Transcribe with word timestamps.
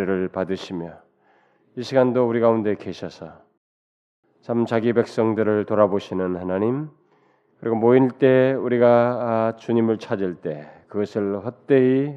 노래를 0.00 0.28
받으시며 0.28 0.98
이 1.76 1.82
시간도 1.82 2.28
우리 2.28 2.40
가운데 2.40 2.74
계셔서 2.74 3.40
참 4.40 4.66
자기 4.66 4.92
백성들을 4.92 5.66
돌아보시는 5.66 6.36
하나님 6.36 6.88
그리고 7.60 7.76
모일 7.76 8.10
때 8.10 8.54
우리가 8.54 8.86
아, 8.88 9.56
주님을 9.56 9.98
찾을 9.98 10.36
때 10.36 10.68
그것을 10.88 11.44
헛되이 11.44 12.16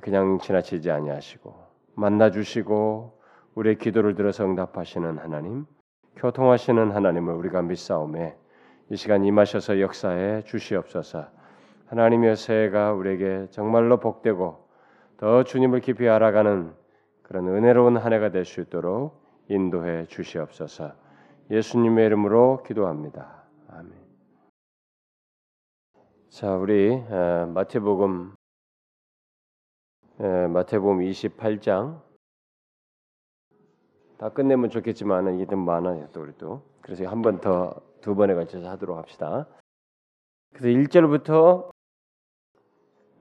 그냥 0.00 0.38
지나치지 0.38 0.90
아니하시고 0.90 1.54
만나 1.94 2.30
주시고 2.30 3.18
우리의 3.58 3.76
기도를 3.76 4.14
들어서 4.14 4.44
응답하시는 4.44 5.18
하나님, 5.18 5.66
교통하시는 6.16 6.92
하나님을 6.92 7.34
우리가 7.34 7.62
믿사오매 7.62 8.36
이 8.90 8.96
시간 8.96 9.24
임하셔서 9.24 9.80
역사에 9.80 10.42
주시옵소서. 10.42 11.26
하나님의 11.86 12.36
새해가 12.36 12.92
우리에게 12.92 13.48
정말로 13.50 13.98
복되고 13.98 14.67
더 15.18 15.42
주님을 15.44 15.80
깊이 15.80 16.08
알아가는 16.08 16.74
그런 17.22 17.48
은혜로운 17.48 17.96
한 17.96 18.12
해가 18.12 18.30
될 18.30 18.44
수 18.44 18.60
있도록 18.62 19.20
인도해 19.48 20.06
주시옵소서. 20.06 20.92
예수님의 21.50 22.06
이름으로 22.06 22.62
기도합니다. 22.64 23.42
아멘. 23.68 23.92
자, 26.30 26.54
우리 26.56 26.96
마태복음 27.52 28.34
마태복음 30.18 30.98
28장 31.00 32.00
다 34.18 34.28
끝내면 34.30 34.68
좋겠지만 34.70 35.34
이게 35.36 35.46
좀 35.46 35.64
많아요 35.64 36.08
또 36.12 36.22
우리 36.22 36.32
또 36.38 36.62
그래서 36.80 37.06
한 37.06 37.22
번 37.22 37.40
더 37.40 37.82
두 38.00 38.14
번에 38.14 38.34
걸쳐서 38.34 38.68
하도록 38.70 38.96
합시다. 38.96 39.46
그래서 40.54 40.68
1절부터 40.68 41.70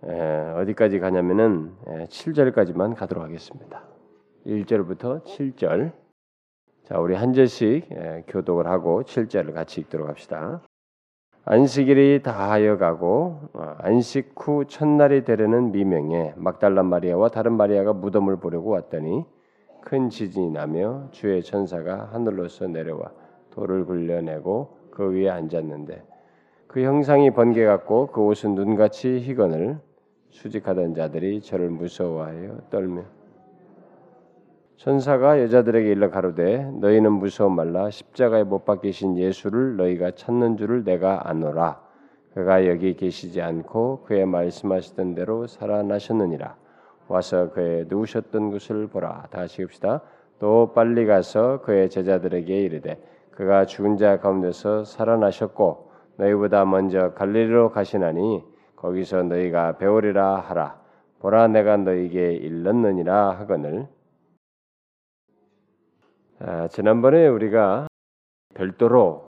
어디까지 0.02 1.00
가냐면은 1.00 1.74
7절까지만 1.86 2.96
가도록 2.96 3.24
하겠습니다. 3.24 3.84
1절부터 4.46 5.24
7절. 5.24 5.92
자, 6.86 7.00
우리 7.00 7.16
한 7.16 7.34
절씩 7.34 7.90
교독을 8.28 8.68
하고 8.68 9.04
7절을 9.04 9.54
같이 9.54 9.82
읽도록 9.82 10.08
합시다. 10.08 10.62
안식일이 11.50 12.24
다하여 12.24 12.78
가고 12.78 13.40
어, 13.54 13.76
안식 13.80 14.34
후 14.36 14.66
첫날이 14.66 15.24
되려는 15.24 15.72
미명에 15.72 16.34
막달란 16.36 16.88
마리아와 16.88 17.30
다른 17.30 17.54
마리아가 17.54 17.94
무덤을 17.94 18.36
보려고 18.36 18.72
왔더니 18.72 19.24
큰 19.80 20.10
지진이 20.10 20.52
나며 20.52 21.08
주의 21.12 21.42
천사가 21.42 22.10
하늘로서 22.12 22.68
내려와 22.68 23.14
돌을 23.52 23.86
굴려내고 23.86 24.78
그 24.92 25.10
위에 25.14 25.30
앉았는데 25.30 26.04
그 26.68 26.82
형상이 26.82 27.32
번개 27.32 27.64
같고 27.64 28.08
그 28.08 28.22
옷은 28.26 28.54
눈같이 28.54 29.22
희건을 29.22 29.80
수직하던 30.30 30.94
자들이 30.94 31.42
저를 31.42 31.70
무서워하여 31.70 32.60
떨며 32.70 33.04
천사가 34.78 35.42
여자들에게 35.42 35.90
일러 35.90 36.12
가로되 36.12 36.70
너희는 36.80 37.12
무서워 37.12 37.50
말라. 37.50 37.90
십자가에 37.90 38.44
못 38.44 38.64
박히신 38.64 39.18
예수를 39.18 39.76
너희가 39.76 40.12
찾는 40.12 40.56
줄을 40.58 40.84
내가 40.84 41.28
아노라. 41.28 41.82
그가 42.36 42.68
여기 42.68 42.96
계시지 42.96 43.42
않고 43.42 44.04
그의 44.06 44.28
말씀하시던 44.28 45.16
대로 45.16 45.48
살아나셨느니라. 45.48 46.56
와서 47.08 47.50
그의 47.50 47.86
누우셨던 47.90 48.52
곳을 48.52 48.86
보라. 48.88 49.30
다시 49.32 49.64
읍시다. 49.64 50.04
또 50.38 50.72
빨리 50.76 51.08
가서 51.08 51.62
그의 51.62 51.90
제자들에게 51.90 52.62
이르되 52.62 53.02
그가 53.32 53.66
죽은 53.66 53.98
자 53.98 54.20
가운데서 54.20 54.84
살아나셨고 54.84 55.90
너희보다 56.18 56.66
먼저 56.66 57.14
갈릴리로 57.16 57.72
가시나니 57.72 58.44
거기서 58.78 59.24
너희가 59.24 59.78
배우리라 59.78 60.40
하라 60.40 60.80
보라 61.20 61.48
내가 61.48 61.78
너희에게 61.78 62.34
일렀느니라 62.36 63.32
하거늘 63.32 63.88
아, 66.40 66.68
지난번에 66.68 67.28
우리가 67.28 67.88
별도로 68.54 69.26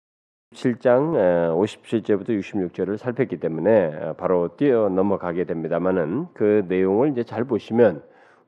7장 0.55 1.55
57절부터 1.57 2.29
66절을 2.41 2.97
살폈기 2.97 3.39
때문에 3.39 4.15
바로 4.17 4.57
뛰어 4.57 4.89
넘어가게 4.89 5.45
됩니다만은 5.45 6.27
그 6.35 6.65
내용을 6.69 7.11
이제 7.11 7.23
잘 7.23 7.45
보시면 7.45 8.03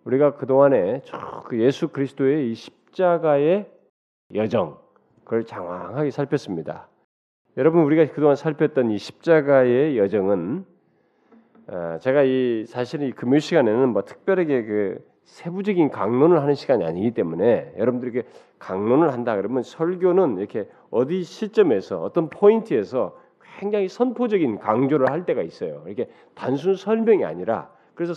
우리가 0.04 0.36
그 0.36 0.46
동안에 0.46 1.02
그 1.44 1.60
예수 1.60 1.88
그리스도의 1.88 2.50
이 2.50 2.54
십자가의 2.54 3.70
여정 4.34 4.78
그걸 5.24 5.44
장황하게 5.44 6.10
살폈습니다. 6.10 6.88
여러분 7.56 7.82
우리가 7.82 8.12
그동안 8.12 8.36
살폈던 8.36 8.90
이 8.90 8.98
십자가의 8.98 9.98
여정은 9.98 10.64
제가 12.00 12.22
이 12.22 12.64
사실 12.66 13.02
이 13.02 13.12
금요 13.12 13.38
시간에는 13.38 13.90
뭐 13.90 14.02
특별하게 14.02 14.64
그 14.64 15.04
세부적인 15.24 15.90
강론을 15.90 16.40
하는 16.40 16.54
시간이 16.54 16.84
아니기 16.84 17.10
때문에 17.10 17.74
여러분들에게 17.76 18.22
강론을 18.58 19.12
한다 19.12 19.36
그러면 19.36 19.62
설교는 19.62 20.38
이렇게 20.38 20.66
어디 20.90 21.22
시점에서 21.22 22.02
어떤 22.02 22.30
포인트에서 22.30 23.14
굉장히 23.58 23.88
선포적인 23.88 24.58
강조를 24.58 25.10
할 25.10 25.26
때가 25.26 25.42
있어요. 25.42 25.82
이렇게 25.86 26.08
단순 26.34 26.76
설명이 26.76 27.24
아니라 27.24 27.70
그래서 27.94 28.14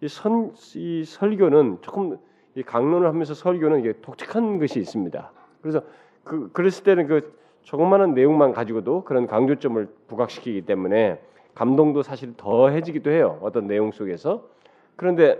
이, 0.00 0.08
선, 0.08 0.52
이 0.76 1.04
설교는 1.04 1.78
조금 1.82 2.16
이 2.54 2.62
강론을 2.62 3.06
하면서 3.06 3.34
설교는 3.34 3.80
이게 3.80 3.94
독특한 4.00 4.58
것이 4.58 4.78
있습니다. 4.78 5.32
그래서 5.60 5.82
그 6.22 6.50
그랬을 6.52 6.84
때는 6.84 7.06
그 7.06 7.34
조그마한 7.62 8.14
내용만 8.14 8.52
가지고도 8.52 9.04
그런 9.04 9.26
강조점을 9.26 9.86
부각시키기 10.06 10.62
때문에 10.62 11.20
감동도 11.54 12.02
사실 12.02 12.34
더해지기도 12.36 13.10
해요. 13.10 13.38
어떤 13.42 13.66
내용 13.66 13.92
속에서 13.92 14.48
그런데 14.96 15.38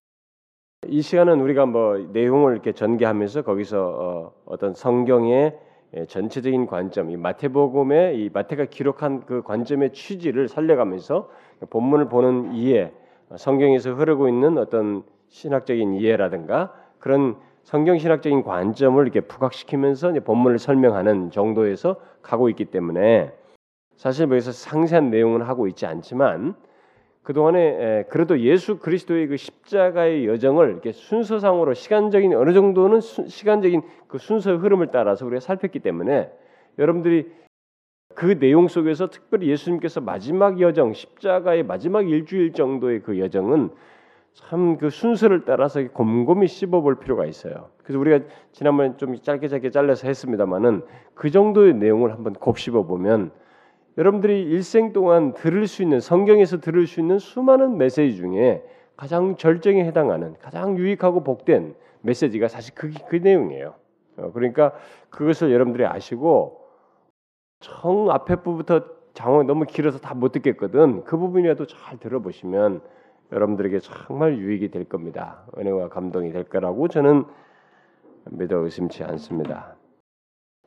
이 0.86 1.02
시간은 1.02 1.40
우리가 1.40 1.66
뭐 1.66 1.96
내용을 2.12 2.52
이렇게 2.52 2.72
전개하면서 2.72 3.42
거기서 3.42 4.34
어, 4.44 4.56
떤 4.58 4.74
성경의 4.74 5.58
예, 5.96 6.06
전체적인 6.06 6.66
관점, 6.66 7.10
이 7.10 7.16
마태복음의 7.16 8.18
이 8.18 8.30
마태가 8.32 8.64
기록한 8.66 9.24
그 9.26 9.42
관점의 9.42 9.92
취지를 9.92 10.48
살려가면서 10.48 11.30
본문을 11.70 12.08
보는 12.08 12.54
이해, 12.54 12.92
성경에서 13.36 13.94
흐르고 13.94 14.28
있는 14.28 14.58
어떤 14.58 15.04
신학적인 15.28 15.94
이해라든가 15.94 16.72
그런 16.98 17.36
성경 17.62 17.96
신학적인 17.96 18.42
관점을 18.42 19.02
이렇게 19.02 19.20
부각시키면서 19.20 20.12
본문을 20.12 20.58
설명하는 20.58 21.30
정도에서 21.30 21.96
가고 22.22 22.48
있기 22.48 22.66
때문에 22.66 23.32
사실 23.96 24.28
여기서 24.28 24.52
상세한 24.52 25.10
내용은 25.10 25.42
하고 25.42 25.66
있지 25.66 25.86
않지만 25.86 26.54
그 27.22 27.32
동안에 27.32 28.04
그래도 28.10 28.38
예수 28.40 28.78
그리스도의 28.78 29.28
그 29.28 29.36
십자가의 29.36 30.26
여정을 30.26 30.70
이렇게 30.70 30.92
순서상으로 30.92 31.72
시간적인 31.72 32.34
어느 32.34 32.52
정도는 32.52 33.00
수, 33.00 33.26
시간적인 33.26 33.82
그 34.08 34.18
순서 34.18 34.56
흐름을 34.56 34.88
따라서 34.92 35.24
우리가 35.24 35.40
살폈기 35.40 35.78
때문에 35.80 36.30
여러분들이 36.78 37.32
그 38.14 38.38
내용 38.38 38.68
속에서 38.68 39.08
특별히 39.08 39.48
예수님께서 39.48 40.00
마지막 40.00 40.60
여정 40.60 40.92
십자가의 40.92 41.62
마지막 41.62 42.08
일주일 42.08 42.52
정도의 42.52 43.00
그 43.00 43.18
여정은 43.18 43.70
참 44.34 44.76
그 44.78 44.90
순서를 44.90 45.44
따라서 45.44 45.86
곰곰이 45.88 46.48
씹어볼 46.48 46.98
필요가 46.98 47.24
있어요. 47.24 47.70
그래서 47.82 47.98
우리가 48.00 48.26
지난번에 48.52 48.96
좀 48.96 49.16
짧게 49.16 49.48
짧게 49.48 49.70
잘라서 49.70 50.08
했습니다만은 50.08 50.82
그 51.14 51.30
정도의 51.30 51.74
내용을 51.74 52.12
한번 52.12 52.32
곱씹어 52.32 52.82
보면 52.82 53.30
여러분들이 53.96 54.42
일생 54.42 54.92
동안 54.92 55.34
들을 55.34 55.66
수 55.66 55.82
있는 55.82 56.00
성경에서 56.00 56.60
들을 56.60 56.86
수 56.86 57.00
있는 57.00 57.18
수많은 57.18 57.78
메시지 57.78 58.16
중에 58.16 58.64
가장 58.96 59.36
절정에 59.36 59.84
해당하는 59.84 60.34
가장 60.40 60.76
유익하고 60.76 61.22
복된 61.22 61.74
메시지가 62.02 62.48
사실 62.48 62.74
그, 62.74 62.92
그 63.08 63.16
내용이에요. 63.16 63.74
어, 64.16 64.30
그러니까 64.32 64.72
그것을 65.10 65.52
여러분들이 65.52 65.86
아시고 65.86 66.60
청 67.60 68.10
앞에 68.10 68.36
부부터 68.36 68.84
장어 69.14 69.44
너무 69.44 69.64
길어서 69.64 69.98
다 69.98 70.14
못 70.14 70.32
듣겠거든. 70.32 71.04
그 71.04 71.16
부분이라도 71.16 71.66
잘 71.66 71.98
들어보시면 71.98 72.80
여러분들에게 73.32 73.78
정말 73.80 74.38
유익이 74.38 74.70
될 74.70 74.84
겁니다. 74.84 75.44
은혜와 75.56 75.88
감동이 75.88 76.32
될 76.32 76.44
거라고 76.44 76.88
저는 76.88 77.24
믿어 78.30 78.58
의심치 78.58 79.04
않습니다. 79.04 79.76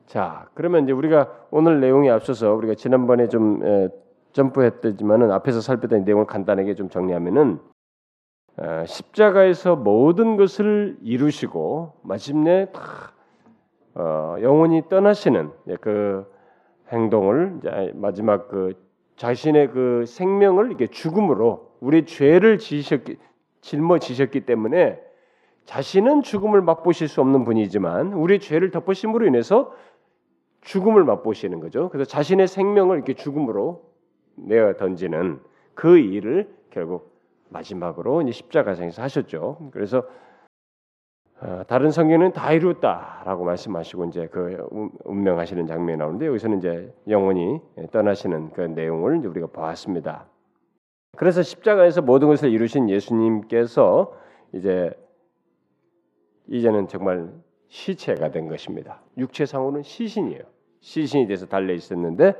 자, 0.08 0.48
그러면 0.54 0.84
이제 0.84 0.92
우리가 0.92 1.30
오늘 1.50 1.80
내용에 1.80 2.08
앞서서 2.08 2.54
우리가 2.54 2.74
지난번에 2.74 3.28
좀 3.28 3.62
에, 3.62 3.88
점프했더지만은 4.32 5.30
앞에서 5.30 5.60
살펴던 5.60 6.04
내용을 6.04 6.24
간단하게 6.24 6.76
좀 6.76 6.88
정리하면은 6.88 7.58
에, 8.58 8.86
십자가에서 8.86 9.76
모든 9.76 10.38
것을 10.38 10.96
이루시고 11.02 11.92
마침내 12.02 12.72
다 12.72 13.12
어, 13.94 14.36
영원히 14.40 14.88
떠나시는 14.88 15.50
그 15.82 16.24
행동을 16.90 17.60
마지막 17.94 18.48
그 18.48 18.72
자신의 19.16 19.72
그 19.72 20.04
생명을 20.06 20.68
이렇게 20.68 20.86
죽음으로 20.86 21.72
우리 21.80 22.06
죄를 22.06 22.56
지셨기 22.56 23.18
짊어지셨기 23.60 24.46
때문에 24.46 25.00
자신은 25.68 26.22
죽음을 26.22 26.62
맛보실 26.62 27.08
수 27.08 27.20
없는 27.20 27.44
분이지만 27.44 28.14
우리 28.14 28.38
죄를 28.38 28.70
덮으심으로 28.70 29.26
인해서 29.26 29.70
죽음을 30.68 31.02
맛보시는 31.04 31.60
거죠. 31.60 31.88
그래서 31.88 32.06
자신의 32.08 32.46
생명을 32.46 32.96
이렇게 32.96 33.14
죽음으로 33.14 33.82
내어 34.36 34.74
던지는 34.76 35.40
그 35.74 35.98
일을 35.98 36.54
결국 36.68 37.18
마지막으로 37.48 38.20
이제 38.20 38.32
십자가상에서 38.32 39.00
하셨죠. 39.00 39.70
그래서 39.72 40.06
어, 41.40 41.62
다른 41.66 41.90
성경은 41.90 42.32
다 42.32 42.52
이루었다라고 42.52 43.44
말씀하시고 43.44 44.04
이제 44.06 44.26
그 44.26 44.68
운명하시는 45.04 45.66
장면이 45.66 45.96
나오는데 45.96 46.26
여기서는 46.26 46.58
이제 46.58 46.94
영원히 47.08 47.60
떠나시는 47.90 48.50
그 48.50 48.60
내용을 48.60 49.26
우리가 49.26 49.46
보았습니다. 49.46 50.26
그래서 51.16 51.42
십자가에서 51.42 52.02
모든 52.02 52.28
것을 52.28 52.50
이루신 52.50 52.90
예수님께서 52.90 54.12
이제 54.52 54.90
이제는 56.48 56.88
정말 56.88 57.32
시체가 57.68 58.32
된 58.32 58.48
것입니다. 58.48 59.00
육체상으로는 59.16 59.82
시신이에요. 59.82 60.57
시신이 60.80 61.26
돼서 61.26 61.46
달려 61.46 61.72
있었는데 61.74 62.34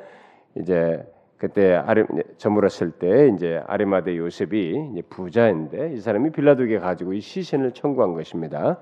이제 0.57 1.05
그때 1.39 1.75
아리 1.75 2.05
저물었을 2.37 2.93
때 2.99 3.29
이제 3.35 3.63
아리마대 3.67 4.17
요셉이 4.17 4.91
이제 4.93 5.03
부자인데 5.09 5.93
이 5.95 6.01
사람이 6.01 6.31
빌라도에게 6.33 6.79
가지고 6.79 7.13
이 7.13 7.21
시신을 7.21 7.73
청구한 7.73 8.15
것입니다. 8.15 8.81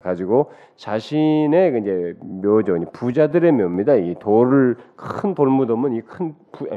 가지고 0.00 0.52
자신의 0.76 1.72
그 1.72 1.78
이제 1.78 2.16
묘죠, 2.20 2.78
부자들의 2.92 3.50
묘입니다. 3.50 3.94
이 3.96 4.14
돌을 4.20 4.76
큰 4.96 5.34
돌무덤은 5.34 5.94
이 5.94 6.00
큰 6.02 6.34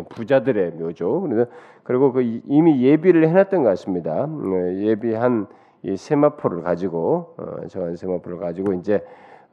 부자들의 0.09 0.71
묘죠. 0.71 1.21
그래서 1.21 1.45
그리고 1.83 2.11
그 2.13 2.21
이미 2.21 2.81
예비를 2.83 3.27
해놨던 3.29 3.63
것 3.63 3.69
같습니다. 3.69 4.23
어, 4.23 4.73
예비한 4.75 5.47
이 5.83 5.95
세마포를 5.95 6.63
가지고 6.63 7.35
어, 7.37 7.67
저한 7.67 7.95
세마포를 7.95 8.39
가지고 8.39 8.73
이제 8.73 9.03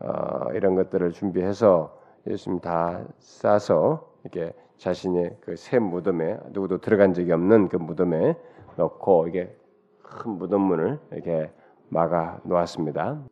어, 0.00 0.50
이런 0.54 0.74
것들을 0.74 1.12
준비해서 1.12 1.94
예수님 2.28 2.60
다 2.60 3.04
싸서 3.18 4.12
이렇게 4.24 4.52
자신의 4.76 5.38
그 5.40 5.56
새 5.56 5.78
무덤에 5.78 6.38
누구도 6.50 6.78
들어간 6.78 7.14
적이 7.14 7.32
없는 7.32 7.68
그 7.68 7.76
무덤에 7.76 8.36
넣고 8.76 9.28
이게 9.28 9.54
큰 10.02 10.32
무덤문을 10.32 10.98
이렇게 11.12 11.50
막아 11.88 12.40
놓았습니다. 12.44 13.22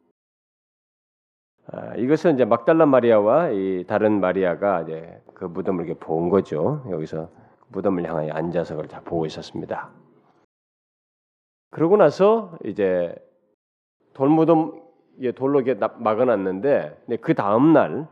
아, 1.68 1.94
이것은 1.96 2.34
이제 2.34 2.44
막달라 2.44 2.86
마리아와 2.86 3.50
이 3.50 3.84
다른 3.86 4.20
마리아가 4.20 4.82
이제 4.82 5.20
그 5.34 5.44
무덤을 5.44 5.84
이렇게 5.86 5.98
본 5.98 6.28
거죠. 6.30 6.84
여기서 6.90 7.28
무덤을 7.68 8.08
향하여 8.08 8.32
앉아서 8.32 8.74
그걸 8.74 8.88
다 8.88 9.00
보고 9.04 9.26
있었습니다. 9.26 9.90
그러고 11.70 11.96
나서 11.96 12.56
이제 12.64 13.14
돌무덤 14.14 14.82
돌로 15.34 15.60
이렇게 15.60 15.74
막아놨는데 15.98 17.18
그 17.20 17.34
다음 17.34 17.72
날 17.72 18.06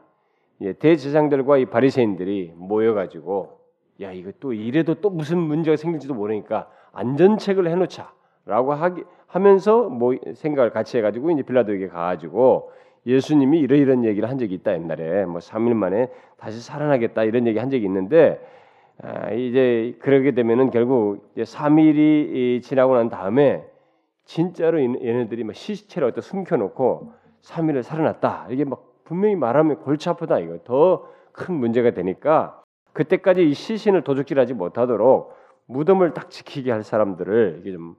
대제사장들과 0.73 1.59
이 1.59 1.67
바리새인들이 1.67 2.55
모여가지고 2.57 3.59
야 4.01 4.13
이거 4.13 4.33
또 4.41 4.53
이래도 4.53 4.95
또 4.95 5.11
무슨 5.11 5.39
문제가 5.39 5.77
생길지도 5.77 6.15
모르니까 6.15 6.69
안전책을 6.93 7.69
해놓자라고 7.69 8.73
하기, 8.73 9.05
하면서 9.27 9.89
뭐 9.89 10.15
생각을 10.35 10.71
같이 10.71 10.99
해가지고 10.99 11.31
이제 11.33 11.43
빌라도에게 11.43 11.89
가가지고 11.89 12.71
예수님이 13.07 13.61
이러 13.61 13.77
이런 13.77 14.05
얘기를 14.05 14.29
한 14.29 14.39
적이 14.39 14.55
있다 14.55 14.73
옛날에. 14.73 15.27
뭐 15.27 15.39
3일 15.39 15.75
만에 15.75 16.09
다시 16.39 16.61
살아나겠다 16.61 17.25
이런 17.25 17.47
얘기 17.47 17.59
한 17.59 17.71
적이 17.71 17.85
있는데 17.85 18.41
아, 19.03 19.33
이제 19.33 19.97
그러게 20.01 20.33
되면은 20.33 20.71
결국 20.71 21.31
이제 21.35 21.43
3일이 21.43 22.63
지나고 22.63 22.95
난 22.95 23.09
다음에 23.09 23.65
진짜로 24.25 24.81
얘네들이 24.81 25.45
막 25.45 25.55
시체를 25.55 26.09
어디다 26.09 26.23
숨겨놓고 26.23 27.13
3일을 27.43 27.83
살아났다. 27.83 28.47
이게 28.51 28.65
막 28.65 28.94
분명히 29.05 29.37
말하면 29.37 29.81
골치 29.81 30.09
아프다 30.09 30.39
이거 30.39 30.59
더 30.65 31.15
큰 31.35 31.55
문제가 31.57 31.91
되니까 31.91 32.63
그때까지 32.93 33.49
이 33.49 33.55
시신을 33.55 34.03
도둑질하지 34.03 34.55
못하도록 34.55 35.35
무덤을 35.67 36.15
딱 36.15 36.31
지키게 36.31 36.71
할 36.71 36.83
사람들을 36.85 37.59
이게 37.61 37.73
좀 37.73 37.97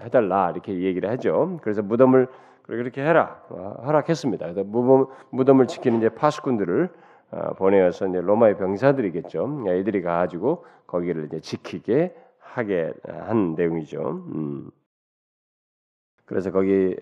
해달라 0.00 0.50
이렇게 0.50 0.72
얘기를 0.80 1.10
하죠. 1.10 1.58
그래서 1.62 1.82
무덤을 1.82 2.28
그렇게 2.62 3.02
해라 3.02 3.42
어, 3.50 3.82
허락했습니다. 3.84 4.46
그래서 4.46 4.64
무덤, 4.64 5.60
을 5.60 5.66
지키는 5.66 5.98
이제 5.98 6.08
파수꾼들을 6.08 6.88
어, 7.32 7.54
보내어서 7.54 8.06
이제 8.08 8.20
로마의 8.20 8.56
병사들이겠죠. 8.56 9.64
이들이 9.80 10.00
가지고 10.00 10.64
거기를 10.86 11.26
이제 11.26 11.40
지키게 11.40 12.14
하게 12.38 12.94
한 13.06 13.54
내용이죠. 13.56 14.24
음. 14.34 14.70
그래서 16.24 16.50
거기 16.50 16.96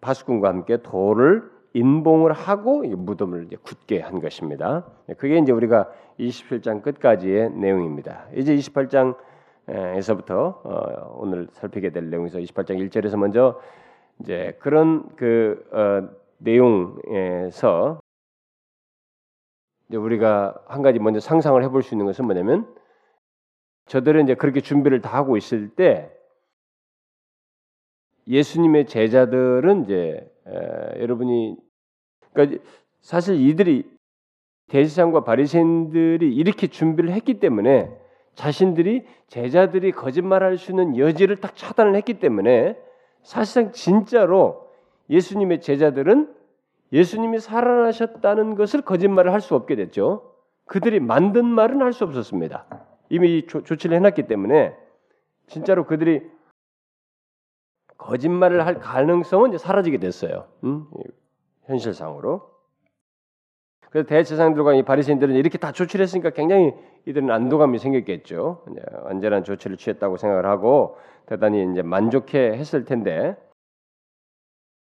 파수꾼과 0.00 0.48
함께 0.48 0.76
돌을 0.76 1.57
인봉을 1.78 2.32
하고 2.32 2.82
무덤을 2.82 3.50
굳게 3.62 4.00
한 4.00 4.20
것입니다. 4.20 4.84
그게 5.16 5.38
이제 5.38 5.52
우리가 5.52 5.88
27장 6.18 6.82
끝까지의 6.82 7.52
내용입니다. 7.52 8.26
이제 8.34 8.56
28장에서부터 8.56 10.30
어, 10.64 11.16
오늘 11.18 11.46
살피게 11.52 11.90
될 11.90 12.10
내용에서 12.10 12.38
28장 12.38 12.84
1절에서 12.88 13.16
먼저 13.16 13.60
이제 14.20 14.56
그런 14.58 15.14
그 15.14 15.64
어, 15.72 16.08
내용에서 16.38 18.00
이제 19.88 19.96
우리가 19.96 20.60
한 20.66 20.82
가지 20.82 20.98
먼저 20.98 21.20
상상을 21.20 21.62
해볼 21.62 21.84
수 21.84 21.94
있는 21.94 22.06
것은 22.06 22.24
뭐냐면 22.24 22.66
저들은 23.86 24.24
이제 24.24 24.34
그렇게 24.34 24.60
준비를 24.60 25.00
다 25.00 25.16
하고 25.16 25.36
있을 25.36 25.68
때 25.76 26.10
예수님의 28.26 28.86
제자들은 28.86 29.84
이제 29.84 30.28
에, 30.46 31.00
여러분이 31.00 31.67
그러니까 32.32 32.62
사실 33.00 33.36
이들이 33.40 33.84
대지상과 34.68 35.24
바리새인들이 35.24 36.34
이렇게 36.34 36.66
준비를 36.66 37.10
했기 37.12 37.40
때문에 37.40 37.90
자신들이 38.34 39.04
제자들이 39.28 39.92
거짓말할 39.92 40.58
수 40.58 40.72
있는 40.72 40.96
여지를 40.96 41.36
딱 41.36 41.56
차단을 41.56 41.96
했기 41.96 42.14
때문에 42.14 42.76
사실상 43.22 43.72
진짜로 43.72 44.68
예수님의 45.10 45.60
제자들은 45.60 46.34
예수님이 46.92 47.40
살아나셨다는 47.40 48.54
것을 48.54 48.82
거짓말을 48.82 49.32
할 49.32 49.40
수 49.40 49.54
없게 49.54 49.74
됐죠. 49.76 50.34
그들이 50.66 51.00
만든 51.00 51.46
말은 51.46 51.82
할 51.82 51.92
수 51.92 52.04
없었습니다. 52.04 52.66
이미 53.10 53.46
조, 53.46 53.62
조치를 53.62 53.96
해놨기 53.96 54.26
때문에 54.26 54.74
진짜로 55.46 55.84
그들이 55.84 56.22
거짓말을 57.96 58.64
할 58.64 58.78
가능성은 58.78 59.50
이제 59.50 59.58
사라지게 59.58 59.98
됐어요. 59.98 60.46
음? 60.64 60.86
현실상으로. 61.68 62.50
그래서 63.90 64.06
대제사장들과 64.06 64.74
이 64.74 64.82
바리새인들은 64.82 65.34
이렇게 65.34 65.56
다 65.56 65.72
조치를 65.72 66.02
했으니까 66.02 66.30
굉장히 66.30 66.74
이들은 67.06 67.30
안도감이 67.30 67.78
생겼겠죠. 67.78 68.64
완전한 69.04 69.44
조치를 69.44 69.76
취했다고 69.76 70.18
생각을 70.18 70.44
하고 70.44 70.98
대단히 71.26 71.70
이제 71.72 71.82
만족해 71.82 72.52
했을 72.52 72.84
텐데 72.84 73.36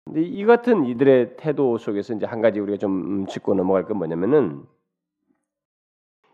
근데 0.05 0.21
이 0.21 0.45
같은 0.45 0.85
이들의 0.85 1.35
태도 1.37 1.77
속에서 1.77 2.13
이제 2.13 2.25
한 2.25 2.41
가지 2.41 2.59
우리가 2.59 2.77
좀 2.77 3.25
짚고 3.25 3.55
넘어갈 3.55 3.85
건 3.85 3.97
뭐냐면은 3.97 4.63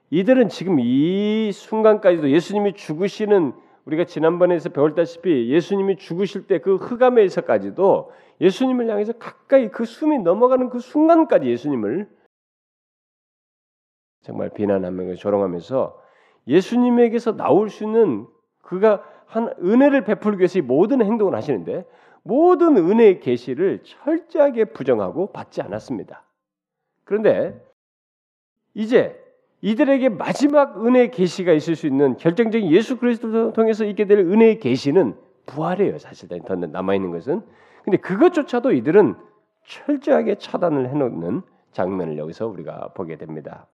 이들은 0.10 0.50
지금 0.50 0.80
이 0.80 1.52
순간까지도 1.54 2.30
예수님이 2.30 2.74
죽으시는 2.74 3.54
우리가 3.86 4.06
지난번에서 4.06 4.70
배웠다시피 4.70 5.50
예수님이 5.50 5.98
죽으실 5.98 6.48
때 6.48 6.60
그 6.60 6.76
흑암에서까지도 6.76 8.12
예수님을 8.40 8.90
향해서 8.90 9.14
가까이 9.14 9.70
그 9.70 9.86
숨이 9.86 10.20
넘어가는 10.20 10.70
그 10.70 10.80
순간까지 10.80 11.48
예수님을 11.48 12.10
정말 14.22 14.50
비난하면서 14.50 15.16
조롱하면서 15.16 16.02
예수님에게서 16.48 17.36
나올 17.36 17.70
수 17.70 17.84
있는 17.84 18.28
그가 18.62 19.04
한 19.26 19.54
은혜를 19.64 20.04
베풀기 20.04 20.40
위해서 20.40 20.62
모든 20.62 21.04
행동을 21.04 21.36
하시는데 21.36 21.86
모든 22.24 22.78
은혜의 22.78 23.20
계시를 23.20 23.84
철저하게 23.84 24.66
부정하고 24.66 25.32
받지 25.32 25.62
않았습니다. 25.62 26.24
그런데 27.04 27.60
이제 28.74 29.21
이들에게 29.62 30.10
마지막 30.10 30.86
은혜의 30.86 31.12
계시가 31.12 31.54
있을 31.54 31.76
수 31.76 31.88
있는 31.88 32.18
결정적인 32.18 32.72
예수 32.72 32.98
그리스도를 32.98 33.54
통해서 33.54 33.86
있게 33.86 34.06
될 34.06 34.20
은혜의 34.20 34.60
계시는 34.60 35.16
부활이에요. 35.46 35.98
사실 36.00 36.30
더 36.30 36.56
남아 36.56 36.96
있는 36.96 37.12
것은. 37.12 37.42
근데 37.84 37.98
그것조차도 37.98 38.74
이들은 38.74 39.16
철저하게 39.66 40.36
차단을 40.36 40.90
해놓는 40.90 41.42
장면을 41.72 42.18
여기서 42.18 42.48
우리가 42.48 42.90
보게 42.96 43.18
됩니다. 43.18 43.68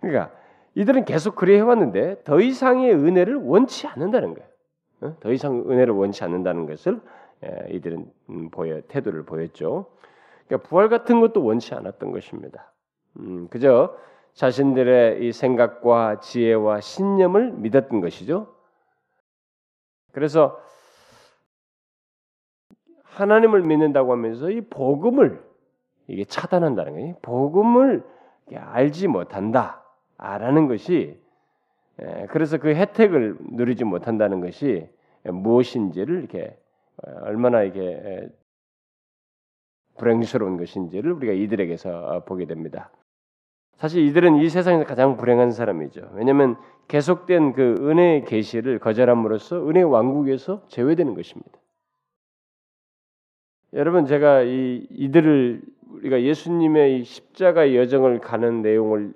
그러니까 0.00 0.32
이들은 0.74 1.04
계속 1.04 1.34
그래 1.36 1.56
해왔는데 1.56 2.22
더 2.24 2.40
이상의 2.40 2.92
은혜를 2.94 3.36
원치 3.36 3.86
않는다는 3.86 4.34
거예요. 4.34 4.48
어? 5.02 5.16
더 5.20 5.32
이상 5.32 5.64
은혜를 5.68 5.94
원치 5.94 6.24
않는다는 6.24 6.66
것을 6.66 7.00
이들은 7.70 8.10
음, 8.30 8.50
보여 8.50 8.80
태도를 8.82 9.24
보였죠. 9.24 9.86
그러니까 10.46 10.68
부활 10.68 10.88
같은 10.88 11.20
것도 11.20 11.44
원치 11.44 11.74
않았던 11.74 12.12
것입니다. 12.12 12.72
음, 13.18 13.48
그저 13.50 13.96
자신들의 14.34 15.26
이 15.26 15.32
생각과 15.32 16.20
지혜와 16.20 16.80
신념을 16.80 17.52
믿었던 17.52 18.00
것이죠. 18.00 18.54
그래서 20.12 20.60
하나님을 23.04 23.62
믿는다고 23.62 24.12
하면서 24.12 24.50
이 24.50 24.60
복음을 24.62 25.42
이게 26.06 26.24
차단한다는 26.24 26.92
거예요. 26.92 27.16
복음을 27.22 28.04
알지 28.54 29.08
못한다라는 29.08 30.68
것이 30.68 31.20
그래서 32.30 32.58
그 32.58 32.74
혜택을 32.74 33.36
누리지 33.52 33.84
못한다는 33.84 34.40
것이 34.40 34.88
무엇인지를 35.24 36.18
이렇게 36.18 36.58
어, 37.02 37.10
얼마나 37.22 37.62
이게 37.62 38.28
불행스러운 39.98 40.56
것인지를 40.56 41.12
우리가 41.12 41.32
이들에게서 41.34 41.90
어, 41.90 42.24
보게 42.24 42.46
됩니다. 42.46 42.90
사실 43.80 44.04
이들은 44.04 44.36
이 44.36 44.48
세상에서 44.50 44.84
가장 44.84 45.16
불행한 45.16 45.52
사람이죠. 45.52 46.10
왜냐하면 46.12 46.56
계속된 46.88 47.54
그 47.54 47.76
은혜의 47.80 48.26
계시를 48.26 48.78
거절함으로써 48.78 49.66
은혜 49.66 49.80
왕국에서 49.80 50.66
제외되는 50.68 51.14
것입니다. 51.14 51.50
여러분 53.72 54.04
제가 54.04 54.42
이 54.42 54.86
이들을 54.90 55.62
우리가 55.92 56.20
예수님의 56.20 57.04
십자가 57.04 57.74
여정을 57.74 58.18
가는 58.18 58.60
내용을 58.60 59.14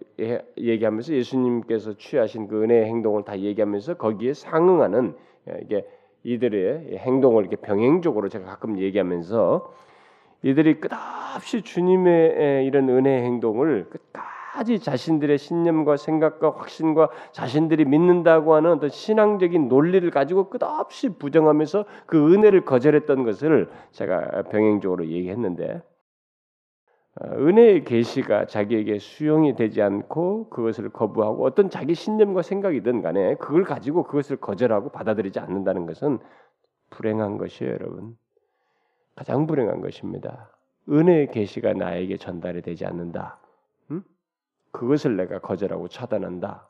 얘기하면서 0.56 1.12
예수님께서 1.12 1.98
취하신 1.98 2.48
그 2.48 2.62
은혜의 2.62 2.86
행동을 2.86 3.22
다 3.24 3.38
얘기하면서 3.38 3.98
거기에 3.98 4.32
상응하는 4.32 5.14
예, 5.50 5.60
이게 5.62 5.86
이들의 6.22 6.96
행동을 7.00 7.42
이렇게 7.42 7.56
병행적으로 7.56 8.30
제가 8.30 8.46
가끔 8.46 8.78
얘기하면서 8.78 9.74
이들이 10.42 10.80
끝없이 10.80 11.60
주님의 11.60 12.64
이런 12.64 12.88
은혜 12.88 13.22
행동을 13.24 13.90
끝까지 13.90 14.33
자신들의 14.62 15.38
신념과 15.38 15.96
생각과 15.96 16.52
확신과 16.52 17.08
자신들이 17.32 17.84
믿는다고 17.84 18.54
하는 18.54 18.72
어떤 18.72 18.88
신앙적인 18.90 19.68
논리를 19.68 20.08
가지고 20.10 20.48
끝없이 20.50 21.08
부정하면서 21.08 21.84
그 22.06 22.32
은혜를 22.32 22.64
거절했던 22.64 23.24
것을 23.24 23.68
제가 23.90 24.44
병행적으로 24.50 25.06
얘기했는데 25.06 25.82
어, 27.20 27.28
은혜의 27.28 27.84
계시가 27.84 28.46
자기에게 28.46 28.98
수용이 28.98 29.54
되지 29.54 29.82
않고 29.82 30.48
그것을 30.50 30.88
거부하고 30.90 31.44
어떤 31.44 31.70
자기 31.70 31.94
신념과 31.94 32.42
생각이든 32.42 33.02
간에 33.02 33.36
그걸 33.36 33.62
가지고 33.64 34.02
그것을 34.02 34.36
거절하고 34.36 34.90
받아들이지 34.90 35.38
않는다는 35.38 35.86
것은 35.86 36.18
불행한 36.90 37.38
것이에요, 37.38 37.72
여러분. 37.72 38.16
가장 39.14 39.46
불행한 39.46 39.80
것입니다. 39.80 40.50
은혜의 40.88 41.30
계시가 41.30 41.72
나에게 41.74 42.16
전달이 42.16 42.62
되지 42.62 42.84
않는다. 42.84 43.38
음? 44.74 44.78
그것을 44.78 45.16
내가 45.16 45.38
거절하고 45.38 45.88
차단한다. 45.88 46.68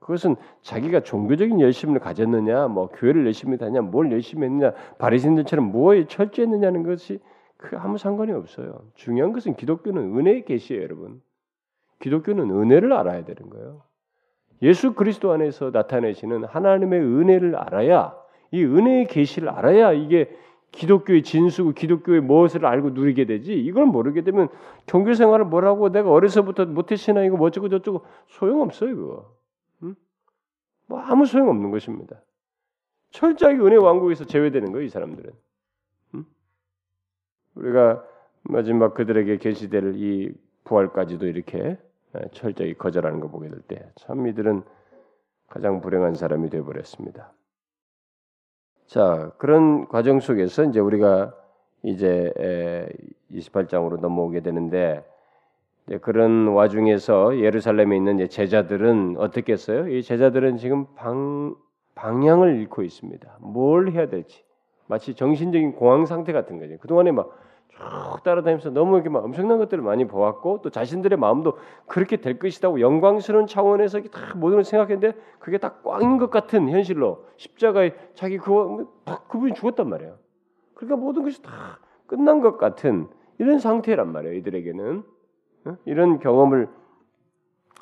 그것은 0.00 0.36
자기가 0.62 1.00
종교적인 1.00 1.60
열심을 1.60 1.98
가졌느냐, 2.00 2.68
뭐 2.68 2.88
교회를 2.88 3.26
열심히 3.26 3.58
다냐, 3.58 3.80
뭘 3.82 4.10
열심히 4.12 4.44
했느냐, 4.44 4.72
바리새인들처럼 4.98 5.70
무엇에 5.70 6.06
철저했느냐는 6.06 6.82
것이 6.82 7.20
그 7.56 7.76
아무 7.76 7.98
상관이 7.98 8.32
없어요. 8.32 8.80
중요한 8.94 9.32
것은 9.32 9.56
기독교는 9.56 10.16
은혜의 10.16 10.44
계시예요, 10.44 10.82
여러분. 10.82 11.20
기독교는 12.00 12.50
은혜를 12.50 12.92
알아야 12.92 13.24
되는 13.24 13.50
거예요. 13.50 13.82
예수 14.62 14.94
그리스도 14.94 15.32
안에서 15.32 15.70
나타내시는 15.70 16.44
하나님의 16.44 17.00
은혜를 17.00 17.56
알아야 17.56 18.16
이 18.50 18.64
은혜의 18.64 19.06
계시를 19.06 19.48
알아야 19.48 19.92
이게 19.92 20.30
기독교의 20.72 21.22
진수고 21.22 21.72
기독교의 21.72 22.20
무엇을 22.20 22.64
알고 22.66 22.90
누리게 22.90 23.24
되지? 23.24 23.54
이걸 23.58 23.86
모르게 23.86 24.22
되면 24.22 24.48
종교 24.86 25.14
생활을 25.14 25.46
뭐라고 25.46 25.90
내가 25.90 26.10
어려서부터 26.10 26.66
모태 26.66 26.96
신앙이고 26.96 27.36
뭐저고 27.36 27.68
저쩌고 27.68 28.04
소용없어요 28.28 28.96
그거. 28.96 29.36
응? 29.82 29.96
뭐 30.86 31.00
아무 31.00 31.26
소용없는 31.26 31.70
것입니다. 31.70 32.20
철저하게 33.10 33.58
은혜 33.60 33.76
왕국에서 33.76 34.24
제외되는 34.26 34.72
거예요 34.72 34.84
이 34.84 34.88
사람들은. 34.88 35.32
우리가 37.56 38.04
마지막 38.42 38.94
그들에게 38.94 39.38
계시될 39.38 39.94
이 39.96 40.32
부활까지도 40.64 41.26
이렇게 41.26 41.76
철저히 42.32 42.74
거절하는 42.74 43.20
거 43.20 43.28
보게 43.28 43.48
될 43.48 43.60
때 43.66 43.90
참 43.96 44.26
이들은 44.26 44.62
가장 45.48 45.80
불행한 45.80 46.14
사람이 46.14 46.50
되어 46.50 46.62
버렸습니다. 46.64 47.32
자, 48.88 49.32
그런 49.36 49.86
과정 49.86 50.18
속에서 50.18 50.64
이제 50.64 50.80
우리가 50.80 51.34
이제 51.82 52.32
28장으로 53.30 54.00
넘어오게 54.00 54.40
되는데 54.40 55.04
그런 56.00 56.48
와중에서 56.48 57.38
예루살렘에 57.38 57.94
있는 57.94 58.26
제자들은 58.26 59.16
어떻게 59.18 59.52
했어요? 59.52 59.88
이 59.88 60.02
제자들은 60.02 60.56
지금 60.56 60.86
방, 60.94 61.54
방향을 61.96 62.60
잃고 62.60 62.82
있습니다. 62.82 63.36
뭘 63.40 63.90
해야 63.90 64.08
될지 64.08 64.42
마치 64.86 65.14
정신적인 65.14 65.72
공황 65.72 66.06
상태 66.06 66.32
같은 66.32 66.58
거죠. 66.58 66.78
그동안에 66.78 67.12
막 67.12 67.30
쭉 67.68 68.22
따라다니면서 68.24 68.70
너무 68.70 68.96
이렇게 68.96 69.08
막 69.08 69.24
엄청난 69.24 69.58
것들을 69.58 69.82
많이 69.82 70.06
보았고 70.06 70.62
또 70.62 70.70
자신들의 70.70 71.18
마음도 71.18 71.58
그렇게 71.86 72.16
될 72.16 72.38
것이다고 72.38 72.80
영광스러운 72.80 73.46
차원에서 73.46 74.00
다 74.02 74.34
모든 74.34 74.56
걸 74.56 74.64
생각했는데 74.64 75.18
그게 75.38 75.58
다 75.58 75.74
꽝인 75.84 76.18
것 76.18 76.30
같은 76.30 76.68
현실로 76.68 77.24
십자가에 77.36 77.94
자기 78.14 78.38
그거 78.38 78.86
그분이 79.28 79.54
죽었단 79.54 79.88
말이에요. 79.88 80.16
그러니까 80.74 80.96
모든 80.96 81.22
것이 81.22 81.42
다 81.42 81.78
끝난 82.06 82.40
것 82.40 82.56
같은 82.56 83.08
이런 83.38 83.58
상태란 83.58 84.10
말이에요. 84.12 84.34
이들에게는 84.34 85.02
이런 85.84 86.18
경험을 86.18 86.68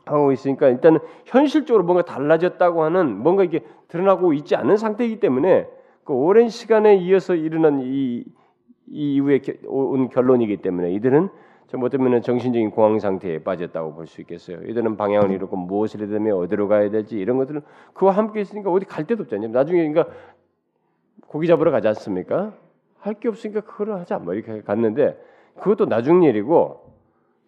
하고 0.04 0.32
있으니까 0.32 0.68
일단은 0.68 1.00
현실적으로 1.24 1.84
뭔가 1.84 2.04
달라졌다고 2.04 2.82
하는 2.82 3.16
뭔가 3.16 3.44
이게 3.44 3.64
드러나고 3.88 4.32
있지 4.34 4.54
않은 4.56 4.76
상태이기 4.76 5.20
때문에 5.20 5.68
그 6.04 6.12
오랜 6.12 6.48
시간에 6.48 6.96
이어서 6.96 7.34
일어난 7.34 7.80
이, 7.82 8.24
이 8.88 9.14
이후에 9.16 9.40
온 9.66 10.08
결론이기 10.08 10.58
때문에 10.58 10.92
이들은 10.92 11.28
뭐 11.78 11.88
때문에 11.88 12.20
정신적인 12.20 12.70
공황 12.70 12.98
상태에 13.00 13.40
빠졌다고 13.42 13.94
볼 13.94 14.06
수 14.06 14.20
있겠어요. 14.20 14.62
이들은 14.62 14.96
방향을 14.96 15.32
잃었고 15.32 15.56
무엇을 15.56 16.00
해야 16.00 16.08
되며 16.08 16.36
어디로 16.36 16.68
가야 16.68 16.90
될지 16.90 17.18
이런 17.18 17.36
것들은 17.38 17.62
그와 17.92 18.12
함께 18.12 18.40
있으니까 18.40 18.70
어디 18.70 18.86
갈 18.86 19.04
데도 19.06 19.24
없잖아요. 19.24 19.50
나중에 19.50 19.88
그러니까 19.88 20.14
고기 21.26 21.46
잡으러 21.48 21.70
가지 21.70 21.88
않습니까? 21.88 22.54
할 23.00 23.14
게 23.14 23.28
없으니까 23.28 23.60
그걸 23.60 23.92
하자 23.94 24.18
뭐 24.18 24.34
이렇게 24.34 24.62
갔는데 24.62 25.16
그것도 25.58 25.86
나중 25.86 26.22
일이고 26.22 26.82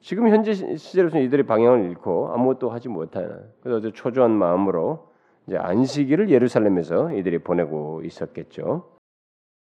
지금 0.00 0.28
현재 0.28 0.52
시제로서는 0.54 1.24
이들의 1.26 1.46
방향을 1.46 1.90
잃고 1.90 2.30
아무것도 2.32 2.70
하지 2.70 2.88
못하는 2.88 3.40
그래서 3.62 3.90
초조한 3.90 4.30
마음으로 4.32 5.08
이제 5.46 5.56
안식일을 5.56 6.30
예루살렘에서 6.30 7.12
이들이 7.12 7.38
보내고 7.38 8.02
있었겠죠. 8.04 8.97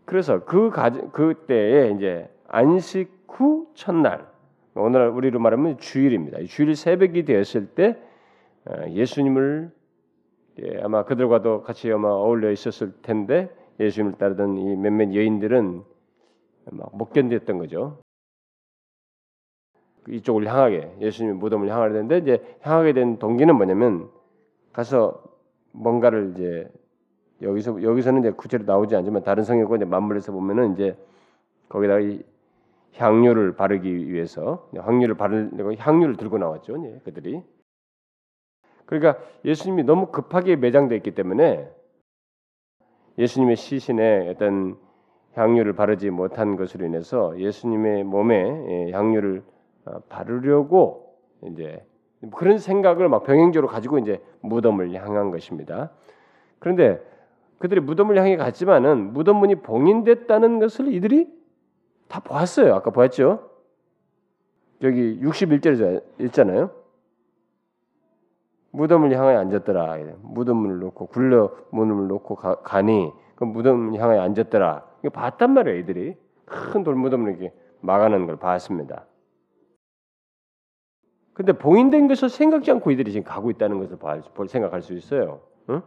그래서 0.06 0.44
그 0.44 0.70
그때에 1.12 1.92
이제 1.92 2.30
안식 2.48 3.24
후 3.28 3.68
첫날 3.74 4.28
오늘 4.76 5.10
우리로 5.10 5.40
말하면 5.40 5.78
주일입니다. 5.78 6.40
주일 6.48 6.76
새벽이 6.76 7.26
되었을 7.26 7.68
때 7.68 7.98
어, 8.66 8.90
예수님을 8.90 9.72
예, 10.62 10.82
아마 10.82 11.04
그들과도 11.04 11.64
같이 11.64 11.92
아마 11.92 12.10
어울려 12.10 12.52
있었을 12.52 12.94
텐데 13.02 13.50
예수님을 13.80 14.18
따르던 14.18 14.58
이 14.58 14.76
몇몇 14.76 15.14
여인들은 15.14 15.84
못 16.92 17.12
견뎠던 17.12 17.58
거죠. 17.58 18.00
이쪽을 20.08 20.48
향하게 20.48 20.96
예수님 21.00 21.38
무덤을 21.38 21.70
향하게 21.70 21.94
되는데 21.94 22.18
이제 22.20 22.58
향하게 22.62 22.94
된 22.94 23.20
동기는 23.20 23.56
뭐냐면 23.56 24.10
가서 24.74 25.24
뭔가를 25.72 26.34
이제 26.36 26.72
여기서 27.44 27.84
여기서는 27.84 28.22
이제 28.22 28.32
구체로 28.32 28.64
나오지 28.66 28.96
않지만 28.96 29.24
다른 29.24 29.44
성경과 29.44 29.76
이제 29.76 29.86
맞물려서 29.86 30.32
보면은 30.32 30.74
이제 30.74 30.98
거기다가 31.70 32.00
이 32.00 32.24
향료를 32.96 33.56
바르기 33.56 34.12
위해서 34.12 34.70
향료를 34.76 35.16
바르려고 35.16 35.74
향료를 35.76 36.18
들고 36.18 36.38
나왔죠. 36.38 36.84
예, 36.86 37.00
그들이. 37.04 37.44
그러니까 38.86 39.22
예수님이 39.46 39.84
너무 39.84 40.08
급하게 40.08 40.56
매장돼 40.56 40.96
있기 40.98 41.12
때문에 41.12 41.70
예수님의 43.18 43.56
시신에 43.56 44.30
어떤 44.30 44.78
향료를 45.34 45.74
바르지 45.74 46.10
못한 46.10 46.56
것으로 46.56 46.86
인해서 46.86 47.38
예수님의 47.40 48.04
몸에 48.04 48.36
예, 48.68 48.92
향료를 48.92 49.44
어, 49.86 50.00
바르려고 50.10 51.18
이제 51.48 51.86
그런 52.36 52.58
생각을 52.58 53.10
막 53.10 53.24
병행적으로 53.24 53.68
가지고 53.68 53.98
이제 54.00 54.22
무덤을 54.42 54.94
향한 54.94 55.32
것입니다. 55.32 55.92
그런데 56.60 57.02
그들이 57.64 57.80
무덤을 57.80 58.18
향해 58.18 58.36
갔지만은 58.36 59.14
무덤 59.14 59.38
문이 59.38 59.62
봉인됐다는 59.62 60.60
것을 60.60 60.92
이들이 60.92 61.34
다 62.10 62.20
보았어요. 62.20 62.76
아까 62.76 62.92
보았죠? 62.92 63.52
여기 64.82 65.18
61절에 65.22 66.04
있잖아요. 66.26 66.72
무덤을 68.72 69.18
향하여 69.18 69.40
앉았더라. 69.40 69.98
무덤문을 70.24 70.80
놓고 70.80 71.06
굴려 71.06 71.56
문을 71.70 72.08
놓고 72.08 72.36
가, 72.36 72.82
니그 72.82 73.46
무덤을 73.46 73.98
향하여 73.98 74.20
앉았더라. 74.20 74.86
이거 75.00 75.10
봤단 75.12 75.54
말이에요. 75.54 75.80
이들이 75.80 76.18
큰 76.44 76.84
돌무덤을 76.84 77.32
이렇게 77.32 77.54
막아놓은 77.80 78.26
걸 78.26 78.36
봤습니다. 78.36 79.06
근데 81.34 81.54
봉인된 81.54 82.10
것을 82.10 82.28
생각지 82.28 82.72
않고 82.72 82.92
이들이 82.92 83.14
지금 83.14 83.24
가고 83.24 83.50
있다는 83.52 83.80
것을 83.80 83.98
볼 84.34 84.50
생각할 84.50 84.82
수 84.82 84.94
있어요. 84.94 85.40
응? 85.70 85.82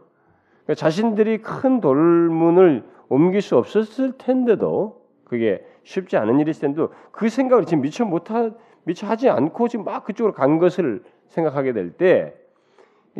그러니까 0.67 0.75
자신들이 0.75 1.39
큰 1.39 1.81
돌문을 1.81 2.83
옮길 3.09 3.41
수 3.41 3.57
없었을 3.57 4.17
텐데도 4.17 5.01
그게 5.23 5.65
쉽지 5.83 6.17
않은 6.17 6.39
일일 6.39 6.53
텐데도 6.53 6.91
그 7.11 7.29
생각을 7.29 7.65
지금 7.65 7.81
미처 7.81 8.05
못하 8.05 8.51
미처 8.83 9.07
하지 9.07 9.29
않고 9.29 9.67
지금 9.67 9.85
막 9.85 10.03
그쪽으로 10.03 10.33
간 10.33 10.59
것을 10.59 11.03
생각하게 11.27 11.73
될 11.73 11.91
때 11.91 12.33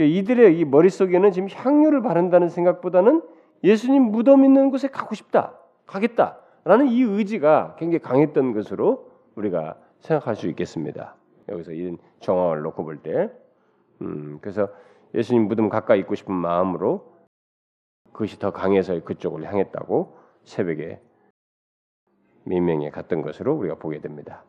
이들의 0.05 0.59
이 0.59 0.65
머릿속에는 0.65 1.31
지금 1.31 1.49
향유를 1.51 2.01
바른다는 2.01 2.49
생각보다는 2.49 3.23
예수님 3.63 4.03
무덤 4.03 4.45
있는 4.45 4.69
곳에 4.69 4.87
가고 4.87 5.15
싶다, 5.15 5.53
가겠다라는 5.87 6.87
이 6.87 7.01
의지가 7.01 7.75
굉장히 7.79 7.99
강했던 7.99 8.53
것으로 8.53 9.09
우리가 9.35 9.75
생각할 9.99 10.35
수 10.35 10.47
있겠습니다. 10.49 11.15
여기서 11.49 11.71
이런 11.71 11.97
정황을 12.19 12.61
놓고 12.61 12.83
볼 12.83 12.97
때, 12.97 13.31
음, 14.01 14.37
그래서 14.41 14.69
예수님 15.15 15.47
무덤 15.47 15.69
가까이 15.69 15.99
있고 15.99 16.13
싶은 16.13 16.33
마음으로 16.33 17.16
그것이 18.11 18.39
더 18.39 18.51
강해서 18.51 18.99
그쪽을 19.03 19.45
향했다고 19.45 20.17
새벽에 20.43 21.01
민명에 22.45 22.89
갔던 22.89 23.21
것으로 23.21 23.55
우리가 23.55 23.75
보게 23.75 23.99
됩니다. 23.99 24.43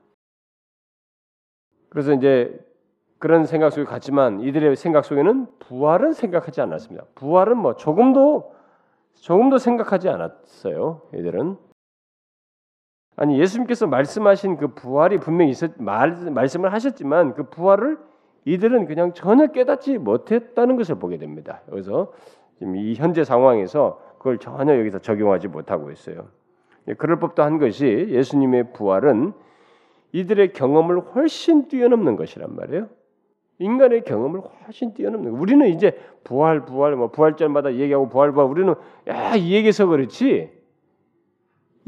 그래서 1.90 2.12
이제 2.12 2.58
그런 3.18 3.46
생각 3.46 3.70
속에 3.70 3.84
갔지만 3.84 4.40
이들의 4.40 4.76
생각 4.76 5.04
속에는 5.04 5.46
부활은 5.58 6.12
생각하지 6.12 6.60
않았습니다. 6.60 7.06
부활은 7.14 7.56
뭐 7.56 7.74
조금도 7.74 8.54
조금도 9.14 9.58
생각하지 9.58 10.08
않았어요. 10.08 11.02
이들은 11.14 11.56
아니 13.16 13.40
예수님께서 13.40 13.88
말씀하신 13.88 14.58
그 14.58 14.74
부활이 14.74 15.18
분명히 15.18 15.50
있었 15.50 15.72
말, 15.78 16.12
말씀을 16.30 16.72
하셨지만 16.72 17.34
그 17.34 17.50
부활을 17.50 17.98
이들은 18.44 18.86
그냥 18.86 19.12
전혀 19.12 19.48
깨닫지 19.48 19.98
못했다는 19.98 20.76
것을 20.76 21.00
보게 21.00 21.18
됩니다. 21.18 21.62
그래서 21.68 22.12
지금 22.58 22.76
이 22.76 22.94
현재 22.94 23.24
상황에서 23.24 24.00
그걸 24.18 24.38
전혀 24.38 24.78
여기서 24.78 24.98
적용하지 24.98 25.48
못하고 25.48 25.90
있어요. 25.90 26.28
예, 26.88 26.94
그럴 26.94 27.18
법도 27.18 27.42
한 27.42 27.58
것이 27.58 27.84
예수님의 28.10 28.72
부활은 28.72 29.32
이들의 30.12 30.52
경험을 30.52 31.00
훨씬 31.00 31.68
뛰어넘는 31.68 32.16
것이란 32.16 32.56
말이에요. 32.56 32.88
인간의 33.60 34.04
경험을 34.04 34.40
훨씬 34.66 34.94
뛰어넘는 34.94 35.32
거. 35.32 35.38
우리는 35.38 35.66
이제 35.68 35.98
부활 36.24 36.64
부활 36.64 36.96
뭐 36.96 37.10
부활절마다 37.10 37.74
얘기하고 37.74 38.08
부활 38.08 38.32
부활 38.32 38.48
우리는 38.48 38.74
야이 39.06 39.52
얘기해서 39.52 39.86
그렇지. 39.86 40.57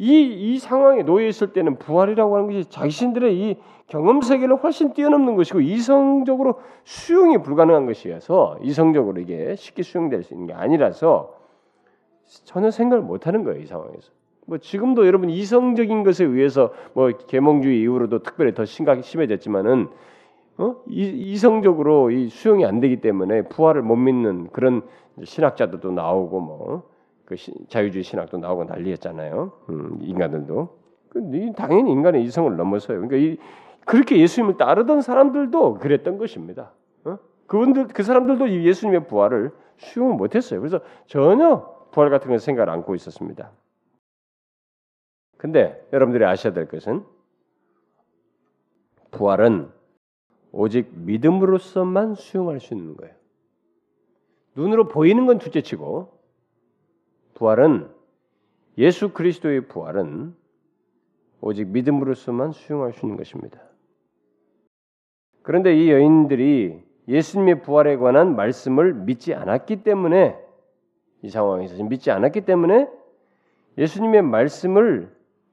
이, 0.01 0.55
이 0.55 0.59
상황에 0.59 1.03
놓여 1.03 1.27
있을 1.27 1.53
때는 1.53 1.77
부활이라고 1.77 2.35
하는 2.35 2.47
것이 2.47 2.71
자신들의 2.71 3.37
이 3.37 3.57
경험 3.87 4.23
세계를 4.23 4.57
훨씬 4.57 4.95
뛰어넘는 4.95 5.37
것이고 5.37 5.61
이성적으로 5.61 6.59
수용이 6.85 7.37
불가능한 7.43 7.85
것이어서 7.85 8.57
이성적으로 8.63 9.21
이게 9.21 9.55
쉽게 9.57 9.83
수용될 9.83 10.23
수 10.23 10.33
있는 10.33 10.47
게 10.47 10.55
아니라서 10.55 11.35
전혀 12.25 12.71
생각을 12.71 13.05
못 13.05 13.27
하는 13.27 13.45
거예요, 13.45 13.61
이 13.61 13.67
상황에서. 13.67 14.11
뭐 14.47 14.57
지금도 14.57 15.07
여러분 15.07 15.29
이성적인 15.29 16.03
것에 16.03 16.25
의해서 16.25 16.73
뭐 16.95 17.11
계몽주의 17.11 17.83
이후로도 17.83 18.23
특별히 18.23 18.55
더 18.55 18.65
심각 18.65 19.05
심해졌지만은 19.05 19.89
어? 20.57 20.77
이, 20.89 21.37
성적으로 21.37 22.11
이 22.11 22.29
수용이 22.29 22.65
안 22.65 22.81
되기 22.81 23.03
때문에 23.03 23.43
부활을 23.49 23.83
못 23.83 23.97
믿는 23.97 24.49
그런 24.51 24.83
신학자들도 25.23 25.93
나오고 25.93 26.41
뭐 26.41 26.90
그 27.31 27.37
자유주의 27.69 28.03
신학도 28.03 28.39
나오고 28.39 28.65
난리였잖아요. 28.65 29.53
음, 29.69 29.99
인간들도 30.01 30.81
그 31.11 31.53
당연히 31.57 31.93
인간의 31.93 32.25
이성을 32.25 32.57
넘어서요. 32.57 33.01
그러니까 33.01 33.17
이, 33.19 33.39
그렇게 33.87 34.19
예수님을 34.19 34.57
따르던 34.57 35.01
사람들도 35.01 35.75
그랬던 35.75 36.19
것입니다. 36.19 36.73
어? 37.05 37.19
그분들 37.47 37.87
그 37.89 38.03
사람들도 38.03 38.51
예수님의 38.51 39.07
부활을 39.07 39.53
수용을 39.77 40.17
못했어요. 40.17 40.59
그래서 40.59 40.81
전혀 41.07 41.73
부활 41.93 42.11
같은 42.11 42.31
걸 42.31 42.41
생각을 42.41 42.69
안고 42.69 42.97
있었습니다. 42.97 43.53
근데 45.37 45.87
여러분들이 45.93 46.25
아셔야 46.25 46.53
될 46.53 46.67
것은 46.67 47.05
부활은 49.13 49.71
오직 50.51 50.91
믿음으로서만 50.93 52.17
수용할 52.17 52.59
수 52.59 52.75
있는 52.75 52.97
거예요. 52.97 53.15
눈으로 54.57 54.89
보이는 54.89 55.27
건 55.27 55.39
둘째치고 55.39 56.20
부활은 57.41 57.89
예수 58.77 59.15
그리스도의 59.15 59.63
부활은 59.63 60.35
오직 61.41 61.69
믿음으로서만 61.69 62.53
수용할 62.53 62.93
수 62.93 63.07
있는 63.07 63.17
것입니다. 63.17 63.59
그런데 65.41 65.75
이 65.75 65.91
여인들이 65.91 66.83
예수님의 67.09 67.63
부활에 67.63 67.97
관한 67.97 68.37
말씀을 68.37 68.93
믿지 68.93 69.33
않았기 69.35 69.85
때문에 69.85 70.37
이 71.23 71.31
상황에서 71.31 71.83
믿지 71.83 72.11
않았기 72.11 72.43
때문에 72.43 72.89
예수님의 73.79 74.21
말씀을 74.21 75.11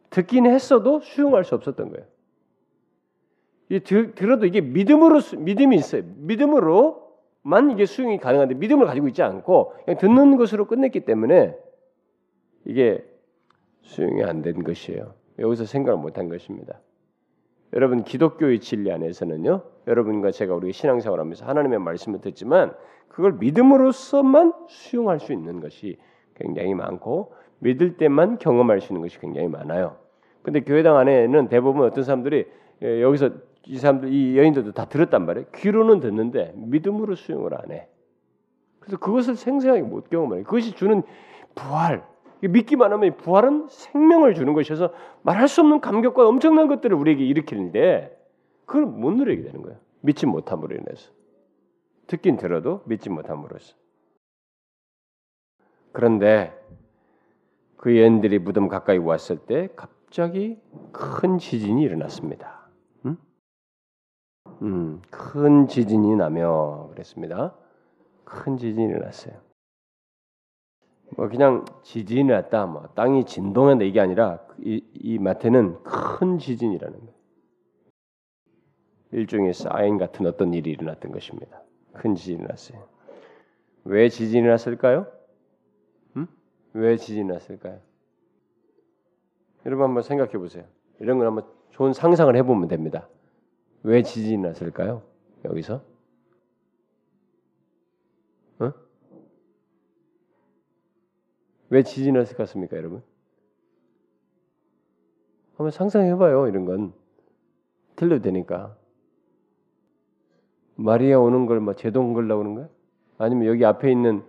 듣긴 0.10 0.46
했어도 0.46 1.00
수용할 1.00 1.46
수 1.46 1.56
없었던 1.56 1.90
거예요. 1.90 2.06
이 3.70 3.80
들어도 3.80 4.46
이게 4.46 4.60
믿음으로 4.60 5.22
믿음이 5.38 5.78
있어요. 5.78 6.02
믿음으로만 6.18 7.72
이게 7.72 7.86
수용이 7.86 8.18
가능한데 8.18 8.56
믿음을 8.56 8.86
가지고 8.86 9.08
있지 9.08 9.24
않고 9.24 9.74
그냥 9.86 9.98
듣는 9.98 10.36
것으로 10.36 10.66
끝냈기 10.68 11.06
때문에 11.06 11.58
이게 12.68 13.04
수용이 13.82 14.24
안 14.24 14.42
된 14.42 14.64
것이에요. 14.64 15.14
여기서 15.40 15.66
생각을 15.66 16.00
못 16.00 16.18
한 16.18 16.28
것입니다. 16.30 16.80
여러분 17.74 18.04
기독교의 18.04 18.60
진리 18.60 18.92
안에서는요. 18.92 19.62
여러분과 19.88 20.32
제가 20.32 20.54
우리 20.54 20.72
신앙생활 20.74 21.20
하면서 21.20 21.46
하나님의 21.46 21.80
말씀을 21.80 22.20
듣지만 22.22 22.74
그걸 23.08 23.34
믿음으로서만 23.34 24.54
수용할 24.68 25.20
수 25.20 25.32
있는 25.34 25.62
것이 25.62 25.98
굉장히 26.36 26.74
많고 26.76 27.34
믿을 27.60 27.98
때만 27.98 28.38
경험할 28.38 28.82
수 28.82 28.94
있는 28.94 29.02
것이 29.02 29.20
굉장히 29.20 29.48
많아요. 29.48 29.98
근데 30.44 30.62
교회당 30.62 30.98
안에는 30.98 31.48
대부분 31.48 31.86
어떤 31.86 32.04
사람들이 32.04 32.46
예, 32.84 33.02
여기서 33.02 33.32
이 33.66 33.78
사람들 33.78 34.12
이 34.14 34.38
여인들도 34.38 34.74
다 34.74 34.86
들었단 34.86 35.26
말이에요. 35.26 35.48
귀로는 35.56 36.00
듣는데 36.00 36.54
믿음으로 36.56 37.16
수용을 37.16 37.54
안 37.54 37.72
해. 37.72 37.88
그래서 38.80 38.98
그것을 38.98 39.36
생생하게 39.36 39.82
못 39.84 40.10
경험해요. 40.10 40.44
그것이 40.44 40.74
주는 40.74 41.02
부활. 41.56 42.06
믿기만 42.41 42.91
하면 42.93 43.17
부활은 43.17 43.67
생명을 43.69 44.34
주는 44.36 44.54
것이어서 44.54 44.93
말할 45.23 45.47
수 45.47 45.62
없는 45.62 45.82
감격과 45.82 46.28
엄청난 46.28 46.67
것들을 46.67 46.95
우리에게 46.95 47.26
일으키는데 47.26 48.15
그걸 48.65 48.86
못 48.86 49.12
누리게 49.12 49.43
되는 49.43 49.62
거예요. 49.62 49.78
믿지 50.02 50.26
못함으로 50.26 50.76
인해서. 50.76 51.12
듣긴 52.08 52.38
들어도 52.38 52.84
믿지 52.86 53.10
못함으로써. 53.10 53.76
그런데 55.91 56.54
그 57.78 57.97
여인들이 57.97 58.39
무덤 58.39 58.67
가까이 58.67 58.97
왔을 58.97 59.38
때 59.38 59.69
갑자기 59.76 60.60
큰 60.91 61.38
지진이 61.38 61.82
일어났습니다. 61.82 62.58
음, 64.62 65.02
큰 65.10 65.67
지진이 65.67 66.15
나며 66.15 66.89
그랬습니다. 66.91 67.54
큰 68.23 68.58
지진이 68.58 68.86
일어났어요. 68.86 69.47
뭐 71.18 71.28
그냥 71.30 71.66
지진이 71.82 72.26
났다, 72.26 72.68
뭐 72.68 72.90
땅이 72.94 73.26
진동한다 73.26 73.84
이게 73.86 74.00
아니라 74.00 74.40
이, 74.60 74.84
이 74.94 75.18
마태는 75.18 75.82
큰 75.82 76.38
지진이라는 76.38 77.00
거예요. 77.00 77.14
일종의 79.14 79.54
사인 79.56 79.98
같은 79.98 80.28
어떤 80.28 80.54
일이 80.54 80.70
일어났던 80.70 81.12
것입니다. 81.12 81.64
큰 81.94 82.14
지진이 82.14 82.44
났어요. 82.44 82.88
왜 83.84 84.10
지진이 84.10 84.48
났을까요? 84.48 85.08
음? 86.18 86.28
왜 86.74 86.98
지진이 86.98 87.24
났을까요? 87.24 87.80
여러분 89.66 89.86
한번 89.86 90.04
생각해 90.04 90.34
보세요. 90.34 90.66
이런 91.00 91.18
걸 91.18 91.26
한번 91.26 91.46
좋은 91.72 91.94
상상을 91.94 92.36
해보면 92.36 92.68
됩니다. 92.68 93.10
왜 93.82 94.04
지진이 94.04 94.38
났을까요? 94.44 95.02
여기서? 95.46 95.82
왜 101.70 101.84
지진이 101.84 102.14
났을 102.14 102.38
것 102.38 102.44
같습니까, 102.44 102.78
여러분? 102.78 103.04
한번 105.56 105.72
상상해봐요, 105.72 106.48
이런 106.48 106.66
건. 106.66 106.94
틀려도 107.96 108.22
되니까. 108.22 108.78
마리아 110.76 111.20
오는 111.20 111.48
걸막 111.48 111.64
뭐 111.64 111.74
제동 111.74 112.14
그는 112.14 112.56
거야? 112.56 112.70
아니면 113.18 113.48
여기 113.48 113.66
앞에 113.66 113.92
있는 113.92 114.24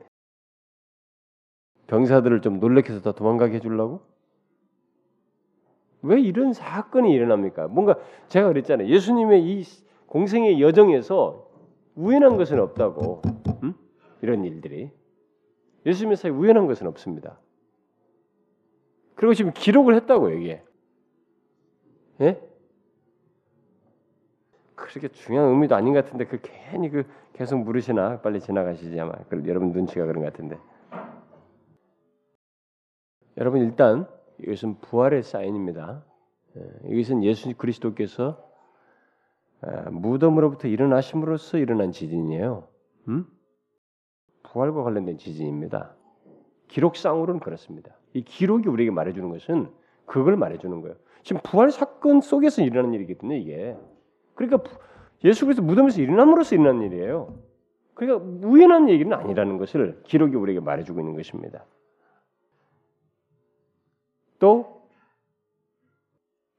병사들을 1.86 2.40
좀 2.40 2.58
놀래켜서 2.58 3.02
더 3.02 3.12
도망가게 3.12 3.56
해주려고? 3.56 4.00
왜 6.02 6.20
이런 6.20 6.52
사건이 6.52 7.12
일어납니까? 7.12 7.68
뭔가 7.68 7.98
제가 8.28 8.48
그랬잖아요. 8.48 8.88
예수님의 8.88 9.44
이 9.44 9.64
공생의 10.06 10.60
여정에서 10.62 11.50
우연한 11.96 12.36
것은 12.36 12.60
없다고. 12.60 13.22
음? 13.62 13.74
이런 14.22 14.44
일들이 14.44 14.90
예수님의 15.88 16.16
사이 16.16 16.30
우연한 16.30 16.66
것은 16.66 16.86
없습니다. 16.86 17.40
그리고 19.14 19.34
지금 19.34 19.52
기록을 19.52 19.94
했다고 19.96 20.30
이게. 20.30 20.62
예? 22.20 22.40
그렇게 24.74 25.08
중요한 25.08 25.50
의미도 25.50 25.74
아닌 25.74 25.94
것 25.94 26.04
같은데 26.04 26.26
그 26.26 26.38
괜히 26.42 26.90
그 26.90 27.04
계속 27.32 27.58
물으시나 27.58 28.20
빨리 28.20 28.40
지나가시지 28.40 28.98
아마. 29.00 29.12
여러분 29.46 29.72
눈치가 29.72 30.04
그런 30.04 30.22
것 30.22 30.32
같은데. 30.32 30.58
여러분 33.38 33.62
일단 33.62 34.06
이것은 34.38 34.80
부활의 34.80 35.22
사인입니다. 35.22 36.04
예, 36.56 36.90
이것은 36.90 37.24
예수 37.24 37.54
그리스도께서 37.56 38.44
아, 39.60 39.90
무덤으로부터 39.90 40.68
일어나심으로써 40.68 41.58
일어난 41.58 41.92
지진이에요. 41.92 42.68
음? 43.08 43.26
부활과 44.52 44.82
관련된 44.82 45.18
지진입니다. 45.18 45.94
기록상으로는 46.68 47.40
그렇습니다. 47.40 47.94
이 48.12 48.22
기록이 48.22 48.68
우리에게 48.68 48.90
말해주는 48.90 49.28
것은 49.30 49.68
그걸 50.06 50.36
말해주는 50.36 50.80
거예요. 50.80 50.96
지금 51.22 51.40
부활 51.44 51.70
사건 51.70 52.20
속에서 52.20 52.62
일어나는 52.62 52.94
일이거든요, 52.94 53.34
이게. 53.34 53.76
그러니까 54.34 54.62
예수 55.24 55.44
그리스도 55.44 55.66
무덤에서 55.66 56.00
일어남으로써 56.00 56.54
일어난 56.54 56.82
일이에요. 56.82 57.34
그러니까 57.94 58.46
우연한 58.46 58.88
얘기는 58.88 59.12
아니라는 59.12 59.58
것을 59.58 60.00
기록이 60.04 60.36
우리에게 60.36 60.60
말해주고 60.60 61.00
있는 61.00 61.16
것입니다. 61.16 61.64
또 64.38 64.82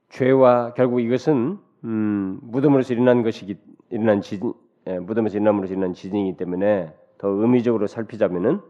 죄와 0.10 0.74
결국 0.74 1.00
이것은 1.00 1.60
음, 1.86 2.40
무덤으로서 2.42 2.94
일어난 2.94 3.24
것이기 3.24 3.58
일어난 3.90 4.22
지진 4.22 4.54
예, 4.88 5.00
무덤에서 5.00 5.38
일어남으로써 5.38 5.74
일어난 5.74 5.94
지진이기 5.94 6.38
때문에 6.38 6.94
더 7.20 7.28
의미적으로 7.28 7.86
살피자면은 7.86 8.62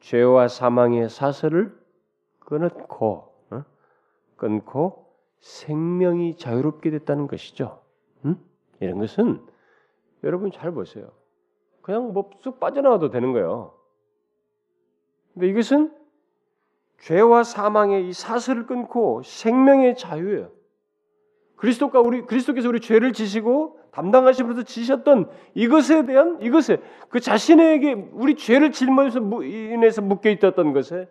죄와 0.00 0.48
사망의 0.48 1.08
사슬을 1.08 1.78
끊고 2.40 3.34
어? 3.50 3.64
끊고 4.36 5.14
생명이 5.40 6.36
자유롭게 6.36 6.90
됐다는 6.90 7.28
것이죠. 7.28 7.80
음? 8.24 8.42
이런 8.80 8.98
것은 8.98 9.46
여러분 10.24 10.50
잘 10.50 10.72
보세요. 10.72 11.10
그냥 11.82 12.12
뭐 12.12 12.30
쑥 12.40 12.58
빠져나와도 12.58 13.10
되는 13.10 13.32
거예요. 13.32 13.74
근데 15.34 15.48
이것은 15.48 15.94
죄와 17.00 17.44
사망의 17.44 18.08
이 18.08 18.12
사슬을 18.12 18.66
끊고 18.66 19.22
생명의 19.22 19.96
자유예요. 19.96 20.50
그리스도가 21.58 22.00
우리 22.00 22.22
그리스도께서 22.22 22.68
우리 22.68 22.80
죄를 22.80 23.12
지시고 23.12 23.78
담당하시면서 23.90 24.62
지셨던 24.62 25.28
이것에 25.54 26.06
대한 26.06 26.40
이것에 26.40 26.78
그 27.08 27.20
자신에게 27.20 28.10
우리 28.12 28.36
죄를 28.36 28.72
짊어져서 28.72 29.42
인해서 29.42 30.00
묶여 30.00 30.30
있었던 30.30 30.72
것에 30.72 31.08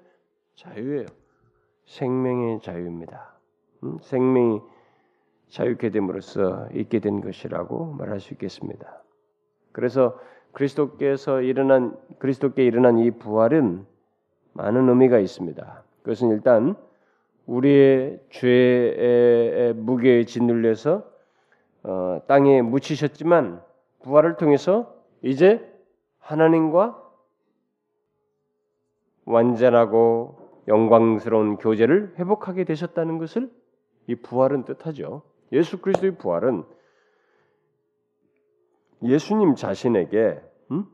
자유예요. 0.55 1.05
생명의 1.85 2.61
자유입니다. 2.61 3.33
음? 3.83 3.97
생명이 4.01 4.61
자유케 5.49 5.89
됨으로써 5.91 6.67
있게 6.73 6.99
된 6.99 7.21
것이라고 7.21 7.93
말할 7.93 8.19
수 8.19 8.33
있겠습니다. 8.33 9.03
그래서 9.71 10.17
그리스도께서 10.53 11.41
일어난 11.41 11.95
그리스도께 12.19 12.63
일어난 12.65 12.97
이 12.97 13.11
부활은 13.11 13.85
많은 14.53 14.89
의미가 14.89 15.19
있습니다. 15.19 15.83
그것은 16.03 16.31
일단 16.31 16.75
우리의 17.47 18.19
죄의 18.29 19.73
무게에 19.73 20.25
짓눌려서 20.25 21.03
어, 21.83 22.21
땅에 22.27 22.61
묻히셨지만 22.61 23.61
부활을 24.03 24.35
통해서 24.35 24.93
이제 25.21 25.65
하나님과 26.19 27.01
완전하고 29.25 30.63
영광스러운 30.67 31.57
교제를 31.57 32.15
회복하게 32.17 32.65
되셨다는 32.65 33.17
것을 33.17 33.49
이 34.07 34.15
부활은 34.15 34.65
뜻하죠. 34.65 35.23
예수 35.53 35.81
그리스도의 35.81 36.17
부활은 36.17 36.63
예수님 39.03 39.55
자신에게 39.55 40.41
음? 40.71 40.85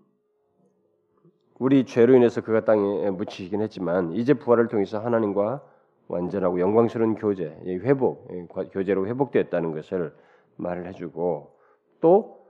우리 1.58 1.86
죄로 1.86 2.16
인해서 2.16 2.42
그가 2.42 2.66
땅에 2.66 3.10
묻히시긴 3.10 3.62
했지만 3.62 4.14
이제 4.14 4.34
부활을 4.34 4.68
통해서 4.68 5.00
하나님과 5.00 5.64
완전하고 6.08 6.60
영광스러운 6.60 7.16
교제, 7.16 7.58
회복, 7.66 8.28
교제로 8.72 9.08
회복되었다는 9.08 9.74
것을 9.74 10.14
말을 10.58 10.88
해주고 10.88 11.58
또 12.02 12.44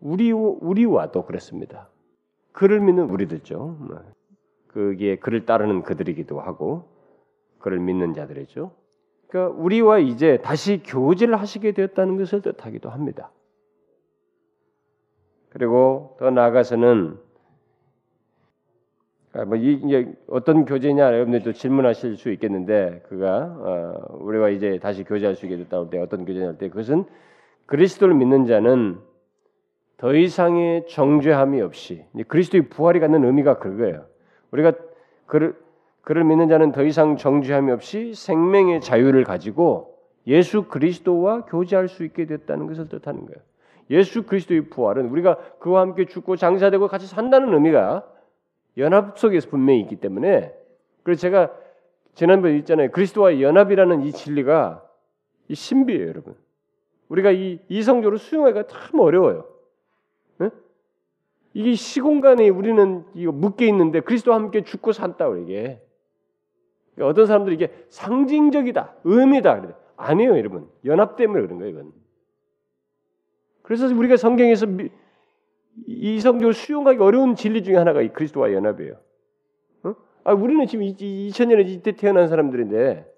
우리 0.00 0.32
우리와도 0.32 1.24
그랬습니다. 1.24 1.88
그를 2.52 2.80
믿는 2.80 3.10
우리들죠. 3.10 3.58
뭐, 3.58 4.02
그게 4.68 5.16
그를 5.16 5.46
따르는 5.46 5.82
그들이기도 5.82 6.40
하고 6.40 6.88
그를 7.58 7.78
믿는 7.78 8.12
자들이죠. 8.12 8.72
그러니까 9.28 9.56
우리와 9.60 9.98
이제 9.98 10.38
다시 10.42 10.82
교제를 10.84 11.40
하시게 11.40 11.72
되었다는 11.72 12.18
것을 12.18 12.42
뜻하기도 12.42 12.90
합니다. 12.90 13.30
그리고 15.48 16.16
더 16.18 16.30
나아가서는 16.30 17.16
아, 17.16 17.33
뭐 19.46 19.56
이게 19.56 20.12
어떤 20.28 20.64
교제냐 20.64 21.06
여러분들도 21.06 21.52
질문하실 21.52 22.16
수 22.16 22.30
있겠는데 22.30 23.02
그가 23.08 23.56
어, 23.58 23.94
우리가 24.20 24.48
이제 24.50 24.78
다시 24.80 25.02
교제할 25.02 25.34
수 25.34 25.46
있게 25.46 25.56
됐다 25.56 25.90
때 25.90 25.98
어떤 25.98 26.24
교제냐 26.24 26.46
할 26.46 26.58
때 26.58 26.68
그것은 26.68 27.04
그리스도를 27.66 28.14
믿는 28.14 28.46
자는 28.46 28.98
더 29.96 30.14
이상의 30.14 30.86
정죄함이 30.88 31.60
없이 31.62 32.04
그리스도의 32.28 32.68
부활이 32.68 33.00
갖는 33.00 33.24
의미가 33.24 33.58
그거예요. 33.58 34.06
우리가 34.52 34.72
그를 35.26 35.56
그를 36.02 36.22
믿는 36.24 36.48
자는 36.48 36.70
더 36.72 36.84
이상 36.84 37.16
정죄함이 37.16 37.72
없이 37.72 38.12
생명의 38.14 38.82
자유를 38.82 39.24
가지고 39.24 39.96
예수 40.26 40.64
그리스도와 40.64 41.46
교제할 41.46 41.88
수 41.88 42.04
있게 42.04 42.26
됐다는 42.26 42.66
것을 42.66 42.88
뜻하는 42.88 43.26
거예요. 43.26 43.40
예수 43.90 44.24
그리스도의 44.24 44.68
부활은 44.68 45.08
우리가 45.08 45.38
그와 45.58 45.80
함께 45.80 46.04
죽고 46.06 46.36
장사되고 46.36 46.88
같이 46.88 47.06
산다는 47.06 47.52
의미가 47.54 48.04
연합 48.76 49.18
속에서 49.18 49.48
분명히 49.48 49.80
있기 49.80 49.96
때문에 49.96 50.52
그래서 51.02 51.20
제가 51.20 51.52
지난번에 52.14 52.56
있잖아요. 52.58 52.90
그리스도와 52.90 53.40
연합이라는 53.40 54.02
이 54.02 54.12
진리가 54.12 54.84
이 55.48 55.54
신비예요, 55.54 56.08
여러분. 56.08 56.36
우리가 57.08 57.32
이 57.32 57.58
이성적으로 57.68 58.16
수용하기가 58.16 58.66
참 58.66 59.00
어려워요. 59.00 59.46
네? 60.38 60.50
이게 61.52 61.74
시공간에 61.74 62.48
우리는 62.48 63.04
이거 63.14 63.32
묶여 63.32 63.64
있는데 63.66 64.00
그리스도와 64.00 64.36
함께 64.36 64.62
죽고 64.62 64.92
산다 64.92 65.28
이게. 65.36 65.80
어떤 67.00 67.26
사람들이 67.26 67.56
이게 67.56 67.72
상징적이다, 67.88 68.94
의미다. 69.04 69.60
그래. 69.60 69.74
아니에요, 69.96 70.38
여러분. 70.38 70.68
연합 70.84 71.16
때문에 71.16 71.42
그런 71.42 71.58
거예요, 71.58 71.70
이건. 71.72 71.92
그래서 73.62 73.86
우리가 73.86 74.16
성경에서 74.16 74.66
이성적으로 75.86 76.52
수용하기 76.52 76.98
어려운 77.00 77.34
진리 77.34 77.62
중에 77.62 77.76
하나가 77.76 78.02
이 78.02 78.12
그리스도와 78.12 78.52
연합이에요. 78.52 78.94
어? 79.84 79.94
아, 80.24 80.32
우리는 80.32 80.66
지금 80.66 80.84
2000년에 80.84 81.68
이때 81.68 81.92
태어난 81.92 82.28
사람들인데 82.28 83.12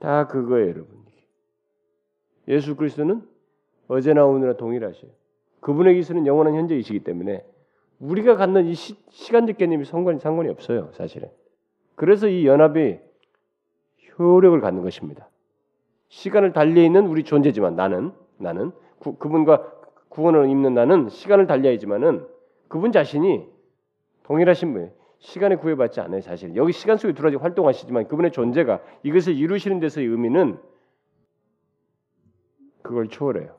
다 0.00 0.26
그거예요, 0.26 0.68
여러분. 0.68 1.00
예수 2.48 2.74
그리스도는 2.74 3.22
어제나 3.88 4.24
오늘나 4.24 4.56
동일하셔요. 4.56 5.10
그분에게 5.60 6.00
있는 6.00 6.26
영원한 6.26 6.54
현재이시기 6.54 7.04
때문에 7.04 7.44
우리가 8.00 8.36
갖는 8.36 8.66
이 8.66 8.74
시, 8.74 8.96
간적 9.30 9.58
개념이 9.58 9.84
상관이 9.84 10.18
상관이 10.18 10.48
없어요, 10.48 10.90
사실은. 10.92 11.28
그래서 11.94 12.28
이 12.28 12.46
연합이 12.46 12.98
효력을 14.18 14.58
갖는 14.60 14.82
것입니다. 14.82 15.28
시간을 16.08 16.52
달리 16.52 16.84
있는 16.84 17.06
우리 17.06 17.24
존재지만 17.24 17.76
나는 17.76 18.12
나는 18.38 18.72
구, 18.98 19.16
그분과 19.16 19.79
구원을 20.10 20.50
입는 20.50 20.74
나는 20.74 21.08
시간을 21.08 21.46
달려야지만은 21.46 22.26
그분 22.68 22.92
자신이 22.92 23.48
동일하신 24.24 24.72
분이에요. 24.72 24.92
시간에 25.18 25.56
구애받지 25.56 26.00
않아요, 26.00 26.20
사실. 26.20 26.56
여기 26.56 26.72
시간 26.72 26.96
속에 26.96 27.14
들어와 27.14 27.34
활동하시지만 27.42 28.08
그분의 28.08 28.32
존재가 28.32 28.82
이것을 29.02 29.36
이루시는 29.36 29.80
데서의 29.80 30.06
의미는 30.06 30.58
그걸 32.82 33.08
초월해요. 33.08 33.56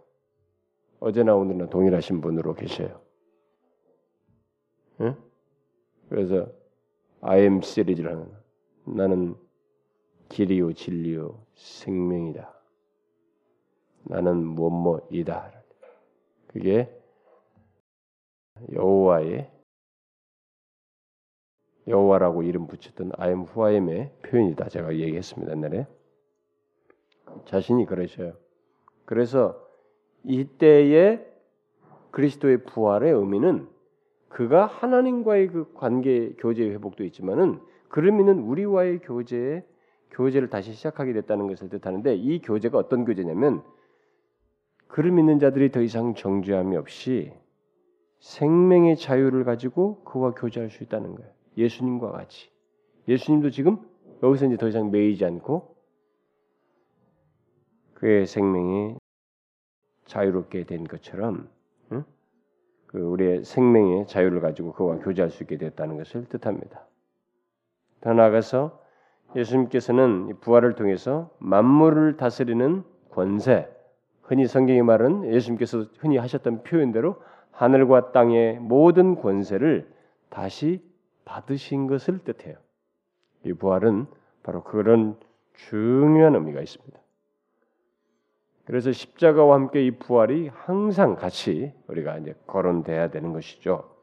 어제나 0.99 1.35
오늘나 1.35 1.67
동일하신 1.67 2.21
분으로 2.21 2.53
계셔요. 2.53 3.01
응? 5.01 5.15
그래서 6.09 6.47
I 7.21 7.41
am 7.41 7.61
시리즈라는 7.61 8.29
나는 8.85 9.35
길이요 10.29 10.73
진리요 10.73 11.45
생명이다. 11.55 12.53
나는 14.03 14.45
뭐뭐이다. 14.45 15.60
그게 16.53 16.89
여호와의 18.73 19.49
여호와라고 21.87 22.43
이름 22.43 22.67
붙였던 22.67 23.11
I 23.17 23.35
am의 23.73 24.11
표현이다. 24.23 24.69
제가 24.69 24.95
얘기했습니다. 24.95 25.51
옛날에 25.53 25.87
자신이 27.45 27.85
그러셔요. 27.85 28.33
그래서 29.05 29.59
이때의 30.23 31.27
그리스도의 32.11 32.63
부활의 32.65 33.11
의미는 33.13 33.67
그가 34.29 34.65
하나님과의 34.65 35.47
그 35.47 35.73
관계 35.73 36.33
교제 36.37 36.69
회복도 36.69 37.03
있지만은 37.05 37.59
그를 37.89 38.11
믿는 38.11 38.39
우리와의 38.39 38.99
교제에 38.99 39.65
교제를 40.11 40.49
다시 40.49 40.73
시작하게 40.73 41.13
됐다는 41.13 41.47
것을 41.47 41.69
뜻하는데 41.69 42.15
이 42.15 42.41
교제가 42.41 42.77
어떤 42.77 43.05
교제냐면 43.05 43.63
그를 44.91 45.11
믿는 45.11 45.39
자들이 45.39 45.71
더 45.71 45.81
이상 45.81 46.15
정죄함이 46.15 46.75
없이 46.75 47.31
생명의 48.19 48.97
자유를 48.97 49.45
가지고 49.45 50.03
그와 50.03 50.31
교제할 50.31 50.69
수 50.69 50.83
있다는 50.83 51.15
거예요. 51.15 51.31
예수님과 51.57 52.11
같이. 52.11 52.51
예수님도 53.07 53.51
지금 53.51 53.77
여기서 54.21 54.47
이제 54.47 54.57
더 54.57 54.67
이상 54.67 54.91
매이지 54.91 55.23
않고 55.23 55.75
그의 57.93 58.27
생명이 58.27 58.97
자유롭게 60.05 60.65
된 60.65 60.83
것처럼 60.83 61.49
응? 61.93 62.03
그 62.87 62.99
우리의 62.99 63.45
생명의 63.45 64.07
자유를 64.07 64.41
가지고 64.41 64.73
그와 64.73 64.97
교제할 64.97 65.31
수 65.31 65.43
있게 65.43 65.57
되었다는 65.57 65.97
것을 65.97 66.25
뜻합니다. 66.25 66.85
더 68.01 68.13
나아가서 68.13 68.77
예수님께서는 69.37 70.41
부활을 70.41 70.75
통해서 70.75 71.29
만물을 71.39 72.17
다스리는 72.17 72.83
권세, 73.09 73.69
흔히 74.31 74.47
성경이 74.47 74.81
말은 74.81 75.33
예수님께서 75.33 75.87
흔히 75.99 76.15
하셨던 76.15 76.63
표현대로 76.63 77.21
하늘과 77.51 78.13
땅의 78.13 78.59
모든 78.59 79.15
권세를 79.15 79.91
다시 80.29 80.81
받으신 81.25 81.87
것을 81.87 82.19
뜻해요. 82.19 82.55
이 83.43 83.51
부활은 83.51 84.05
바로 84.41 84.63
그런 84.63 85.19
중요한 85.53 86.35
의미가 86.35 86.61
있습니다. 86.61 86.97
그래서 88.63 88.93
십자가와 88.93 89.55
함께 89.55 89.85
이 89.85 89.91
부활이 89.91 90.47
항상 90.47 91.17
같이 91.17 91.73
우리가 91.87 92.19
이제 92.19 92.33
거론돼야 92.47 93.09
되는 93.09 93.33
것이죠. 93.33 93.93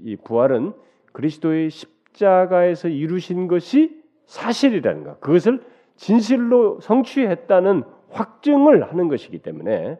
이 0.00 0.16
부활은 0.16 0.74
그리스도의 1.12 1.70
십자가에서 1.70 2.88
이루신 2.88 3.48
것이 3.48 4.04
사실이라는 4.26 5.04
것, 5.04 5.20
그것을 5.20 5.64
진실로 5.96 6.78
성취했다는 6.80 7.84
확증을 8.12 8.88
하는 8.88 9.08
것이기 9.08 9.38
때문에 9.38 9.98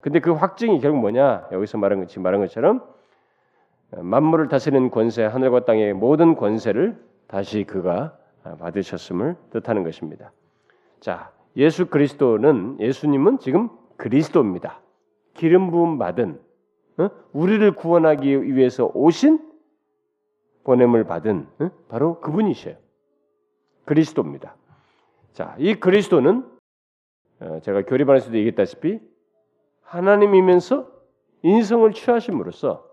근데 0.00 0.20
그 0.20 0.32
확증이 0.32 0.80
결국 0.80 1.00
뭐냐? 1.00 1.48
여기서 1.52 1.78
말한 1.78 2.00
것이 2.00 2.20
말한 2.20 2.40
것처럼 2.40 2.82
만물을 3.90 4.48
다스리는 4.48 4.90
권세, 4.90 5.24
하늘과 5.24 5.64
땅의 5.64 5.94
모든 5.94 6.34
권세를 6.34 7.02
다시 7.26 7.64
그가 7.64 8.16
받으셨음을 8.58 9.36
뜻하는 9.50 9.82
것입니다. 9.82 10.32
자, 11.00 11.32
예수 11.56 11.86
그리스도는 11.86 12.78
예수님은 12.80 13.38
지금 13.38 13.70
그리스도입니다. 13.96 14.80
기름 15.34 15.70
부음 15.70 15.98
받은 15.98 16.40
어? 16.98 17.10
우리를 17.32 17.72
구원하기 17.72 18.54
위해서 18.54 18.90
오신 18.94 19.38
보냄을 20.64 21.04
받은 21.04 21.46
어? 21.60 21.70
바로 21.88 22.20
그분이셔요. 22.20 22.76
그리스도입니다. 23.84 24.56
자, 25.32 25.54
이 25.58 25.74
그리스도는 25.74 26.38
어, 26.38 26.53
제가 27.62 27.82
교리반에서도 27.82 28.36
얘기했다시피 28.36 29.00
하나님이면서 29.82 30.90
인성을 31.42 31.92
취하심으로써 31.92 32.88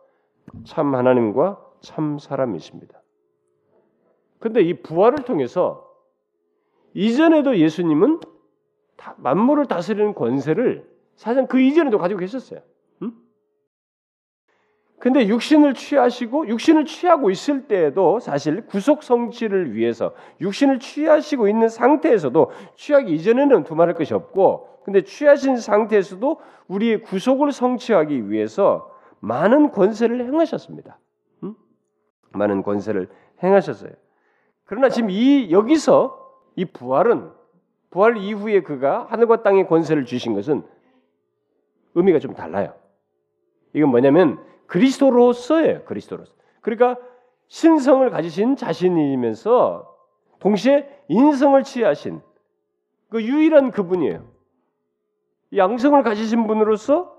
참 0.65 0.95
하나님과 0.95 1.65
참 1.81 2.19
사람이십니다. 2.19 3.01
근데 4.39 4.61
이 4.61 4.81
부활을 4.81 5.23
통해서 5.23 5.89
이전에도 6.93 7.57
예수님은 7.57 8.19
만물을 9.17 9.65
다스리는 9.67 10.13
권세를 10.13 10.89
사실 11.15 11.47
그 11.47 11.59
이전에도 11.61 11.97
가지고 11.97 12.19
계셨어요. 12.19 12.61
음? 15.01 15.03
근데 15.03 15.27
육신을 15.27 15.73
취하시고 15.73 16.47
육신을 16.47 16.85
취하고 16.85 17.31
있을 17.31 17.67
때에도 17.67 18.19
사실 18.19 18.65
구속 18.67 19.03
성취를 19.03 19.75
위해서 19.75 20.13
육신을 20.39 20.79
취하시고 20.79 21.47
있는 21.47 21.69
상태에서도 21.69 22.51
취하기 22.75 23.13
이전에는 23.13 23.63
두말할 23.63 23.95
것이 23.95 24.13
없고 24.13 24.81
근데 24.85 25.03
취하신 25.03 25.57
상태에서도 25.57 26.39
우리의 26.67 27.01
구속을 27.01 27.51
성취하기 27.51 28.29
위해서 28.31 28.89
많은 29.19 29.71
권세를 29.71 30.25
행하셨습니다. 30.25 30.97
음? 31.43 31.55
많은 32.31 32.63
권세를 32.63 33.09
행하셨어요. 33.43 33.91
그러나 34.65 34.89
지금 34.89 35.09
이 35.09 35.51
여기서 35.51 36.17
이 36.55 36.65
부활은 36.65 37.29
부활 37.89 38.17
이후에 38.17 38.61
그가 38.61 39.07
하늘과 39.09 39.43
땅의 39.43 39.67
권세를 39.67 40.05
주신 40.05 40.33
것은 40.33 40.63
의미가 41.93 42.19
좀 42.19 42.33
달라요. 42.33 42.73
이건 43.73 43.89
뭐냐면 43.89 44.39
그리스도로서예요. 44.71 45.83
그리스도로서. 45.83 46.33
그러니까 46.61 46.97
신성을 47.47 48.09
가지신 48.09 48.55
자신이면서 48.55 49.97
동시에 50.39 51.03
인성을 51.09 51.61
취하신 51.63 52.21
그 53.09 53.21
유일한 53.21 53.71
그분이에요. 53.71 54.31
양성을 55.57 56.01
가지신 56.03 56.47
분으로서 56.47 57.13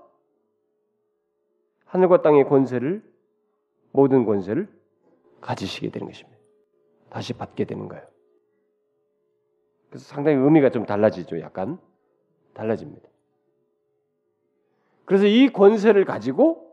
하늘과 1.85 2.23
땅의 2.23 2.45
권세를 2.45 3.03
모든 3.91 4.25
권세를 4.25 4.67
가지시게 5.39 5.91
되는 5.91 6.07
것입니다. 6.07 6.39
다시 7.11 7.33
받게 7.33 7.65
되는 7.65 7.87
거예요. 7.87 8.03
그래서 9.89 10.05
상당히 10.05 10.37
의미가 10.37 10.71
좀 10.71 10.87
달라지죠. 10.87 11.39
약간 11.41 11.77
달라집니다. 12.55 13.07
그래서 15.05 15.27
이 15.27 15.53
권세를 15.53 16.05
가지고 16.05 16.72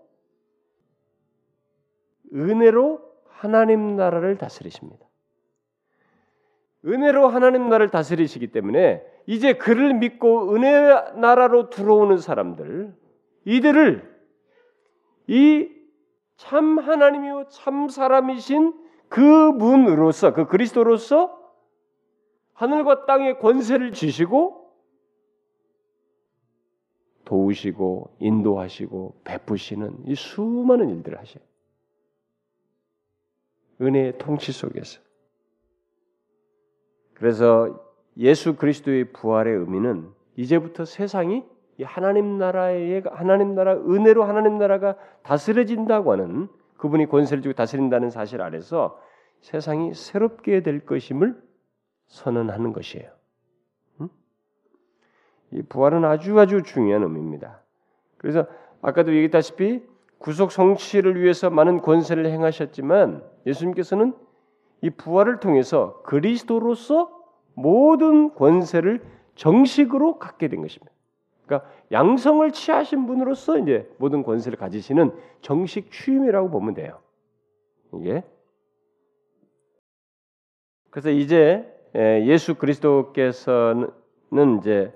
은혜로 2.35 3.01
하나님 3.29 3.97
나라를 3.97 4.39
다스리십니다. 4.39 5.07
은혜로 6.85 7.29
하나님 7.29 7.69
나라를 7.69 7.91
다스리시기 7.91 8.49
때문에 8.49 9.03
이제 9.27 9.55
그를 9.55 9.95
믿고 9.95 10.55
은혜 10.55 10.71
나라로 11.17 11.71
들어오는 11.71 12.19
사람들 12.19 12.95
이들을 13.45 14.11
이 15.29 15.81
참 16.41 16.79
하나님이요 16.79 17.49
참 17.51 17.91
사람이신 17.91 18.73
그 19.11 19.21
문으로서 19.21 20.33
그 20.33 20.47
그리스도로서 20.47 21.39
하늘과 22.55 23.05
땅의 23.05 23.41
권세를 23.41 23.93
주시고 23.93 24.73
도우시고 27.27 28.17
인도하시고 28.21 29.21
베푸시는 29.25 30.07
이 30.07 30.15
수많은 30.15 30.89
일들을 30.89 31.19
하셔요. 31.19 31.45
은혜의 33.81 34.19
통치 34.19 34.53
속에서. 34.53 35.01
그래서 37.15 37.85
예수 38.17 38.57
그리스도의 38.57 39.13
부활의 39.13 39.55
의미는 39.55 40.11
이제부터 40.37 40.85
세상이 40.85 41.45
하나님 41.83 42.39
나라의 42.39 43.03
하나님 43.11 43.55
나라 43.55 43.75
은혜로 43.75 44.25
하나님 44.25 44.59
나라가 44.59 44.97
다스려진다고 45.23 46.13
하는 46.13 46.49
그분이 46.77 47.07
권세를 47.07 47.43
주고 47.43 47.55
다스린다는 47.55 48.11
사실 48.11 48.43
아래서 48.43 48.99
세상이 49.41 49.95
새롭게 49.95 50.63
될 50.63 50.85
것임을 50.85 51.41
선언하는 52.09 52.73
것이에요. 52.73 53.11
이 55.53 55.63
부활은 55.63 56.05
아주 56.05 56.39
아주 56.39 56.63
중요한 56.63 57.03
의미입니다. 57.03 57.63
그래서 58.19 58.47
아까도 58.83 59.11
얘기했다시피 59.13 59.83
구속 60.21 60.53
성취를 60.53 61.21
위해서 61.21 61.49
많은 61.49 61.81
권세를 61.81 62.27
행하셨지만 62.27 63.25
예수님께서는 63.47 64.15
이 64.83 64.91
부활을 64.91 65.41
통해서 65.41 66.03
그리스도로서 66.03 67.11
모든 67.55 68.35
권세를 68.35 69.03
정식으로 69.35 70.19
갖게 70.19 70.49
된 70.49 70.61
것입니다. 70.61 70.93
그러니까 71.47 71.71
양성을 71.91 72.49
취하신 72.53 73.07
분으로서 73.07 73.59
이제 73.59 73.91
모든 73.97 74.23
권세를 74.23 74.59
가지시는 74.59 75.13
정식 75.41 75.91
취임이라고 75.91 76.51
보면 76.51 76.75
돼요. 76.75 77.01
이게 77.95 78.23
그래서 80.91 81.11
이제 81.11 81.67
예, 81.97 82.27
예수 82.27 82.57
그리스도께서는 82.57 83.89
이제 84.59 84.93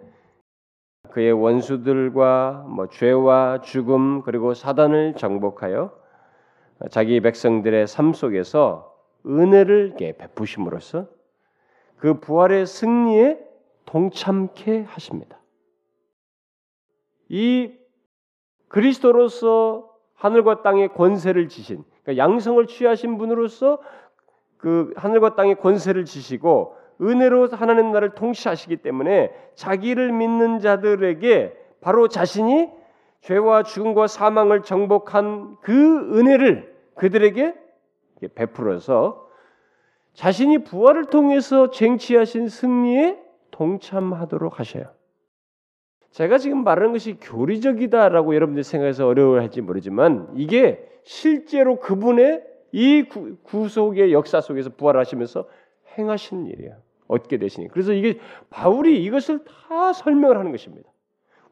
그의 1.10 1.32
원수들과 1.32 2.66
뭐 2.68 2.88
죄와 2.88 3.60
죽음 3.60 4.22
그리고 4.22 4.54
사단을 4.54 5.14
정복하여 5.14 5.92
자기 6.90 7.20
백성들의 7.20 7.86
삶 7.86 8.12
속에서 8.12 8.94
은혜를 9.26 9.94
베푸심으로써 9.96 11.06
그 11.96 12.20
부활의 12.20 12.66
승리에 12.66 13.38
동참케 13.86 14.82
하십니다. 14.82 15.38
이 17.28 17.72
그리스도로서 18.68 19.90
하늘과 20.14 20.62
땅의 20.62 20.94
권세를 20.94 21.48
지신 21.48 21.84
그러니까 22.02 22.22
양성을 22.22 22.66
취하신 22.66 23.18
분으로서 23.18 23.78
그 24.56 24.92
하늘과 24.96 25.36
땅의 25.36 25.56
권세를 25.56 26.04
지시고 26.04 26.76
은혜로 27.00 27.48
하나님 27.52 27.88
나라를 27.88 28.10
통치하시기 28.14 28.76
때문에 28.78 29.32
자기를 29.54 30.12
믿는 30.12 30.60
자들에게 30.60 31.56
바로 31.80 32.08
자신이 32.08 32.70
죄와 33.20 33.62
죽음과 33.62 34.06
사망을 34.06 34.62
정복한 34.62 35.56
그 35.60 36.18
은혜를 36.18 36.74
그들에게 36.94 37.54
베풀어서 38.34 39.28
자신이 40.14 40.64
부활을 40.64 41.06
통해서 41.06 41.70
쟁취하신 41.70 42.48
승리에 42.48 43.18
동참하도록 43.50 44.58
하셔요. 44.58 44.84
제가 46.10 46.38
지금 46.38 46.62
말하는 46.62 46.92
것이 46.92 47.14
교리적이다라고 47.14 48.34
여러분들이 48.36 48.62
생각해서 48.62 49.06
어려워할지 49.08 49.60
모르지만 49.62 50.28
이게 50.36 50.88
실제로 51.02 51.80
그분의 51.80 52.44
이 52.70 53.04
구속의 53.42 54.12
역사 54.12 54.40
속에서 54.40 54.70
부활하시면서 54.70 55.46
행하신 55.98 56.46
일이에요. 56.46 56.76
얻게 57.08 57.38
되시니. 57.38 57.68
그래서 57.68 57.92
이게 57.92 58.18
바울이 58.50 59.02
이것을 59.04 59.44
다 59.44 59.92
설명을 59.92 60.38
하는 60.38 60.50
것입니다. 60.52 60.88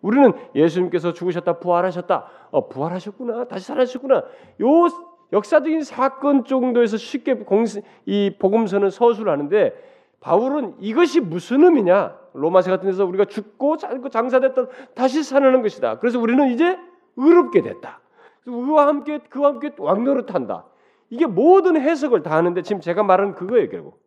우리는 0.00 0.32
예수님께서 0.54 1.12
죽으셨다 1.12 1.58
부활하셨다. 1.60 2.26
어, 2.50 2.68
부활하셨구나. 2.68 3.44
다시 3.44 3.66
살아셨구나. 3.66 4.16
요 4.16 4.88
역사적인 5.32 5.82
사건 5.82 6.44
정도에서 6.44 6.96
쉽게 6.96 7.34
공시, 7.34 7.82
이 8.04 8.34
복음서는 8.38 8.90
서술을 8.90 9.32
하는데 9.32 9.72
바울은 10.20 10.74
이것이 10.78 11.20
무슨 11.20 11.64
의미냐? 11.64 12.16
로마서 12.34 12.70
같은 12.70 12.86
데서 12.86 13.04
우리가 13.04 13.24
죽고 13.24 13.76
살고 13.78 14.08
장사됐다 14.08 14.66
다시 14.94 15.22
살아나는 15.22 15.62
것이다. 15.62 15.98
그래서 15.98 16.20
우리는 16.20 16.48
이제 16.50 16.78
의롭게 17.16 17.62
됐다. 17.62 18.00
그와 18.44 18.86
함께 18.86 19.18
그와 19.18 19.50
함께 19.50 19.72
왕노릇한다. 19.76 20.64
이게 21.10 21.26
모든 21.26 21.80
해석을 21.80 22.22
다 22.22 22.36
하는데 22.36 22.60
지금 22.62 22.80
제가 22.80 23.02
말하는 23.02 23.34
그거예요, 23.34 23.68
결국. 23.68 24.00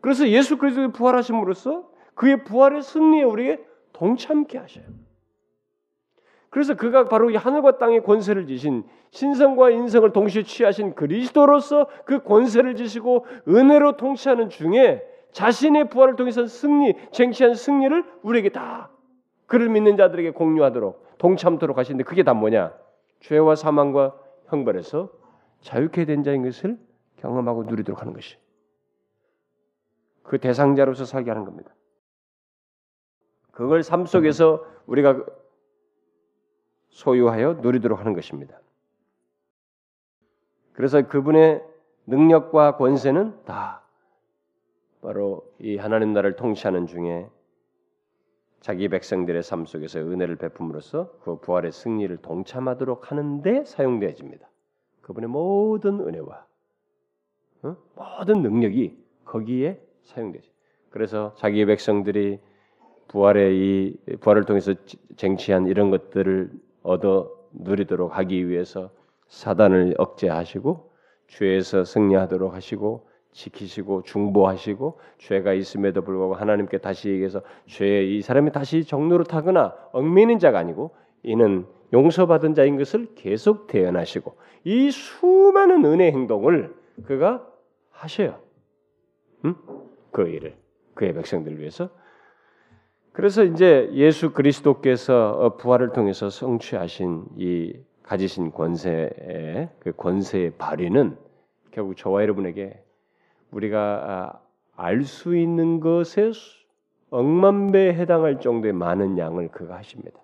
그래서 0.00 0.28
예수 0.28 0.58
그리스도의 0.58 0.92
부활하심으로써 0.92 1.88
그의 2.14 2.44
부활의 2.44 2.82
승리에 2.82 3.22
우리에게 3.22 3.64
동참케 3.92 4.58
하셔요. 4.58 4.84
그래서 6.50 6.74
그가 6.74 7.08
바로 7.08 7.30
이 7.30 7.36
하늘과 7.36 7.78
땅의 7.78 8.02
권세를 8.02 8.46
지신 8.46 8.84
신성과 9.10 9.70
인성을 9.70 10.10
동시에 10.12 10.42
취하신 10.42 10.94
그리스도로서 10.94 11.86
그 12.04 12.22
권세를 12.22 12.76
지시고 12.76 13.26
은혜로 13.48 13.96
통치하는 13.96 14.48
중에 14.48 15.02
자신의 15.32 15.90
부활을 15.90 16.16
통해서 16.16 16.46
승리, 16.46 16.94
쟁취한 17.12 17.54
승리를 17.54 18.04
우리에게 18.22 18.50
다 18.50 18.90
그를 19.46 19.68
믿는 19.68 19.96
자들에게 19.96 20.30
공유하도록 20.30 21.18
동참토록 21.18 21.78
하시는데 21.78 22.04
그게 22.04 22.22
다 22.22 22.34
뭐냐? 22.34 22.72
죄와 23.20 23.54
사망과 23.54 24.14
형벌에서 24.46 25.10
자유케 25.60 26.04
된 26.04 26.22
자인 26.22 26.42
것을 26.42 26.78
경험하고 27.18 27.64
누리도록 27.64 28.00
하는 28.00 28.12
것이. 28.12 28.36
그 30.26 30.38
대상자로서 30.38 31.04
살게 31.04 31.30
하는 31.30 31.44
겁니다. 31.44 31.74
그걸 33.52 33.82
삶 33.82 34.06
속에서 34.06 34.64
우리가 34.86 35.24
소유하여 36.88 37.54
누리도록 37.54 37.98
하는 37.98 38.12
것입니다. 38.12 38.60
그래서 40.72 41.06
그분의 41.06 41.64
능력과 42.06 42.76
권세는 42.76 43.44
다 43.44 43.82
바로 45.00 45.50
이 45.58 45.76
하나님 45.76 46.12
나라를 46.12 46.36
통치하는 46.36 46.86
중에 46.86 47.28
자기 48.60 48.88
백성들의 48.88 49.42
삶 49.42 49.64
속에서 49.64 50.00
은혜를 50.00 50.36
베품으로써 50.36 51.12
그 51.22 51.38
부활의 51.38 51.72
승리를 51.72 52.14
동참하도록 52.18 53.10
하는데 53.10 53.64
사용되어집니다. 53.64 54.48
그분의 55.02 55.30
모든 55.30 56.00
은혜와 56.00 56.46
어? 57.62 57.76
모든 57.94 58.42
능력이 58.42 59.02
거기에 59.24 59.85
사용되죠. 60.06 60.50
그래서 60.90 61.34
자기 61.36 61.64
백성들이 61.66 62.38
부활의 63.08 63.56
이 63.56 63.96
부활을 64.20 64.44
통해서 64.44 64.74
쟁취한 65.16 65.66
이런 65.66 65.90
것들을 65.90 66.50
얻어 66.82 67.30
누리도록 67.52 68.16
하기 68.16 68.48
위해서 68.48 68.90
사단을 69.28 69.94
억제하시고 69.98 70.90
죄에서 71.28 71.84
승리하도록 71.84 72.54
하시고 72.54 73.08
지키시고 73.32 74.02
중보하시고 74.02 74.98
죄가 75.18 75.52
있음에도 75.52 76.02
불구하고 76.02 76.34
하나님께 76.34 76.78
다시 76.78 77.10
얘기해서 77.10 77.42
죄이 77.66 78.22
사람이 78.22 78.52
다시 78.52 78.84
정로로 78.84 79.24
타거나 79.24 79.74
얽매이는 79.92 80.38
자가 80.38 80.58
아니고 80.58 80.96
이는 81.22 81.66
용서받은 81.92 82.54
자인 82.54 82.78
것을 82.78 83.14
계속 83.14 83.66
대연하시고 83.66 84.36
이 84.64 84.90
수많은 84.90 85.84
은혜 85.84 86.10
행동을 86.10 86.74
그가 87.04 87.46
하셔요. 87.90 88.40
응? 89.44 89.54
그 90.16 90.28
일을 90.28 90.54
그의 90.94 91.12
백성들을 91.12 91.58
위해서 91.58 91.90
그래서 93.12 93.44
이제 93.44 93.90
예수 93.92 94.32
그리스도께서 94.32 95.30
어, 95.32 95.56
부활을 95.58 95.92
통해서 95.92 96.30
성취하신 96.30 97.26
이 97.36 97.74
가지신 98.02 98.52
권세의 98.52 99.68
그 99.78 99.92
권세의 99.94 100.52
발휘는 100.56 101.18
결국 101.70 101.98
저와 101.98 102.22
여러분에게 102.22 102.82
우리가 103.50 103.78
아, 103.78 104.40
알수 104.74 105.36
있는 105.36 105.80
것에 105.80 106.32
억만 107.10 107.72
배에 107.72 107.92
해당할 107.92 108.40
정도의 108.40 108.72
많은 108.72 109.18
양을 109.18 109.48
그가 109.48 109.76
하십니다. 109.76 110.18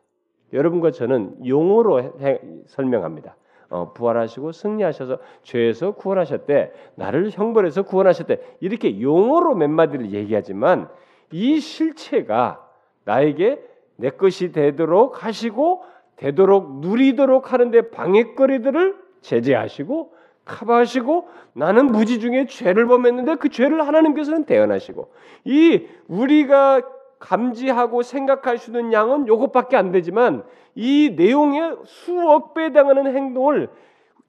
여러분과 0.54 0.90
저는 0.90 1.46
용어로 1.46 2.18
해, 2.20 2.40
설명합니다. 2.66 3.36
어, 3.72 3.92
부활하시고 3.94 4.52
승리하셔서 4.52 5.18
죄에서 5.42 5.92
구원하셨대, 5.92 6.72
나를 6.94 7.30
형벌에서 7.30 7.84
구원하셨대 7.84 8.58
이렇게 8.60 9.00
용어로 9.00 9.54
몇 9.54 9.68
마디를 9.70 10.12
얘기하지만 10.12 10.88
이 11.30 11.58
실체가 11.58 12.68
나에게 13.04 13.60
내 13.96 14.10
것이 14.10 14.52
되도록 14.52 15.24
하시고 15.24 15.84
되도록 16.16 16.80
누리도록 16.80 17.52
하는데 17.54 17.90
방해거리들을 17.90 18.94
제재하시고 19.22 20.12
커버하시고 20.44 21.28
나는 21.54 21.86
무지 21.86 22.20
중에 22.20 22.46
죄를 22.46 22.86
범했는데 22.86 23.36
그 23.36 23.48
죄를 23.48 23.86
하나님께서는 23.86 24.44
대연하시고 24.44 25.10
이 25.44 25.86
우리가 26.08 26.82
감지하고 27.22 28.02
생각할 28.02 28.58
수 28.58 28.70
있는 28.70 28.92
양은 28.92 29.28
요것밖에 29.28 29.76
안 29.76 29.92
되지만 29.92 30.44
이 30.74 31.14
내용의 31.16 31.78
수억 31.86 32.52
배 32.52 32.72
당하는 32.72 33.14
행동을 33.14 33.70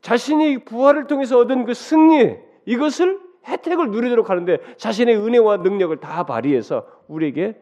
자신이 0.02 0.64
부활을 0.64 1.08
통해서 1.08 1.40
얻은 1.40 1.66
그 1.66 1.74
승리 1.74 2.38
이것을 2.66 3.20
혜택을 3.46 3.90
누리도록 3.90 4.30
하는데 4.30 4.60
자신의 4.78 5.18
은혜와 5.18 5.58
능력을 5.58 5.98
다 5.98 6.24
발휘해서 6.24 6.88
우리에게 7.08 7.60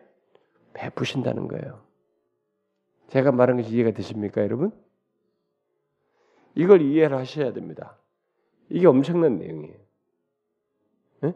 베푸신다는 0.74 1.48
거예요. 1.48 1.82
제가 3.08 3.32
말한 3.32 3.58
것이 3.58 3.74
이해가 3.74 3.91
되십니까, 3.91 4.41
여러분? 4.41 4.72
이걸 6.56 6.82
이해를 6.82 7.17
하셔야 7.17 7.54
됩니다. 7.54 7.98
이게 8.70 8.86
엄청난 8.86 9.38
내용이에요. 9.38 9.78
네? 11.22 11.34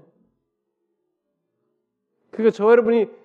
그러니까 2.32 2.56
저 2.56 2.70
여러분이 2.70 3.25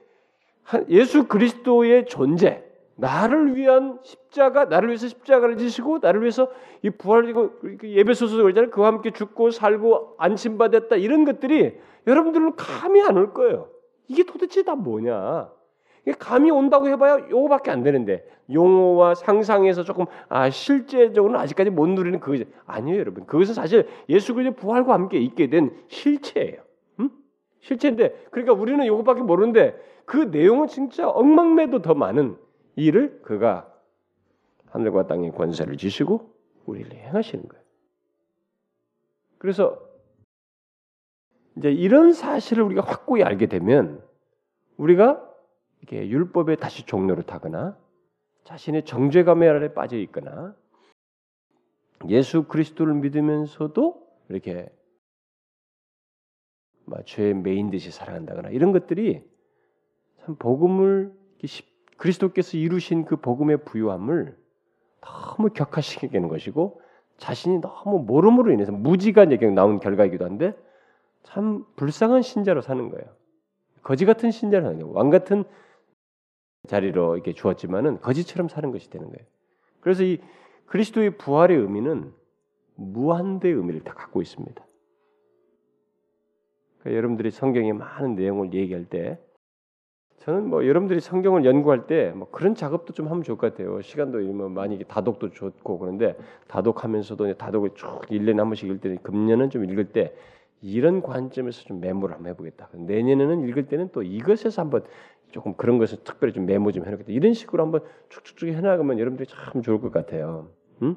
예수 0.88 1.26
그리스도의 1.26 2.06
존재, 2.06 2.62
나를 2.96 3.56
위한 3.56 3.98
십자가, 4.02 4.66
나를 4.66 4.88
위해서 4.90 5.08
십자가를 5.08 5.56
지시고 5.56 5.98
나를 6.02 6.20
위해서 6.20 6.48
이 6.82 6.90
부활이고 6.90 7.50
예배소서 7.82 8.36
그러잖아요. 8.36 8.70
그와 8.70 8.88
함께 8.88 9.10
죽고 9.10 9.50
살고 9.50 10.16
안심받았다 10.18 10.96
이런 10.96 11.24
것들이 11.24 11.78
여러분들은 12.06 12.56
감이 12.56 13.00
안 13.02 13.16
올 13.16 13.32
거예요. 13.32 13.68
이게 14.08 14.22
도대체 14.24 14.62
다 14.62 14.74
뭐냐? 14.74 15.50
이게 16.02 16.12
감이 16.18 16.50
온다고 16.50 16.88
해봐야 16.88 17.28
요거밖에 17.30 17.70
안 17.70 17.82
되는데 17.82 18.24
용어와 18.52 19.14
상상에서 19.14 19.82
조금 19.84 20.06
아 20.28 20.50
실제적으로는 20.50 21.38
아직까지 21.40 21.70
못 21.70 21.86
누리는 21.88 22.20
그거 22.20 22.42
아니에요, 22.66 22.98
여러분. 23.00 23.24
그것은 23.26 23.54
사실 23.54 23.86
예수 24.08 24.34
그리스도 24.34 24.56
부활과 24.56 24.94
함께 24.94 25.18
있게 25.18 25.48
된 25.48 25.70
실체예요. 25.88 26.62
음? 27.60 27.62
실체인데 27.62 28.26
그러니까 28.30 28.54
우리는 28.54 28.84
요거밖에 28.86 29.22
모르는데 29.22 29.78
그 30.04 30.16
내용은 30.16 30.66
진짜 30.66 31.08
엉망매도 31.08 31.82
더 31.82 31.94
많은 31.94 32.36
일을 32.76 33.20
그가 33.22 33.72
하늘과 34.66 35.06
땅의 35.06 35.32
권세를 35.32 35.76
지시고 35.76 36.32
우리를 36.66 36.92
행하시는 36.92 37.46
거예요. 37.46 37.64
그래서 39.38 39.80
이제 41.56 41.70
이런 41.70 42.12
사실을 42.12 42.62
우리가 42.64 42.82
확고히 42.82 43.22
알게 43.22 43.46
되면 43.46 44.02
우리가 44.76 45.26
이렇게 45.80 46.08
율법에 46.08 46.56
다시 46.56 46.86
종로를 46.86 47.24
타거나 47.24 47.76
자신의 48.44 48.84
정죄감의 48.84 49.48
아래 49.48 49.74
빠져 49.74 49.96
있거나 49.98 50.54
예수 52.08 52.44
그리스도를 52.44 52.94
믿으면서도 52.94 54.06
이렇게 54.28 54.70
죄의 57.04 57.34
메인 57.34 57.70
듯이 57.70 57.90
살아간다거나 57.90 58.50
이런 58.50 58.72
것들이 58.72 59.22
참 60.24 60.36
복음을 60.36 61.12
그리스도께서 61.96 62.56
이루신 62.56 63.04
그 63.04 63.16
복음의 63.16 63.64
부유함을 63.64 64.36
너무 65.00 65.50
격화시키는 65.50 66.28
것이고 66.28 66.80
자신이 67.16 67.60
너무 67.60 68.00
모름으로 68.00 68.52
인해서 68.52 68.72
무지가 68.72 69.26
나온 69.54 69.78
결과이기도 69.80 70.24
한데 70.24 70.54
참 71.22 71.64
불쌍한 71.76 72.22
신자로 72.22 72.62
사는 72.62 72.88
거예요. 72.88 73.06
거지 73.82 74.04
같은 74.04 74.30
신자로 74.30 74.64
사는 74.64 74.78
거예요. 74.78 74.92
왕 74.94 75.10
같은 75.10 75.44
자리로 76.66 77.16
이렇게 77.16 77.32
주었지만은 77.32 78.00
거지처럼 78.00 78.48
사는 78.48 78.70
것이 78.70 78.90
되는 78.90 79.06
거예요. 79.10 79.26
그래서 79.80 80.02
이 80.02 80.18
그리스도의 80.66 81.16
부활의 81.18 81.56
의미는 81.56 82.12
무한대의 82.76 83.54
의미를 83.54 83.82
다 83.82 83.94
갖고 83.94 84.22
있습니다. 84.22 84.64
그러니까 86.80 86.96
여러분들이 86.96 87.30
성경의 87.30 87.72
많은 87.74 88.14
내용을 88.14 88.52
얘기할 88.54 88.86
때 88.86 89.18
저는 90.18 90.48
뭐 90.48 90.66
여러분들이 90.66 91.00
성경을 91.00 91.44
연구할 91.44 91.86
때 91.86 92.12
뭐 92.14 92.30
그런 92.30 92.54
작업도 92.54 92.92
좀 92.92 93.08
하면 93.08 93.22
좋을 93.22 93.38
것 93.38 93.52
같아요. 93.52 93.80
시간도 93.80 94.20
뭐 94.32 94.48
많이 94.48 94.82
다독도 94.84 95.30
좋고 95.30 95.78
그런데 95.78 96.16
다독하면서도 96.48 97.34
다독을 97.34 97.70
쭉 97.74 98.00
1년에 98.10 98.36
한 98.36 98.48
번씩 98.48 98.68
읽을 98.68 98.80
때 98.80 98.96
금년은 99.02 99.50
좀 99.50 99.64
읽을 99.64 99.92
때 99.92 100.14
이런 100.62 101.00
관점에서 101.02 101.62
좀 101.64 101.80
메모를 101.80 102.14
한번 102.14 102.30
해보겠다. 102.32 102.68
내년에는 102.74 103.48
읽을 103.48 103.66
때는 103.66 103.88
또 103.92 104.02
이것에서 104.02 104.60
한번 104.60 104.84
조금 105.30 105.54
그런 105.54 105.78
것을 105.78 105.98
특별히 106.04 106.34
좀 106.34 106.44
메모 106.44 106.72
좀 106.72 106.84
해놓겠다. 106.84 107.10
이런 107.12 107.32
식으로 107.32 107.62
한번 107.62 107.82
쭉쭉쭉 108.10 108.50
해나가면 108.50 108.98
여러분들이 108.98 109.26
참 109.26 109.62
좋을 109.62 109.80
것 109.80 109.90
같아요. 109.90 110.50
응? 110.82 110.96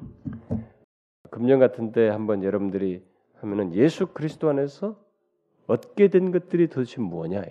금년 1.30 1.58
같은데 1.58 2.08
한번 2.08 2.44
여러분들이 2.44 3.02
하면은 3.40 3.74
예수 3.74 4.06
그리스도 4.08 4.48
안에서 4.50 4.96
얻게 5.66 6.08
된 6.08 6.30
것들이 6.30 6.68
도대체 6.68 7.00
뭐냐 7.00 7.42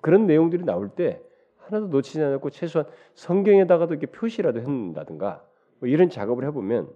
그런 0.00 0.26
내용들이 0.26 0.64
나올 0.64 0.88
때 0.88 1.20
하나도 1.56 1.88
놓치지 1.88 2.22
않고 2.22 2.50
최소한 2.50 2.88
성경에다가도 3.14 3.94
이렇게 3.94 4.06
표시라도 4.06 4.60
해놓는다든가 4.60 5.44
뭐 5.80 5.88
이런 5.88 6.08
작업을 6.10 6.44
해보면 6.46 6.88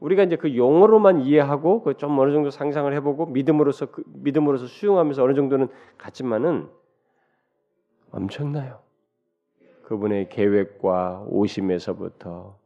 우리가 0.00 0.24
이제 0.24 0.36
그 0.36 0.56
용어로만 0.56 1.20
이해하고 1.20 1.82
그 1.82 1.94
좀 1.94 2.18
어느 2.18 2.32
정도 2.32 2.50
상상을 2.50 2.92
해보고 2.94 3.26
믿음으로서 3.26 3.86
그 3.86 4.02
믿음으로서 4.06 4.66
수용하면서 4.66 5.22
어느 5.22 5.34
정도는 5.34 5.68
같지만은 5.96 6.68
엄청나요. 8.10 8.80
그분의 9.84 10.28
계획과 10.28 11.26
오심에서부터 11.28 12.58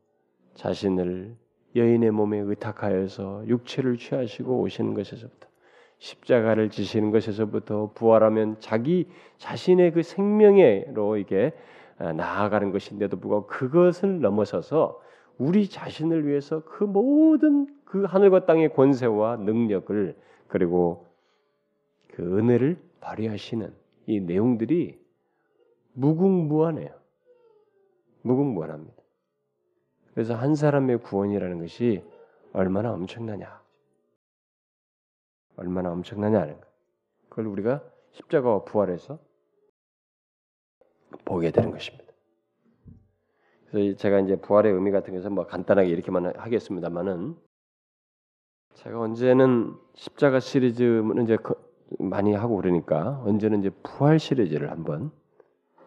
자신을 0.55 1.37
여인의 1.75 2.11
몸에 2.11 2.39
의탁하여서 2.39 3.47
육체를 3.47 3.99
취하시고 3.99 4.61
오시는 4.61 4.95
것에서부터 4.95 5.49
십자가를 5.99 6.71
지시는 6.71 7.11
것에서부터 7.11 7.93
부활하면 7.95 8.57
자기 8.61 9.09
자신의 9.39 9.93
그 9.93 10.03
생명으로 10.03 11.17
이게 11.17 11.53
아, 11.99 12.13
나아가는 12.13 12.71
것인데도 12.73 13.19
불구하고 13.19 13.47
그것을 13.47 14.21
넘어서서 14.21 15.01
우리 15.39 15.69
자신을 15.69 16.27
위해서 16.27 16.63
그 16.65 16.85
모든 16.85 17.67
그 17.85 18.05
하늘과 18.05 18.47
땅의 18.47 18.75
권세와 18.75 19.37
능력을 19.37 20.17
그리고 20.49 21.07
그 22.09 22.39
은혜를 22.39 22.79
발휘하시는 23.01 23.73
이 24.07 24.21
내용들이 24.21 24.99
무궁무한해요. 25.95 26.91
무궁무한합니다. 28.23 29.03
그래서 30.15 30.35
한 30.35 30.55
사람의 30.55 30.99
구원이라는 31.03 31.61
것이 31.61 32.03
얼마나 32.53 32.93
엄청나냐. 32.93 33.66
얼마나 35.57 35.93
엄청나냐는 35.93 36.61
거. 36.61 36.67
그걸 37.29 37.47
우리가 37.47 37.83
십자가와 38.13 38.65
부활해서 38.65 39.19
보게 41.25 41.51
되는 41.51 41.71
것입니다. 41.71 42.05
그래서 43.71 43.97
제가 43.97 44.21
이제 44.21 44.37
부활의 44.37 44.73
의미 44.73 44.91
같은 44.91 45.15
것은 45.15 45.33
뭐 45.33 45.47
간단하게 45.47 45.89
이렇게만 45.89 46.37
하겠습니다만은 46.37 47.37
제가 48.75 49.01
언제는 49.01 49.75
십자가 49.95 50.41
시리즈는 50.41 51.25
이제 51.25 51.37
많이 51.99 52.35
하고 52.35 52.57
그러니까 52.57 53.21
언제는 53.25 53.61
이제 53.61 53.71
부활 53.83 54.19
시리즈를 54.19 54.71
한번 54.71 55.11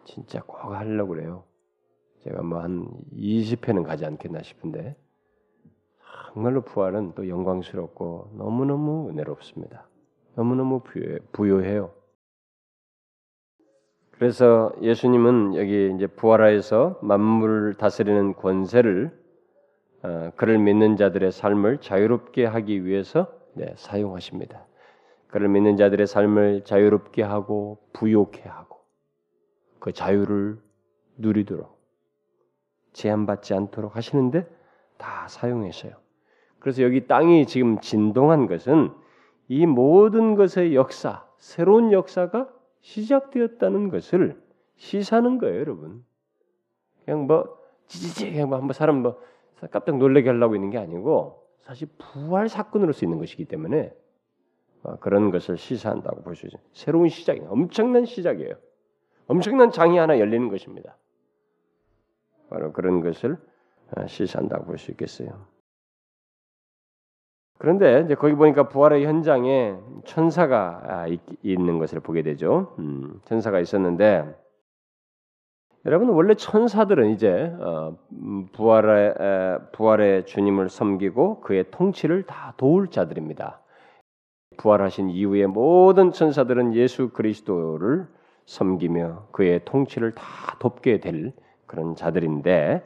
진짜 0.04 0.42
꼭 0.42 0.72
하려고 0.72 1.14
그래요. 1.14 1.44
제가 2.24 2.42
뭐 2.42 2.60
한 2.60 2.86
20회는 3.12 3.84
가지 3.84 4.04
않겠나 4.04 4.42
싶은데 4.42 4.96
정말로 6.26 6.62
부활은 6.62 7.12
또 7.14 7.28
영광스럽고 7.28 8.30
너무너무 8.34 9.08
은혜롭습니다. 9.10 9.86
너무너무 10.36 10.80
부유해, 11.32 11.76
요 11.76 11.92
그래서 14.12 14.72
예수님은 14.80 15.56
여기 15.56 15.92
이제 15.94 16.06
부활하여서 16.06 17.00
만물을 17.02 17.74
다스리는 17.74 18.34
권세를 18.34 19.18
어, 20.02 20.30
그를 20.36 20.58
믿는 20.58 20.96
자들의 20.96 21.30
삶을 21.32 21.78
자유롭게 21.78 22.46
하기 22.46 22.84
위해서 22.84 23.32
네, 23.54 23.74
사용하십니다. 23.76 24.66
그를 25.26 25.48
믿는 25.48 25.76
자들의 25.76 26.06
삶을 26.06 26.64
자유롭게 26.64 27.22
하고 27.22 27.78
부욕해 27.92 28.42
하고 28.44 28.78
그 29.78 29.92
자유를 29.92 30.58
누리도록 31.18 31.78
제한받지 32.92 33.54
않도록 33.54 33.96
하시는데 33.96 34.46
다 34.96 35.28
사용했어요. 35.28 35.92
그래서 36.60 36.82
여기 36.82 37.06
땅이 37.06 37.46
지금 37.46 37.80
진동한 37.80 38.46
것은 38.46 38.92
이 39.48 39.66
모든 39.66 40.36
것의 40.36 40.74
역사, 40.74 41.26
새로운 41.38 41.90
역사가 41.90 42.48
시작되었다는 42.82 43.88
것을 43.90 44.40
시사하는 44.76 45.38
거예요, 45.38 45.58
여러분. 45.58 46.04
그냥 47.04 47.26
뭐 47.26 47.58
찌찌찌 47.86 48.30
그냥 48.30 48.48
뭐 48.50 48.58
한번 48.58 48.72
사람 48.72 49.02
뭐 49.02 49.20
깜짝 49.70 49.98
놀래게 49.98 50.28
하려고 50.30 50.54
있는 50.54 50.70
게 50.70 50.78
아니고 50.78 51.44
사실 51.62 51.88
부활 51.98 52.48
사건으로서 52.48 53.04
있는 53.04 53.18
것이기 53.18 53.44
때문에 53.46 53.92
어, 54.82 54.96
그런 54.96 55.30
것을 55.30 55.58
시사한다고 55.58 56.22
볼 56.22 56.34
수 56.36 56.46
있어요. 56.46 56.62
새로운 56.72 57.08
시작이 57.08 57.40
엄청난 57.48 58.06
시작이에요. 58.06 58.54
엄청난 59.26 59.70
장이 59.70 59.98
하나 59.98 60.18
열리는 60.18 60.48
것입니다. 60.48 60.96
바로 62.48 62.72
그런 62.72 63.00
것을 63.02 63.36
어, 63.96 64.06
시사한다고 64.06 64.64
볼 64.64 64.78
수 64.78 64.90
있겠어요. 64.92 65.46
그런데 67.60 68.00
이제 68.06 68.14
거기 68.14 68.34
보니까 68.34 68.68
부활의 68.68 69.04
현장에 69.04 69.76
천사가 70.06 70.80
아, 70.82 71.06
있는 71.42 71.78
것을 71.78 72.00
보게 72.00 72.22
되죠. 72.22 72.74
음, 72.78 73.20
천사가 73.26 73.60
있었는데 73.60 74.24
여러분 75.84 76.08
원래 76.08 76.34
천사들은 76.34 77.10
이제 77.10 77.54
어, 77.60 77.98
음, 78.12 78.46
부활의 78.52 79.14
부활의 79.72 80.24
주님을 80.24 80.70
섬기고 80.70 81.42
그의 81.42 81.66
통치를 81.70 82.22
다 82.22 82.54
도울 82.56 82.88
자들입니다. 82.88 83.60
부활하신 84.56 85.10
이후에 85.10 85.46
모든 85.46 86.12
천사들은 86.12 86.74
예수 86.74 87.10
그리스도를 87.10 88.06
섬기며 88.46 89.26
그의 89.32 89.66
통치를 89.66 90.12
다 90.12 90.56
돕게 90.60 91.00
될 91.00 91.34
그런 91.66 91.94
자들인데 91.94 92.82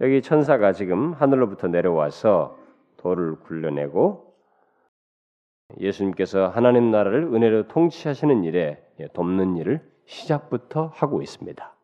여기 0.00 0.22
천사가 0.22 0.72
지금 0.72 1.12
하늘로부터 1.12 1.68
내려와서 1.68 2.57
돌을 2.98 3.36
굴려내고 3.40 4.34
예수님께서 5.80 6.48
하나님 6.48 6.90
나라를 6.90 7.24
은혜로 7.34 7.68
통치하시는 7.68 8.44
일에 8.44 8.82
돕는 9.12 9.56
일을 9.56 9.80
시작부터 10.06 10.90
하고 10.94 11.22
있습니다. 11.22 11.74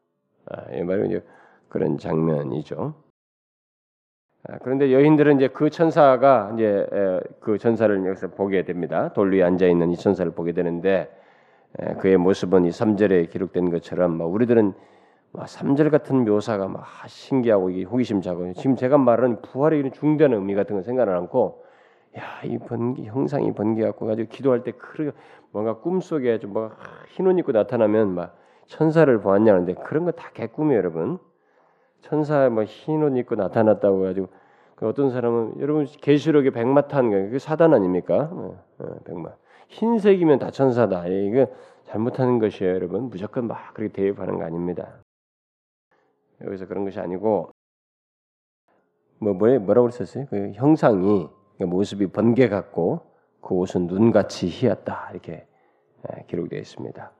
아, 0.47 0.73
이 0.73 0.83
말은 0.83 1.07
이제 1.07 1.25
그런 1.69 1.99
장면이죠. 1.99 2.95
아, 4.49 4.59
그런데 4.59 4.93
여인들은 4.93 5.37
이제 5.37 5.49
그 5.49 5.71
천사가 5.71 6.53
이제 6.55 6.87
그 7.41 7.59
천사를 7.59 8.07
여기서 8.07 8.29
보게 8.29 8.65
됩니다. 8.65 9.13
돌 9.13 9.33
위에 9.33 9.43
앉아 9.43 9.67
있는 9.67 9.91
이 9.91 9.97
천사를 9.97 10.31
보게 10.33 10.53
되는데 10.53 11.11
그의 11.99 12.17
모습은 12.17 12.65
이 12.65 12.71
3절에 12.71 13.31
기록된 13.31 13.71
것처럼 13.71 14.17
뭐 14.17 14.27
우리들은 14.29 14.75
3절 15.43 15.91
같은 15.91 16.25
묘사가 16.25 16.69
막 16.69 16.85
신기하고 17.07 17.71
이게 17.71 17.85
호기심 17.85 18.21
자고 18.23 18.53
지금 18.55 18.77
제가 18.77 18.99
말하는 18.99 19.43
부활의 19.43 19.81
이런 19.81 19.93
중대한 19.93 20.33
의미 20.33 20.55
같은 20.55 20.77
거 20.77 20.83
생각을 20.83 21.15
않고 21.17 21.65
야이 22.17 22.59
번개 22.59 23.05
형상이 23.05 23.53
번개 23.53 23.83
갖고 23.83 24.07
가지고 24.07 24.29
기도할 24.29 24.63
때 24.63 24.71
그런 24.73 25.13
뭔가 25.51 25.79
꿈속에 25.79 26.39
좀뭐 26.39 26.71
흰옷 27.11 27.39
입고 27.41 27.53
나타나면 27.53 28.15
막 28.15 28.37
천사를 28.67 29.21
보았냐는데 29.21 29.75
그런 29.75 30.05
거 30.05 30.13
다 30.13 30.31
개꿈이에요 30.33 30.79
여러분. 30.79 31.19
천사 32.01 32.49
뭐 32.51 32.65
흰옷 32.65 33.17
입고 33.17 33.35
나타났다고 33.35 34.03
가지고 34.03 34.29
그 34.77 34.87
어떤 34.87 35.11
사람은 35.11 35.61
여러분 35.61 35.87
계시록에 35.87 36.51
백마탄 36.51 37.31
그 37.31 37.39
사단 37.39 37.75
아닙니까? 37.75 38.29
어, 38.33 38.63
어, 38.79 38.87
백마. 39.05 39.31
흰색이면 39.69 40.39
다 40.39 40.51
천사다. 40.51 41.07
이거 41.09 41.47
잘못하는 41.85 42.39
것이에요 42.39 42.75
여러분. 42.75 43.11
무조건 43.11 43.49
막 43.49 43.75
그렇게 43.75 43.93
대입하는 43.93 44.39
거 44.39 44.45
아닙니다 44.45 45.04
여기서 46.45 46.67
그런 46.67 46.85
것이 46.85 47.01
아니고 47.01 47.51
뭐 49.19 49.33
뭐에 49.33 49.59
뭐라고 49.59 49.89
그랬었어요? 49.89 50.27
그 50.29 50.53
형상이 50.55 51.29
그 51.59 51.65
모습이 51.65 52.09
번개 52.09 52.49
같고 52.49 53.01
그 53.41 53.55
옷은 53.55 53.87
눈 53.87 54.11
같이 54.11 54.49
희었다 54.49 55.11
이렇게 55.13 55.47
예, 56.13 56.25
기록되어 56.27 56.59
있습니다. 56.59 57.13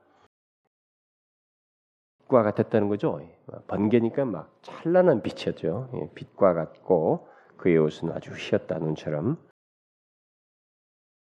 빛과 2.19 2.43
같았다는 2.43 2.89
거죠. 2.89 3.21
번개니까 3.67 4.25
막 4.25 4.57
찬란한 4.61 5.21
빛이었죠. 5.21 5.89
예, 5.93 6.09
빛과 6.13 6.53
같고 6.53 7.27
그의 7.57 7.77
옷은 7.77 8.11
아주 8.11 8.31
희었다 8.33 8.79
눈처럼. 8.79 9.37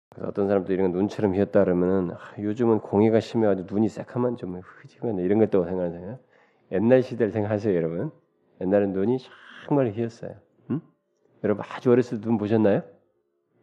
그래서 0.10 0.30
어떤 0.30 0.48
사람도 0.48 0.72
이런 0.74 0.92
눈처럼 0.92 1.36
희었다 1.36 1.64
그러면은 1.64 2.12
아, 2.12 2.36
요즘은 2.40 2.80
공해가 2.80 3.20
심해가지고 3.20 3.68
눈이 3.74 3.90
새카만 3.90 4.38
좀 4.38 4.60
흐지거나 4.60 5.22
이런 5.22 5.40
것도 5.40 5.66
생각하세요. 5.66 6.20
옛날 6.74 7.04
시대를 7.04 7.32
생각하세요, 7.32 7.76
여러분. 7.76 8.12
옛날엔 8.62 8.94
눈이 8.94 9.20
정말 9.66 9.92
희었어요. 9.92 10.36
음? 10.72 10.82
여러분 11.44 11.64
아주 11.70 11.92
어렸을 11.92 12.20
때 12.20 12.26
눈 12.28 12.38
보셨나요? 12.38 12.84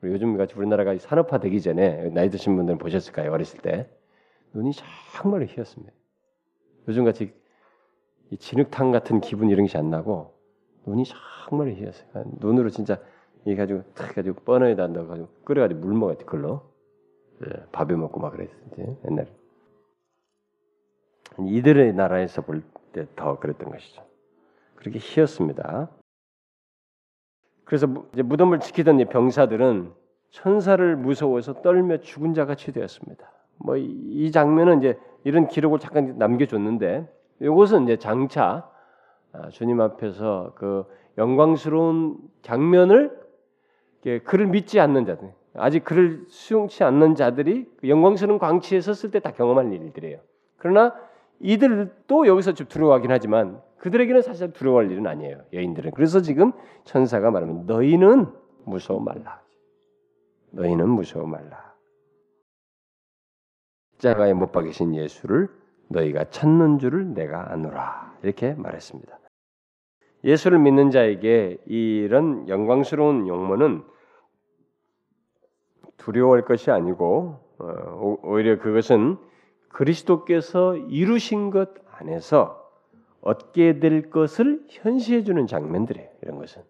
요즘 0.04 0.36
같이 0.38 0.54
우리나라가 0.56 0.96
산업화 0.96 1.38
되기 1.38 1.60
전에 1.60 2.08
나이 2.10 2.30
드신 2.30 2.56
분들은 2.56 2.78
보셨을까요? 2.78 3.32
어렸을 3.32 3.60
때 3.60 3.90
눈이 4.54 4.72
정말 5.14 5.46
희었습니다. 5.46 5.92
요즘 6.88 7.04
같이 7.04 7.34
진흙탕 8.38 8.92
같은 8.92 9.20
기분 9.20 9.50
이런 9.50 9.66
것이 9.66 9.76
안 9.76 9.90
나고 9.90 10.34
눈이 10.86 11.04
정말 11.48 11.68
희었어요. 11.74 12.24
눈으로 12.38 12.70
진짜 12.70 12.98
이 13.44 13.54
가지고 13.56 13.82
탁 13.94 14.14
가지고 14.14 14.40
뻔에다 14.44 14.86
넣어 14.88 15.06
가지고 15.06 15.28
끓여 15.44 15.62
가지고 15.62 15.80
물 15.80 15.94
먹었지 15.94 16.24
그걸로 16.24 16.62
네, 17.40 17.48
밥에 17.72 17.94
먹고 17.94 18.20
막 18.20 18.30
그랬지 18.30 18.54
옛날에. 19.10 19.28
이들의 21.38 21.94
나라에서 21.94 22.42
볼 22.42 22.62
때 22.92 23.06
더 23.16 23.38
그랬던 23.38 23.70
것이죠. 23.70 24.02
그렇게 24.76 24.98
희었습니다. 25.00 25.88
그래서 27.64 27.86
이제 28.12 28.22
무덤을 28.22 28.60
지키던 28.60 28.98
병사들은 29.08 29.92
천사를 30.30 30.96
무서워서 30.96 31.62
떨며 31.62 31.98
죽은 31.98 32.34
자 32.34 32.46
같이 32.46 32.72
되었습니다. 32.72 33.30
뭐 33.58 33.76
이 33.76 34.30
장면은 34.32 34.78
이제 34.78 34.98
이런 35.24 35.48
기록을 35.48 35.78
잠깐 35.78 36.16
남겨줬는데 36.18 37.08
이것은 37.40 37.84
이제 37.84 37.96
장차 37.96 38.68
아, 39.32 39.48
주님 39.48 39.80
앞에서 39.80 40.52
그 40.56 40.84
영광스러운 41.18 42.16
장면을 42.42 43.18
그를 44.24 44.46
믿지 44.46 44.80
않는 44.80 45.04
자들, 45.04 45.32
아직 45.54 45.84
그를 45.84 46.24
수용치 46.28 46.82
않는 46.84 47.14
자들이 47.14 47.70
그 47.76 47.88
영광스러운 47.88 48.38
광치에 48.38 48.80
섰을 48.80 49.10
때 49.10 49.20
다 49.20 49.32
경험할 49.32 49.72
일들이에요. 49.72 50.18
그러나 50.56 50.94
이들도 51.40 52.26
여기서 52.26 52.52
좀 52.52 52.66
두려워하긴 52.68 53.10
하지만 53.10 53.60
그들에게는 53.78 54.22
사실 54.22 54.52
두려워할 54.52 54.90
일은 54.90 55.06
아니에요. 55.06 55.42
여인들은. 55.52 55.92
그래서 55.92 56.20
지금 56.20 56.52
천사가 56.84 57.30
말하면 57.30 57.66
너희는 57.66 58.26
무서워 58.64 59.00
말라. 59.00 59.40
너희는 60.50 60.88
무서워 60.88 61.26
말라. 61.26 61.74
십자가에 63.92 64.34
못 64.34 64.52
박이신 64.52 64.94
예수를 64.94 65.48
너희가 65.88 66.30
찾는 66.30 66.78
줄을 66.78 67.14
내가 67.14 67.52
아노라. 67.52 68.14
이렇게 68.22 68.54
말했습니다. 68.54 69.18
예수를 70.24 70.58
믿는 70.58 70.90
자에게 70.90 71.58
이런 71.66 72.48
영광스러운 72.48 73.28
용모는 73.28 73.82
두려워할 75.96 76.44
것이 76.44 76.70
아니고 76.70 77.38
어, 77.58 78.16
오히려 78.22 78.58
그것은 78.58 79.16
그리스도께서 79.70 80.76
이루신 80.76 81.50
것 81.50 81.70
안에서 81.98 82.70
얻게 83.20 83.78
될 83.80 84.10
것을 84.10 84.62
현시해 84.68 85.24
주는 85.24 85.46
장면들이에요. 85.46 86.08
이런 86.22 86.38
것은 86.38 86.62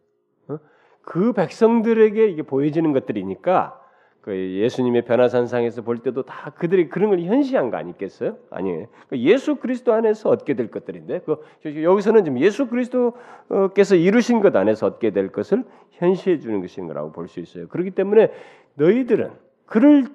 어? 0.48 0.59
그 1.03 1.32
백성들에게 1.32 2.28
이게 2.28 2.42
보여지는 2.42 2.92
것들이니까 2.92 3.76
그 4.20 4.34
예수님의 4.36 5.07
변화산상에서 5.07 5.80
볼 5.82 5.98
때도 5.98 6.24
다 6.24 6.51
그들이 6.51 6.90
그런 6.90 7.09
걸 7.09 7.20
현시한 7.20 7.70
거 7.70 7.78
아니겠어요? 7.78 8.36
아니에요. 8.51 8.86
그 9.09 9.18
예수 9.18 9.57
그리스도 9.57 9.94
안에서 9.94 10.28
얻게 10.28 10.55
될 10.55 10.70
것들인데 10.70 11.20
그 11.20 11.42
여기서는 11.82 12.24
지금 12.24 12.38
예수 12.40 12.68
그리스도께서 12.68 13.94
이루신 13.96 14.40
것 14.40 14.55
안에서 14.55 14.86
얻게 14.86 15.11
될 15.11 15.32
것을 15.32 15.64
현시해 15.92 16.38
주는 16.38 16.61
것인 16.61 16.86
거라고 16.86 17.12
볼 17.12 17.28
수 17.28 17.40
있어요. 17.40 17.66
그렇기 17.68 17.92
때문에 17.92 18.30
너희들은 18.74 19.30
그를 19.64 20.09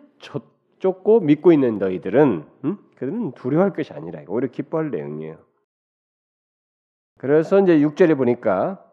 쫓고 0.86 1.22
믿고 1.22 1.52
있는 1.52 1.80
너희들은 1.80 2.46
음? 2.66 2.78
그들은 2.96 3.32
두려워할 3.32 3.74
것이 3.74 3.92
아니라 3.92 4.22
오히려 4.28 4.50
기뻐할 4.50 4.92
내용이에요. 4.92 5.40
그래서 7.18 7.60
이제 7.60 7.80
6절에 7.80 8.16
보니까 8.16 8.86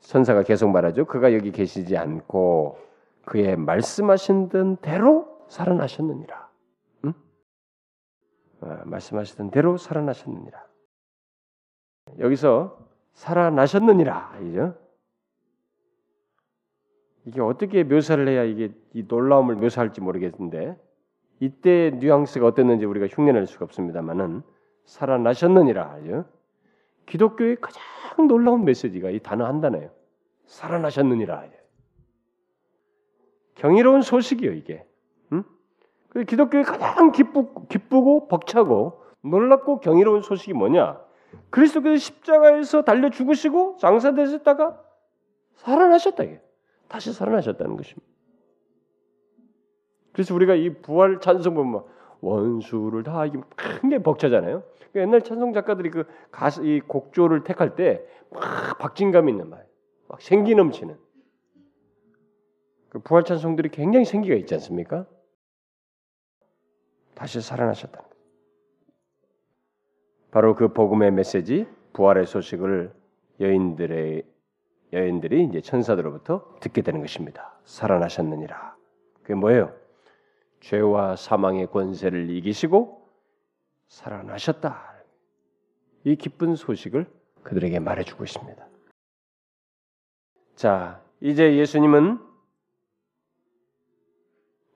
선사가 0.00 0.42
계속 0.42 0.70
말하죠. 0.70 1.04
그가 1.04 1.32
여기 1.34 1.52
계시지 1.52 1.96
않고 1.96 2.78
그의 3.24 3.56
말씀하신 3.56 4.78
대로 4.78 5.44
살아나셨느니라. 5.48 6.50
응? 7.04 7.14
아, 8.62 8.82
말씀하시던 8.84 9.52
대로 9.52 9.76
살아나셨느니라. 9.76 10.66
여기서 12.18 12.76
살아나셨느니라 13.12 14.38
이죠. 14.42 14.74
이게 17.24 17.40
어떻게 17.40 17.84
묘사를 17.84 18.26
해야 18.26 18.42
이게 18.42 18.72
이 18.94 19.04
놀라움을 19.06 19.56
묘사할지 19.56 20.00
모르겠는데 20.00 20.85
이때 21.40 21.90
뉘앙스가 21.90 22.46
어땠는지 22.46 22.86
우리가 22.86 23.06
흉내낼 23.06 23.46
수가 23.46 23.64
없습니다만은 23.66 24.42
살아나셨느니라 24.84 25.90
하죠. 25.94 26.24
기독교의 27.06 27.56
가장 27.60 27.82
놀라운 28.26 28.64
메시지가 28.64 29.10
이 29.10 29.20
단어 29.20 29.46
한 29.46 29.60
단어예요. 29.60 29.90
살아나셨느니라. 30.46 31.44
경이로운 33.56 34.02
소식이요 34.02 34.52
이게. 34.52 34.86
응? 35.32 35.44
기독교의 36.26 36.64
가장 36.64 37.12
기쁘, 37.12 37.66
기쁘고 37.68 38.28
벅차고 38.28 39.02
놀랍고 39.22 39.80
경이로운 39.80 40.22
소식이 40.22 40.52
뭐냐? 40.52 41.00
그리스도께서 41.50 41.96
십자가에서 41.96 42.82
달려 42.82 43.10
죽으시고 43.10 43.76
장사되셨다가 43.78 44.80
살아나셨다 45.54 46.22
이게. 46.24 46.40
다시 46.88 47.12
살아나셨다는 47.12 47.76
것입니다. 47.76 48.15
그래서 50.16 50.34
우리가 50.34 50.54
이 50.54 50.70
부활 50.70 51.20
찬송 51.20 51.54
보면 51.54 51.84
원수를 52.22 53.02
다 53.02 53.26
이게 53.26 53.38
큰 53.54 53.90
게 53.90 53.98
벅차잖아요. 53.98 54.62
그러니까 54.78 55.00
옛날 55.00 55.20
찬송 55.20 55.52
작가들이 55.52 55.90
그 55.90 56.04
가수 56.30 56.64
이 56.66 56.80
곡조를 56.80 57.44
택할 57.44 57.76
때 57.76 58.02
막 58.30 58.78
박진감 58.78 59.28
있는 59.28 59.50
말, 59.50 59.66
막 60.08 60.20
생기 60.22 60.54
넘치는 60.54 60.96
그 62.88 62.98
부활 63.00 63.24
찬송들이 63.24 63.68
굉장히 63.68 64.06
생기가 64.06 64.34
있지 64.34 64.54
않습니까? 64.54 65.06
다시 67.14 67.42
살아나셨다. 67.42 68.02
바로 70.30 70.54
그 70.54 70.72
복음의 70.72 71.12
메시지, 71.12 71.66
부활의 71.92 72.26
소식을 72.26 72.92
여인들의 73.40 74.22
여인들이 74.92 75.44
이제 75.44 75.60
천사들로부터 75.60 76.56
듣게 76.60 76.80
되는 76.82 77.00
것입니다. 77.00 77.58
살아나셨느니라. 77.64 78.76
그게 79.22 79.34
뭐예요? 79.34 79.72
죄와 80.60 81.16
사망의 81.16 81.68
권세를 81.70 82.30
이기시고 82.30 83.08
살아나셨다. 83.88 84.94
이 86.04 86.16
기쁜 86.16 86.54
소식을 86.56 87.06
그들에게 87.42 87.78
말해주고 87.78 88.24
있습니다. 88.24 88.66
자, 90.54 91.02
이제 91.20 91.56
예수님은 91.56 92.18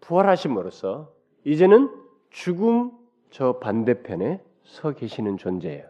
부활하심으로써 0.01 1.13
이제는 1.45 1.89
죽음 2.31 2.93
저 3.31 3.59
반대편에 3.59 4.43
서 4.65 4.93
계시는 4.93 5.37
존재예요. 5.37 5.89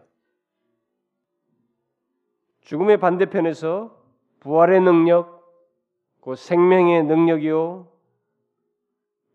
죽음의 2.61 2.99
반대편에서 2.99 3.99
부활의 4.39 4.81
능력, 4.81 5.41
그 6.21 6.35
생명의 6.35 7.03
능력이요, 7.03 7.90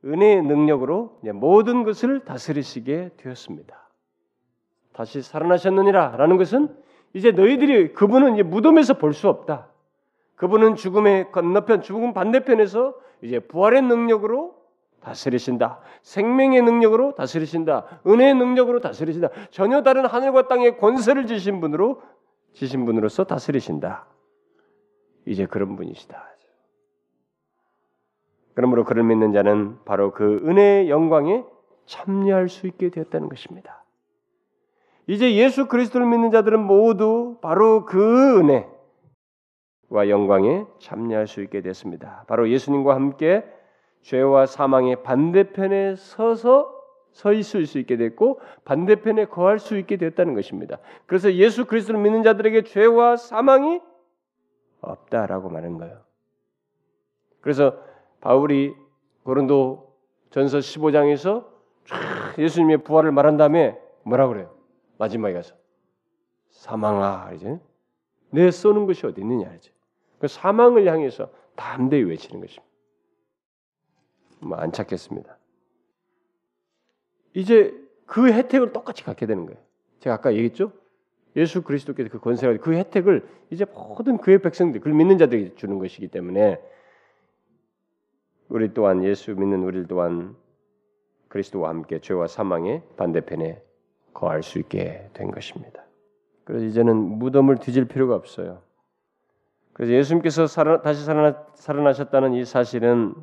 은혜의 0.05 0.43
능력으로 0.43 1.19
모든 1.35 1.85
것을 1.85 2.21
다스리시게 2.21 3.11
되었습니다. 3.17 3.89
다시 4.93 5.23
살아나셨느니라라는 5.23 6.37
것은 6.37 6.75
이제 7.13 7.33
너희들이 7.33 7.93
그분은 7.93 8.35
이제 8.35 8.43
무덤에서 8.43 8.95
볼 8.95 9.13
수 9.13 9.29
없다. 9.29 9.69
그분은 10.37 10.75
죽음의 10.77 11.33
건너편, 11.33 11.81
죽음 11.81 12.13
반대편에서 12.13 12.95
이제 13.23 13.41
부활의 13.41 13.83
능력으로 13.83 14.55
다스리신다. 15.01 15.81
생명의 16.03 16.63
능력으로 16.63 17.15
다스리신다. 17.15 18.01
은혜의 18.07 18.35
능력으로 18.35 18.81
다스리신다. 18.81 19.29
전혀 19.51 19.83
다른 19.83 20.05
하늘과 20.05 20.49
땅의 20.49 20.79
권세를 20.79 21.27
지신 21.27 21.61
분으로 21.61 22.03
지신 22.53 22.85
분으로서 22.85 23.25
다스리신다. 23.25 24.07
이제 25.27 25.47
그런 25.47 25.77
분이시다. 25.77 26.36
그러므로 28.57 28.85
그를 28.85 29.05
믿는 29.05 29.33
자는 29.33 29.77
바로 29.85 30.13
그 30.13 30.41
은혜의 30.45 30.89
영광에 30.89 31.45
참여할 31.85 32.49
수 32.49 32.67
있게 32.67 32.89
되었다는 32.89 33.29
것입니다. 33.29 33.85
이제 35.07 35.35
예수 35.35 35.69
그리스도를 35.69 36.07
믿는 36.07 36.31
자들은 36.31 36.59
모두 36.61 37.37
바로 37.43 37.85
그 37.85 38.41
은혜와 38.41 40.09
영광에 40.09 40.65
참여할 40.81 41.27
수 41.27 41.43
있게 41.43 41.61
됐습니다. 41.61 42.25
바로 42.29 42.49
예수님과 42.49 42.95
함께 42.95 43.45
죄와 44.01 44.47
사망의 44.47 45.03
반대편에 45.03 45.97
서서 45.97 46.75
서 47.13 47.33
있을 47.33 47.67
수 47.67 47.79
있게 47.79 47.97
됐고 47.97 48.41
반대편에 48.65 49.27
거할 49.27 49.59
수 49.59 49.77
있게 49.77 49.97
됐다는 49.99 50.35
것입니다. 50.35 50.79
그래서 51.05 51.33
예수 51.35 51.67
그리스도를 51.67 52.01
믿는 52.01 52.23
자들에게 52.23 52.63
죄와 52.63 53.17
사망이 53.17 53.81
없다라고 54.81 55.51
말하는 55.51 55.77
거예요. 55.79 55.99
그래서 57.41 57.87
바울이 58.27 58.75
고린도 59.23 59.95
전서 60.31 60.59
15장에서 60.59 61.47
예수님의 62.37 62.79
부활을 62.79 63.13
말한 63.13 63.37
다음에 63.37 63.81
뭐라 64.03 64.27
그래요? 64.27 64.53
마지막에 64.99 65.33
가서 65.33 65.55
사망아 66.51 67.31
이제 67.35 67.57
내 68.31 68.51
쏘는 68.51 68.87
것이 68.87 69.07
어디 69.07 69.21
있느냐 69.21 69.55
이제 69.55 69.71
그 70.19 70.27
사망을 70.27 70.89
향해서 70.89 71.31
담대히 71.55 72.03
외치는 72.03 72.41
것입니다. 72.41 72.65
뭐 74.41 74.59
안 74.59 74.73
찾겠습니다. 74.73 75.39
이제 77.33 77.73
그 78.07 78.27
혜택을 78.33 78.73
똑같이 78.73 79.05
갖게 79.05 79.27
되는 79.27 79.47
거예요. 79.47 79.61
제가 80.01 80.17
아까 80.17 80.33
얘기했죠? 80.33 80.73
예수 81.37 81.63
그리스도께서 81.63 82.09
그 82.11 82.19
권세가 82.19 82.57
그 82.57 82.75
혜택을 82.75 83.25
이제 83.51 83.65
모든 83.73 84.19
그의 84.19 84.43
백성들, 84.43 84.81
그 84.81 84.89
믿는 84.89 85.17
자들에게 85.17 85.55
주는 85.55 85.79
것이기 85.79 86.09
때문에 86.09 86.61
우리 88.49 88.73
또한 88.73 89.05
예수 89.05 89.35
믿는 89.35 89.65
우리 89.65 89.87
또한 89.87 90.37
그리스도와 91.29 91.71
함께 91.71 92.01
죄와 92.01 92.27
사망의 92.27 92.83
반대편에 92.97 93.63
거할 94.15 94.43
수 94.43 94.59
있게 94.59 95.11
된 95.13 95.31
것입니다. 95.31 95.85
그래서 96.45 96.65
이제는 96.65 96.97
무덤을 96.97 97.59
뒤질 97.59 97.87
필요가 97.87 98.15
없어요. 98.15 98.63
그래서 99.73 99.93
예수님께서 99.93 100.47
살아, 100.47 100.81
다시 100.81 101.05
살아나, 101.05 101.45
살아나셨다는 101.55 102.35
이 102.35 102.45
사실은 102.45 103.15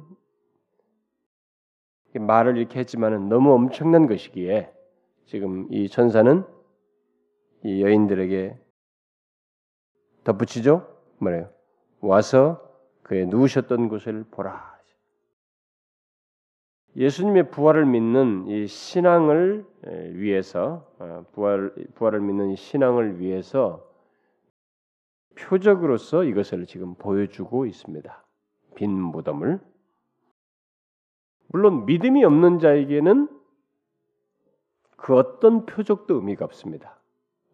말을 2.14 2.58
이렇게 2.58 2.80
했지만은 2.80 3.30
너무 3.30 3.54
엄청난 3.54 4.08
것이기에 4.08 4.72
지금 5.26 5.68
이 5.72 5.90
천사는 5.90 6.44
이 7.64 7.82
여인들에게 7.82 8.60
덧붙이죠. 10.24 10.88
뭐래요? 11.18 11.50
와서 12.02 12.62
그의 13.02 13.26
누우셨던 13.28 13.90
곳을 13.90 14.26
보라. 14.30 14.73
예수님의 16.96 17.50
부활을 17.50 17.86
믿는 17.86 18.48
이 18.48 18.68
신앙을 18.68 19.66
위해서 20.14 20.88
어, 21.00 21.26
부활 21.34 21.74
부활을 21.96 22.22
믿는 22.22 22.52
이 22.52 22.56
신앙을 22.56 23.20
위해서 23.20 23.88
표적으로서 25.36 26.24
이것을 26.24 26.66
지금 26.68 26.94
보여주고 26.96 27.66
있습니다. 27.66 28.24
빈 28.76 28.92
무덤을 28.92 29.60
물론 31.48 31.86
믿음이 31.86 32.24
없는 32.24 32.60
자에게는 32.60 33.28
그 34.96 35.16
어떤 35.16 35.66
표적도 35.66 36.16
의미가 36.16 36.46
없습니다. 36.46 37.00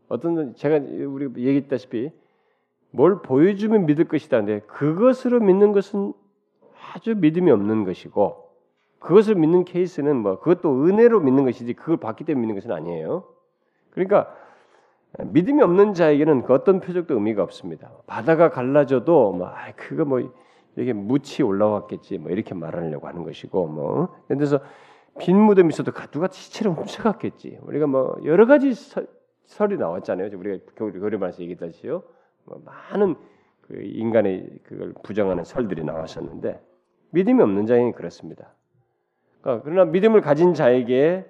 어떤 0.08 0.56
제가 0.56 0.78
우리 1.08 1.26
얘기했다시피 1.26 2.12
뭘 2.92 3.22
보여주면 3.22 3.86
믿을 3.86 4.06
것이다. 4.06 4.38
근데 4.38 4.60
그것으로 4.62 5.40
믿는 5.40 5.72
것은 5.72 6.14
아주 6.94 7.16
믿음이 7.16 7.50
없는 7.52 7.86
것이고 7.86 8.49
그것을 9.00 9.36
믿는 9.36 9.66
케이스는 9.66 10.18
뭐 10.18 10.39
그것도 10.39 10.86
은혜로 10.86 11.22
믿는 11.22 11.45
것이지 11.45 11.74
그걸 11.74 11.97
받기 11.97 12.26
때문에 12.26 12.45
믿는 12.45 12.62
것은 12.62 12.72
아니에요. 12.72 13.24
그러니까 13.91 14.34
믿음이 15.18 15.62
없는 15.62 15.93
자에게는 15.93 16.43
그 16.43 16.54
어떤 16.54 16.80
표적도 16.80 17.16
의미가 17.16 17.41
없습니다. 17.43 17.91
바다가 18.06 18.50
갈라져도 18.50 19.34
뭐 19.34 19.47
아, 19.47 19.72
그거 19.76 20.06
뭐 20.06 20.32
이렇게 20.76 20.93
묻이 20.93 21.41
올라왔겠지 21.43 22.20
뭐 22.20 22.32
이렇게 22.32 22.54
말하려고 22.54 23.08
하는 23.08 23.24
것이고 23.24 23.68
뭐 23.68 24.16
그래서 24.28 24.60
빈 25.18 25.38
무덤이 25.38 25.70
있어도 25.70 25.91
누가 26.12 26.28
시체를 26.32 26.72
훔쳐갔겠지. 26.74 27.60
우리가 27.64 27.88
뭐 27.88 28.18
여러 28.24 28.45
가지 28.45 28.74
서, 28.74 29.02
설이 29.45 29.78
나왔잖아요. 29.78 30.30
우리가 30.38 30.66
교리반에서 30.76 31.41
얘기했다시요. 31.41 32.04
뭐 32.45 32.62
많은 32.64 33.16
그 33.62 33.82
인간의 33.82 34.60
그걸 34.64 34.93
부정하는 35.04 35.43
설들이 35.43 35.84
나왔었는데 35.84 36.62
믿음이 37.12 37.41
없는 37.41 37.66
자에는 37.66 37.93
그렇습니다. 37.93 38.54
그러니까 39.42 39.64
그러나 39.64 39.92
믿음을 39.92 40.22
가진 40.22 40.54
자에게 40.54 41.26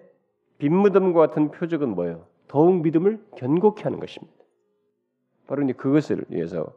빈 0.58 0.76
무덤과 0.76 1.20
같은 1.20 1.52
표적은 1.52 1.90
뭐예요? 1.90 2.26
더욱 2.48 2.82
믿음을 2.82 3.24
견고케 3.38 3.84
하는 3.84 4.00
것입니다. 4.00 4.34
바로 5.48 5.64
이제 5.64 5.74
그것을 5.74 6.26
위해서 6.30 6.74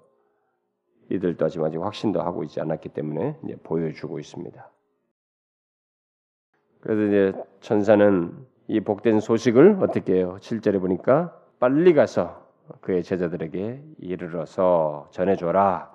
이들도 1.11 1.45
아직 1.45 1.63
아직 1.63 1.79
확신도 1.79 2.23
하고 2.23 2.43
있지 2.45 2.61
않았기 2.61 2.91
때문에 2.91 3.37
이제 3.45 3.57
보여주고 3.63 4.19
있습니다. 4.19 4.71
그래서 6.81 7.03
이제 7.03 7.45
천사는 7.61 8.47
이 8.69 8.81
복된 8.81 9.21
소식을 9.21 9.79
어떻게 9.83 10.15
해요? 10.15 10.37
7절에 10.41 10.81
보니까 10.81 11.39
빨리 11.59 11.95
가서 11.95 12.47
그의 12.81 13.03
제자들에게 13.03 13.83
이르러서 13.99 15.09
전해줘라. 15.11 15.93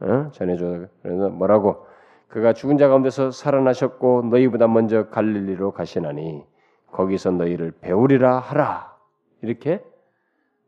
어? 0.00 0.30
전해줘. 0.32 0.86
그래서 1.02 1.28
뭐라고? 1.28 1.86
그가 2.32 2.54
죽은 2.54 2.78
자 2.78 2.88
가운데서 2.88 3.30
살아나셨고 3.30 4.22
너희보다 4.30 4.66
먼저 4.66 5.10
갈릴리로 5.10 5.72
가시나니 5.72 6.42
거기서 6.90 7.32
너희를 7.32 7.72
배우리라 7.72 8.38
하라. 8.38 8.96
이렇게 9.42 9.84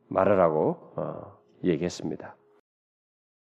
말하라고 0.09 0.93
어, 0.97 1.39
얘기했습니다. 1.65 2.37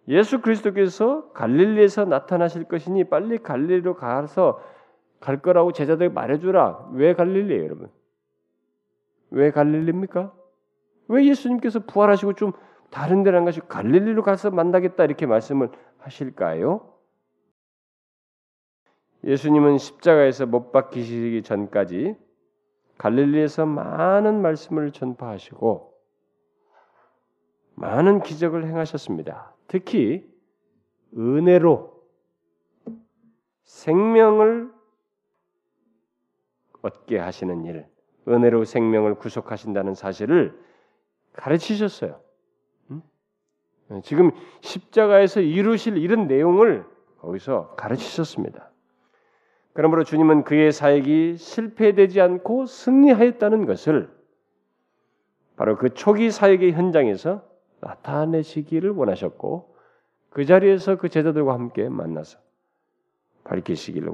예수 0.07 0.39
그리스도께서 0.39 1.29
갈릴리에서 1.33 2.05
나타나실 2.05 2.63
것이니 2.65 3.03
빨리 3.09 3.37
갈릴리로 3.37 3.97
가서 3.97 4.61
갈 5.19 5.41
거라고 5.41 5.73
제자들 5.73 6.09
말해주라. 6.09 6.91
왜 6.93 7.15
갈릴리예요, 7.15 7.65
여러분? 7.65 7.89
왜 9.31 9.51
갈릴리입니까? 9.51 10.31
왜 11.09 11.25
예수님께서 11.25 11.79
부활하시고 11.79 12.33
좀 12.33 12.53
다른 12.91 13.23
데를 13.23 13.39
안 13.39 13.43
가시고 13.45 13.67
갈릴리로 13.67 14.23
가서 14.23 14.51
만나겠다 14.51 15.03
이렇게 15.03 15.25
말씀을 15.25 15.69
하실까요? 15.97 16.94
예수님은 19.25 19.79
십자가에서 19.79 20.45
못 20.45 20.71
박히시기 20.71 21.41
전까지 21.41 22.15
갈릴리에서 22.97 23.65
많은 23.65 24.41
말씀을 24.41 24.91
전파하시고 24.91 25.93
많은 27.73 28.21
기적을 28.21 28.65
행하셨습니다. 28.67 29.53
특히 29.67 30.25
은혜로 31.17 31.93
생명을 33.63 34.71
얻게 36.83 37.17
하시는 37.17 37.65
일, 37.65 37.87
은혜로 38.27 38.63
생명을 38.63 39.15
구속하신다는 39.15 39.95
사실을 39.95 40.57
가르치셨어요. 41.33 42.21
지금 44.03 44.31
십자가에서 44.61 45.41
이루실 45.41 45.97
이런 45.97 46.27
내용을 46.27 46.85
거기서 47.17 47.75
가르치셨습니다. 47.75 48.71
그러므로 49.75 50.05
주님은 50.05 50.45
그의 50.45 50.71
사역이 50.71 51.35
실패되지 51.35 52.21
않고 52.21 52.65
승리하였다는 52.65 53.65
것을 53.65 54.09
바로 55.57 55.77
그 55.77 55.93
초기 55.93 56.31
사역의 56.31 56.71
현장에서 56.71 57.43
나타내시기를 57.81 58.91
원하셨고 58.91 59.75
그 60.29 60.45
자리에서 60.45 60.95
그 60.95 61.09
제자들과 61.09 61.53
함께 61.53 61.89
만나서 61.89 62.39
밝히시기를 63.43 64.13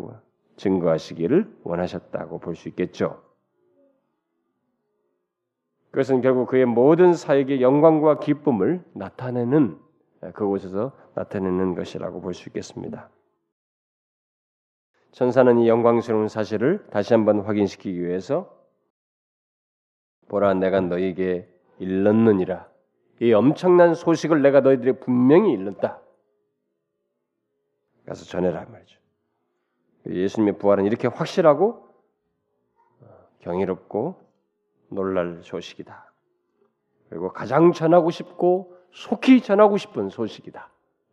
증거하시기를 0.58 1.58
원하셨다고 1.64 2.40
볼 2.40 2.56
수 2.56 2.68
있겠죠. 2.70 3.22
그것은 5.92 6.22
결국 6.22 6.48
그의 6.48 6.66
모든 6.66 7.14
사역의 7.14 7.62
영광과 7.62 8.18
기쁨을 8.18 8.84
나타내는 8.94 9.78
그곳에서 10.34 10.92
나타내는 11.14 11.76
것이라고 11.76 12.20
볼 12.22 12.34
수 12.34 12.50
있겠습니다. 12.50 13.10
천사는 15.12 15.60
이 15.60 15.68
영광스러운 15.68 16.28
사실을 16.28 16.86
다시 16.90 17.14
한번 17.14 17.42
확인시키기 17.42 18.02
위해서 18.02 18.58
보라 20.30 20.54
내가 20.54 20.80
너에게 20.80 21.50
일렀느니라 21.80 22.70
이 23.22 23.34
엄청난 23.34 23.94
소식을 23.94 24.42
내가 24.42 24.62
너희들에게 24.62 25.00
분명히 25.00 25.52
일렀다. 25.54 26.02
가서 28.06 28.26
전해라 28.26 28.66
말이죠. 28.66 29.00
예수님의 30.08 30.58
부활은 30.58 30.86
이렇게 30.86 31.08
확실하고 31.08 31.88
어, 33.02 33.06
경이롭고 33.40 34.20
놀랄 34.90 35.42
소식이다. 35.44 36.12
그리고 37.10 37.32
가장 37.32 37.74
전하고 37.74 38.10
싶고 38.10 38.76
속히 38.92 39.42
전하고 39.42 39.78
싶은 39.78 40.10
소식이다. 40.10 40.72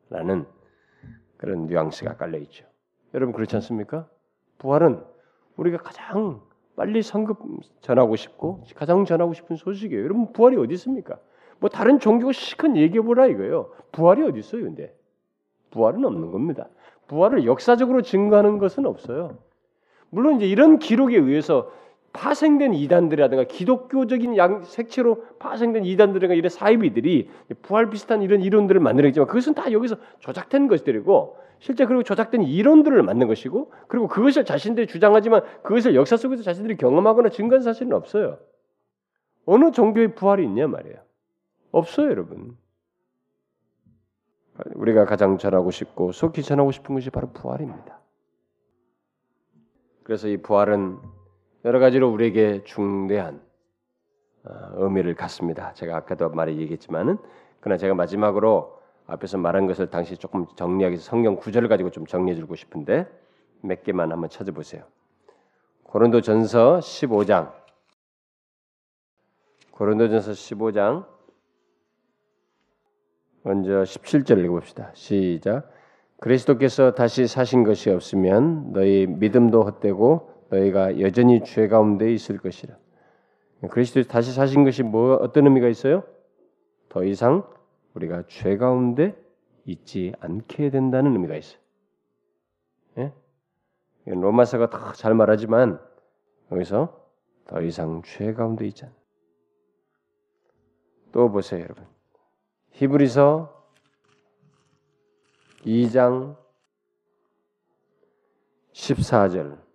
라는 0.09 0.47
그런 1.37 1.67
뉘앙스가 1.67 2.17
깔려 2.17 2.39
있죠. 2.39 2.65
여러분 3.15 3.35
그렇지 3.35 3.57
않습니까? 3.57 4.09
부활은 4.59 5.03
우리가 5.57 5.79
가장 5.79 6.41
빨리 6.77 7.03
성급 7.03 7.39
전하고 7.81 8.17
싶고 8.17 8.65
가장 8.77 9.05
전하고 9.05 9.35
싶은 9.35 9.57
소식이에요. 9.57 10.03
여러분 10.03 10.33
부활이 10.33 10.57
어디 10.57 10.75
있습니까? 10.75 11.19
뭐 11.59 11.69
다른 11.69 11.99
종교 11.99 12.31
시큰 12.33 12.77
얘기해 12.77 13.03
보라 13.03 13.27
이거예요. 13.27 13.73
부활이 13.93 14.23
어디 14.23 14.39
있어요, 14.39 14.63
근데? 14.63 14.95
부활은 15.71 16.05
없는 16.05 16.31
겁니다. 16.31 16.69
부활을 17.09 17.45
역사적으로 17.47 18.03
증거하는 18.03 18.59
것은 18.59 18.87
없어요. 18.87 19.39
물론 20.11 20.37
이제 20.37 20.47
이런 20.47 20.79
기록에 20.79 21.17
의해서 21.17 21.71
파생된 22.13 22.75
이단들이라든가 22.75 23.45
기독교적인 23.45 24.37
양 24.37 24.63
색채로 24.63 25.25
파생된 25.39 25.85
이단들이나 25.85 26.35
이런 26.35 26.49
사이비들이 26.49 27.31
부활 27.63 27.91
비슷한 27.91 28.23
이런 28.23 28.41
이론들을 28.41 28.81
만들었지만 28.81 29.27
그것은 29.27 29.55
다 29.55 29.71
여기서 29.71 29.97
조작된 30.21 30.69
것들이고 30.69 31.37
실제 31.61 31.85
그리고 31.87 32.03
조작된 32.03 32.43
이론들을 32.43 33.03
만든 33.03 33.29
것이고 33.29 33.73
그리고 33.89 34.09
그것을 34.09 34.45
자신들이 34.45 34.87
주장하지만 34.87 35.43
그것을 35.63 35.95
역사 35.95 36.17
속에서 36.17 36.43
자신들이 36.43 36.77
경험하거나 36.77 37.31
증거한 37.31 37.63
사실은 37.63 37.93
없어요. 37.93 38.39
어느 39.45 39.71
종교의 39.71 40.15
부활이 40.15 40.45
있냐 40.45 40.67
말이에요. 40.67 40.97
없어요, 41.73 42.11
여러분. 42.11 42.57
우리가 44.75 45.05
가장 45.05 45.39
전하고 45.39 45.71
싶고 45.71 46.13
속히 46.13 46.43
전하고 46.43 46.71
싶은 46.73 46.95
것이 46.95 47.11
바로 47.11 47.31
부활입니다. 47.33 48.01
그래서 50.03 50.29
이 50.29 50.37
부활은 50.39 50.99
여러 51.65 51.79
가지로 51.79 52.11
우리에게 52.11 52.63
중대한 52.65 53.41
어, 54.45 54.51
의미를 54.75 55.15
갖습니다. 55.15 55.73
제가 55.75 55.97
아까도 55.97 56.31
말이 56.31 56.59
얘기했지만은 56.59 57.19
그러나 57.61 57.77
제가 57.77 57.95
마지막으로 57.95 58.79
앞에서 59.07 59.39
말한 59.39 59.67
것을 59.67 59.89
당시 59.89 60.17
조금 60.17 60.47
정리하기 60.55 60.93
위해서 60.93 61.05
성경 61.05 61.37
구절을 61.37 61.69
가지고 61.69 61.91
좀 61.91 62.07
정리해 62.07 62.37
주고 62.37 62.55
싶은데 62.55 63.07
몇 63.63 63.83
개만 63.83 64.13
한번 64.13 64.31
찾아보세요. 64.31 64.85
고린도전서 65.85 66.79
15장 66.79 67.53
고린도전서 69.73 70.33
15장 70.33 71.07
먼저 73.43 73.83
17절 73.83 74.45
읽어봅시다. 74.45 74.91
시작. 74.95 75.71
그리스도께서 76.21 76.93
다시 76.93 77.27
사신 77.27 77.65
것이 77.65 77.91
없으면 77.91 78.73
너희 78.73 79.07
믿음도 79.07 79.63
헛되고 79.63 80.38
너희가 80.51 81.01
여전히 81.01 81.43
죄 81.45 81.69
가운데 81.69 82.13
있을 82.13 82.39
것이라. 82.39 82.77
그리스도 83.71 84.03
다시 84.05 84.33
사신 84.33 84.65
것이 84.65 84.83
뭐 84.83 85.17
어떤 85.17 85.45
의미가 85.47 85.69
있어요? 85.69 86.05
더 86.89 87.05
이상 87.05 87.45
우리가 87.95 88.25
죄 88.29 88.57
가운데 88.57 89.17
있지 89.65 90.15
않게 90.21 90.71
된다는 90.71 91.13
의미가 91.13 91.37
있어요. 91.37 91.59
예? 92.99 93.13
로마서가 94.07 94.71
더잘 94.71 95.15
말하지만 95.15 95.81
여기서 96.51 97.07
더 97.47 97.61
이상 97.63 98.03
죄 98.05 98.33
가운데 98.33 98.67
있지 98.67 98.85
않. 98.85 98.93
또 101.13 101.31
보세요, 101.31 101.63
여러분. 101.63 101.87
히브리서 102.73 103.55
2장 105.67 106.37
14절 108.73 109.68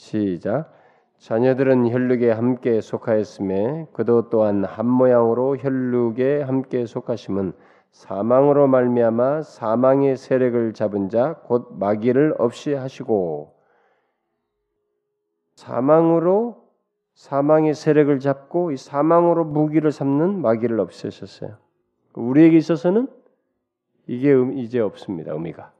시작 0.00 0.72
자녀들은 1.18 1.90
혈육에 1.90 2.30
함께 2.30 2.80
속하였음에 2.80 3.88
그도 3.92 4.30
또한 4.30 4.64
한 4.64 4.86
모양으로 4.86 5.58
혈육에 5.58 6.40
함께 6.40 6.86
속하심은 6.86 7.52
사망으로 7.92 8.66
말미암아 8.66 9.42
사망의 9.42 10.16
세력을 10.16 10.72
잡은 10.72 11.10
자 11.10 11.42
곧 11.44 11.76
마귀를 11.78 12.36
없이 12.38 12.72
하시고 12.72 13.54
사망으로 15.56 16.66
사망의 17.12 17.74
세력을 17.74 18.18
잡고 18.20 18.70
이 18.70 18.78
사망으로 18.78 19.44
무기를 19.44 19.92
삼는 19.92 20.40
마귀를 20.40 20.80
없애셨어요. 20.80 21.58
우리에게 22.14 22.56
있어서는 22.56 23.06
이게 24.06 24.34
이제 24.54 24.80
없습니다. 24.80 25.32
의미가 25.32 25.72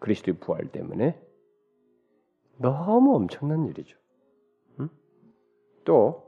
그리스도의 0.00 0.36
부활 0.40 0.66
때문에 0.66 1.18
너무 2.58 3.14
엄청난 3.16 3.66
일이죠. 3.66 3.98
응? 4.80 4.88
또 5.84 6.26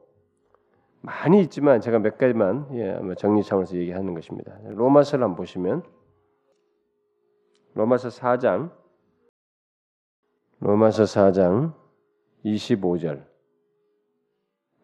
많이 1.01 1.41
있지만 1.43 1.81
제가 1.81 1.99
몇 1.99 2.19
가지만 2.19 2.69
예, 2.73 2.91
아마 2.91 3.15
정리 3.15 3.43
차원에서 3.43 3.77
얘기하는 3.77 4.15
것입니다. 4.15 4.59
로마서를 4.65 5.25
한번 5.25 5.37
보시면 5.37 5.83
로마서 7.75 8.09
4장 8.09 8.71
로마서 10.61 11.05
4장 11.05 11.73
25절 12.45 13.25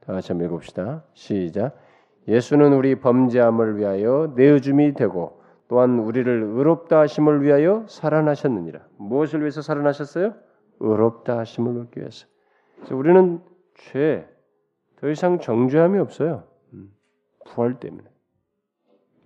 다 0.01 0.13
같이 0.13 0.33
한번 0.33 0.49
읽읍시다. 0.49 1.05
시작. 1.15 1.77
예수는 2.29 2.73
우리 2.73 2.95
범죄함을 3.01 3.79
위하여 3.79 4.33
내어줌이 4.37 4.95
되고 4.95 5.43
또한 5.69 5.99
우리를 5.99 6.43
의롭다 6.43 7.01
하심을 7.01 7.43
위하여 7.43 7.85
살아나셨느니라. 7.89 8.81
무엇을 8.99 9.41
위해서 9.41 9.63
살아나셨어요? 9.63 10.35
의롭다 10.81 11.39
하심을 11.39 11.81
얻기 11.83 12.01
위해서. 12.01 12.27
그래서 12.77 12.97
우리는 12.97 13.43
죄, 13.75 14.29
더 14.97 15.09
이상 15.09 15.41
정죄함이 15.41 15.99
없어요. 15.99 16.45
음, 16.73 16.95
부활 17.47 17.79
때문에. 17.79 18.09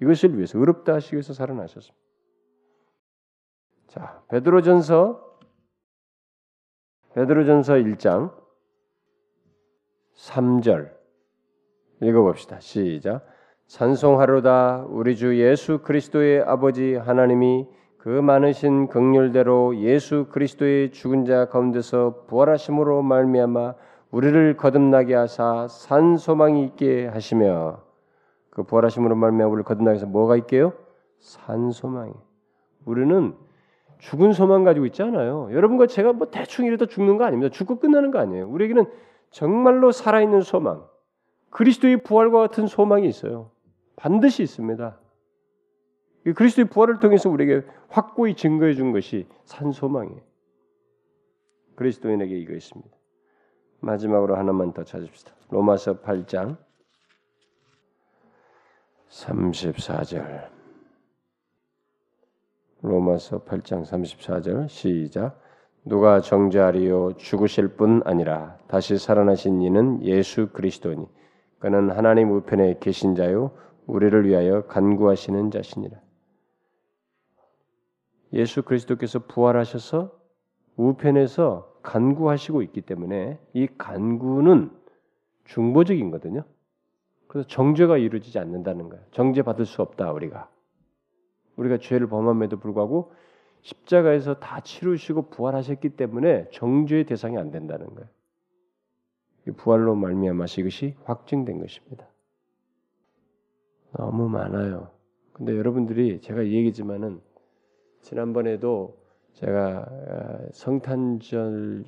이것을 0.01 0.37
위해서 0.37 0.59
의롭다 0.59 0.95
하시기 0.95 1.17
위해서 1.17 1.33
살아나셨습니다. 1.33 1.99
자, 3.89 4.23
베드로전서 4.29 5.29
베드로전서 7.15 7.75
1장 7.75 8.33
3절 10.15 10.95
읽어봅시다. 12.03 12.61
시작. 12.61 13.27
찬송하로다 13.67 14.87
우리 14.89 15.17
주 15.17 15.39
예수 15.39 15.81
그리스도의 15.81 16.43
아버지 16.43 16.95
하나님이 16.95 17.67
그 17.99 18.09
많으신 18.09 18.87
극률대로 18.87 19.77
예수 19.79 20.27
그리스도의 20.31 20.93
죽은 20.93 21.25
자 21.25 21.47
가운데서 21.47 22.25
부활하심으로 22.29 23.03
말미암아 23.03 23.75
우리를 24.13 24.57
거듭나게 24.57 25.15
하사 25.15 25.67
산 25.69 26.17
소망이 26.17 26.65
있게 26.65 27.09
하시며 27.09 27.81
그 28.51 28.63
부활하심으로 28.63 29.17
말미암아 29.17 29.51
우리를 29.51 29.65
거듭나게 29.65 29.97
해서 29.97 30.07
뭐가 30.07 30.37
있게요? 30.37 30.73
산 31.19 31.73
소망이. 31.73 32.13
우리는 32.85 33.35
죽은 33.99 34.33
소망 34.33 34.63
가지고 34.63 34.87
있지 34.87 35.03
않아요. 35.03 35.49
여러분과 35.53 35.89
제가 35.89 36.13
뭐 36.13 36.31
대충 36.31 36.67
이러다 36.67 36.87
죽는 36.87 37.19
거 37.19 37.25
아닙니다. 37.25 37.53
죽고 37.53 37.81
끝나는 37.81 38.13
거 38.13 38.21
아니에요. 38.21 38.49
우리에게는 38.49 38.87
정말로 39.31 39.91
살아있는 39.91 40.43
소망, 40.43 40.85
그리스도의 41.51 42.05
부활과 42.05 42.39
같은 42.39 42.69
소망이 42.69 43.09
있어요. 43.09 43.51
반드시 43.97 44.45
있습니다. 44.45 44.97
그리스도의 46.33 46.69
부활을 46.69 46.99
통해서 46.99 47.31
우리에게 47.31 47.67
확고히 47.89 48.35
증거해 48.35 48.75
준 48.75 48.93
것이 48.93 49.27
산소망이에요. 49.45 50.21
그리스도인에게 51.77 52.37
이거 52.39 52.55
있습니다. 52.55 52.91
마지막으로 53.81 54.37
하나만 54.37 54.73
더 54.73 54.85
찾읍시다. 54.85 55.33
로마서 55.51 56.01
8장 56.01 56.57
34절. 59.09 60.49
로마서 62.83 63.45
8장 63.45 63.85
34절 63.85 64.69
시작. 64.69 65.41
누가 65.85 66.21
정죄하리요 66.21 67.15
죽으실 67.17 67.69
뿐 67.69 68.03
아니라 68.05 68.59
다시 68.67 68.99
살아나신 68.99 69.63
이는 69.63 70.03
예수 70.03 70.49
그리스도니 70.53 71.07
그는 71.59 71.91
하나님 71.91 72.31
우편에 72.33 72.79
계신 72.81 73.15
자요 73.15 73.53
우리를 73.87 74.27
위하여 74.27 74.67
간구하시는 74.67 75.51
자시니라. 75.51 75.99
예수 78.33 78.63
그리스도께서 78.63 79.21
부활하셔서 79.21 80.19
우편에서 80.77 81.81
간구하시고 81.83 82.63
있기 82.63 82.83
때문에 82.83 83.39
이 83.55 83.67
간구는 83.79 84.71
중보적인 85.45 86.11
거든요. 86.11 86.45
그래서 87.27 87.47
정죄가 87.49 87.99
이루어지지 87.99 88.39
않는다는 88.39 88.89
거예요. 88.89 89.05
정죄 89.11 89.43
받을 89.43 89.65
수 89.65 89.83
없다 89.83 90.13
우리가. 90.13 90.51
우리가 91.57 91.79
죄를 91.79 92.09
범함에도 92.09 92.59
불구하고 92.59 93.13
십자가에서 93.63 94.35
다 94.35 94.61
치루시고 94.61 95.31
부활하셨기 95.31 95.91
때문에 95.91 96.49
정죄의 96.53 97.05
대상이 97.05 97.37
안 97.37 97.51
된다는 97.51 97.95
거예요. 97.95 98.09
부활로 99.57 99.95
말미암아서 99.95 100.61
이것이 100.61 100.95
확증된 101.05 101.59
것입니다. 101.59 102.07
너무 103.93 104.29
많아요. 104.29 104.91
근데 105.33 105.57
여러분들이 105.57 106.21
제가 106.21 106.47
얘기지만은 106.47 107.21
지난번에도 108.09 108.97
제가 109.35 109.85
아, 109.87 110.39
성탄절 110.53 111.85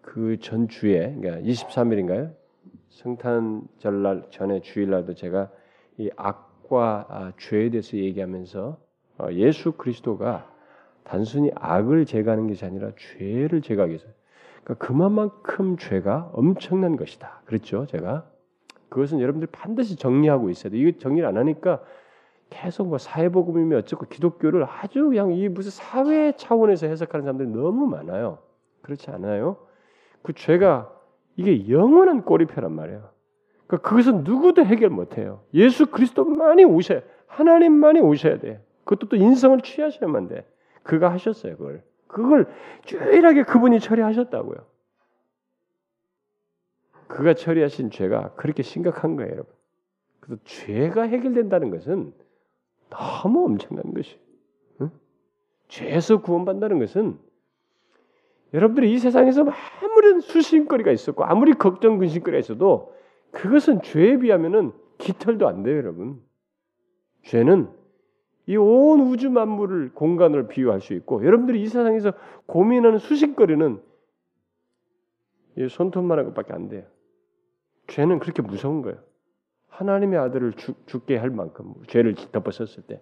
그 0.00 0.38
전 0.40 0.68
주에 0.68 1.16
그러니까 1.20 1.40
23일인가요? 1.48 2.32
성탄절 2.90 4.02
날 4.02 4.22
전에 4.30 4.60
주일날도 4.60 5.14
제가 5.14 5.50
이 5.98 6.08
악과 6.16 7.06
아, 7.08 7.32
죄에 7.36 7.70
대해서 7.70 7.96
얘기하면서 7.96 8.78
어, 9.18 9.26
예수 9.32 9.72
그리스도가 9.72 10.48
단순히 11.02 11.50
악을 11.56 12.06
제거하는 12.06 12.46
것이 12.46 12.64
아니라 12.64 12.92
죄를 12.96 13.60
제거하기 13.60 13.90
위해서 13.90 14.06
그러니까 14.62 14.86
그만큼 14.86 15.76
죄가 15.76 16.30
엄청난 16.32 16.96
것이다. 16.96 17.42
그렇죠? 17.44 17.86
제가 17.86 18.30
그것은 18.88 19.20
여러분들이 19.20 19.50
반드시 19.50 19.96
정리하고 19.96 20.48
있어야 20.50 20.70
돼. 20.70 20.78
이거 20.78 20.96
정리를 20.96 21.26
안 21.26 21.36
하니까 21.36 21.82
계속 22.50 22.88
뭐 22.88 22.98
사회복음이며 22.98 23.78
어쩌고 23.78 24.06
기독교를 24.06 24.64
아주 24.68 25.04
그냥 25.04 25.32
이 25.32 25.48
무슨 25.48 25.70
사회 25.70 26.32
차원에서 26.32 26.86
해석하는 26.88 27.24
사람들이 27.24 27.48
너무 27.48 27.86
많아요. 27.86 28.38
그렇지 28.82 29.10
않아요? 29.10 29.56
그 30.22 30.32
죄가 30.34 30.92
이게 31.36 31.68
영원한 31.68 32.22
꼬리표란 32.22 32.72
말이에요. 32.72 33.08
그러니까 33.66 33.88
그것은 33.88 34.24
누구도 34.24 34.64
해결 34.64 34.90
못해요. 34.90 35.42
예수 35.54 35.86
그리스도만이 35.86 36.64
오셔야 36.64 37.00
하나님만이 37.28 38.00
오셔야 38.00 38.38
돼. 38.38 38.62
그것도 38.84 39.08
또 39.08 39.16
인성을 39.16 39.60
취하셔야만 39.60 40.26
돼. 40.26 40.46
그가 40.82 41.10
하셨어요, 41.12 41.56
그걸. 41.56 41.84
그걸 42.08 42.52
유일하게 42.90 43.44
그분이 43.44 43.78
처리하셨다고요. 43.78 44.58
그가 47.06 47.34
처리하신 47.34 47.90
죄가 47.90 48.34
그렇게 48.34 48.62
심각한 48.62 49.14
거예요, 49.14 49.30
여러분. 49.30 49.52
그래서 50.18 50.42
죄가 50.44 51.02
해결된다는 51.02 51.70
것은 51.70 52.12
너무 52.90 53.44
엄청난 53.46 53.94
것이. 53.94 54.18
응? 54.80 54.90
죄에서 55.68 56.20
구원받는다는 56.20 56.78
것은 56.80 57.18
여러분들이 58.52 58.92
이 58.92 58.98
세상에서 58.98 59.42
아무리 59.42 60.20
수신거리가 60.20 60.90
있었고 60.90 61.24
아무리 61.24 61.52
걱정 61.52 61.98
근심거리가 61.98 62.38
있어도 62.40 62.94
그것은 63.30 63.82
죄에 63.82 64.18
비하면은 64.18 64.72
깃털도 64.98 65.46
안 65.48 65.62
돼요, 65.62 65.76
여러분. 65.76 66.20
죄는 67.22 67.70
이 68.46 68.56
온 68.56 69.00
우주 69.00 69.30
만물을 69.30 69.92
공간을 69.94 70.48
비유할 70.48 70.80
수 70.80 70.94
있고 70.94 71.24
여러분들이 71.24 71.62
이 71.62 71.66
세상에서 71.68 72.12
고민하는 72.46 72.98
수식거리는 72.98 73.80
이 75.58 75.68
손톱만한 75.68 76.26
것밖에 76.26 76.52
안 76.52 76.68
돼요. 76.68 76.84
죄는 77.86 78.18
그렇게 78.18 78.42
무서운 78.42 78.82
거예요. 78.82 78.98
하나님의 79.80 80.18
아들을 80.18 80.52
죽, 80.54 80.86
죽게 80.86 81.16
할 81.16 81.30
만큼 81.30 81.72
죄를 81.88 82.14
덮어섰을 82.14 82.84
때 82.86 83.00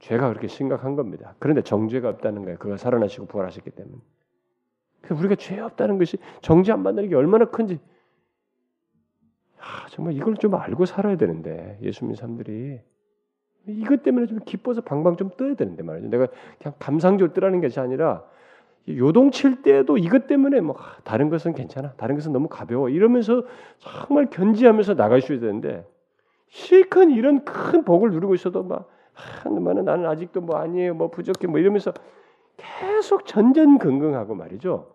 죄가 0.00 0.28
그렇게 0.28 0.48
심각한 0.48 0.96
겁니다. 0.96 1.36
그런데 1.38 1.62
정죄가 1.62 2.08
없다는 2.08 2.42
거예요. 2.42 2.58
그가 2.58 2.76
살아나시고 2.76 3.26
부활하셨기 3.26 3.70
때문에. 3.70 3.96
우리가 5.10 5.36
죄 5.36 5.60
없다는 5.60 5.98
것이 5.98 6.18
정죄 6.40 6.72
안 6.72 6.82
받는 6.82 7.08
게 7.08 7.14
얼마나 7.14 7.44
큰지 7.44 7.78
아, 9.58 9.86
정말 9.90 10.14
이걸 10.14 10.36
좀 10.36 10.54
알고 10.56 10.84
살아야 10.86 11.16
되는데 11.16 11.78
예수 11.82 12.04
믿는 12.04 12.16
사람들이 12.16 12.80
이것 13.66 14.02
때문에 14.02 14.26
좀 14.26 14.40
기뻐서 14.44 14.80
방방 14.80 15.16
좀 15.16 15.30
떠야 15.36 15.54
되는데 15.54 15.84
말이죠. 15.84 16.08
내가 16.08 16.26
그냥 16.58 16.74
감상적으로 16.80 17.32
뜨라는 17.32 17.60
것이 17.60 17.78
아니라 17.78 18.24
요동칠 18.88 19.62
때도 19.62 19.96
이것 19.96 20.26
때문에 20.26 20.60
뭐 20.60 20.76
다른 21.04 21.28
것은 21.28 21.54
괜찮아, 21.54 21.92
다른 21.92 22.16
것은 22.16 22.32
너무 22.32 22.48
가벼워 22.48 22.88
이러면서 22.88 23.44
정말 23.78 24.28
견지하면서 24.28 24.94
나가셔야 24.94 25.40
되는데 25.40 25.86
실컷 26.48 27.04
이런 27.04 27.44
큰 27.44 27.84
복을 27.84 28.10
누리고 28.10 28.34
있어도 28.34 28.62
막 28.62 28.90
하나님은 29.14 29.84
나는 29.84 30.06
아직도 30.06 30.40
뭐 30.40 30.56
아니에요, 30.56 30.94
뭐 30.94 31.10
부족해, 31.10 31.46
뭐 31.46 31.58
이러면서 31.58 31.92
계속 32.56 33.26
전전긍긍하고 33.26 34.34
말이죠. 34.34 34.94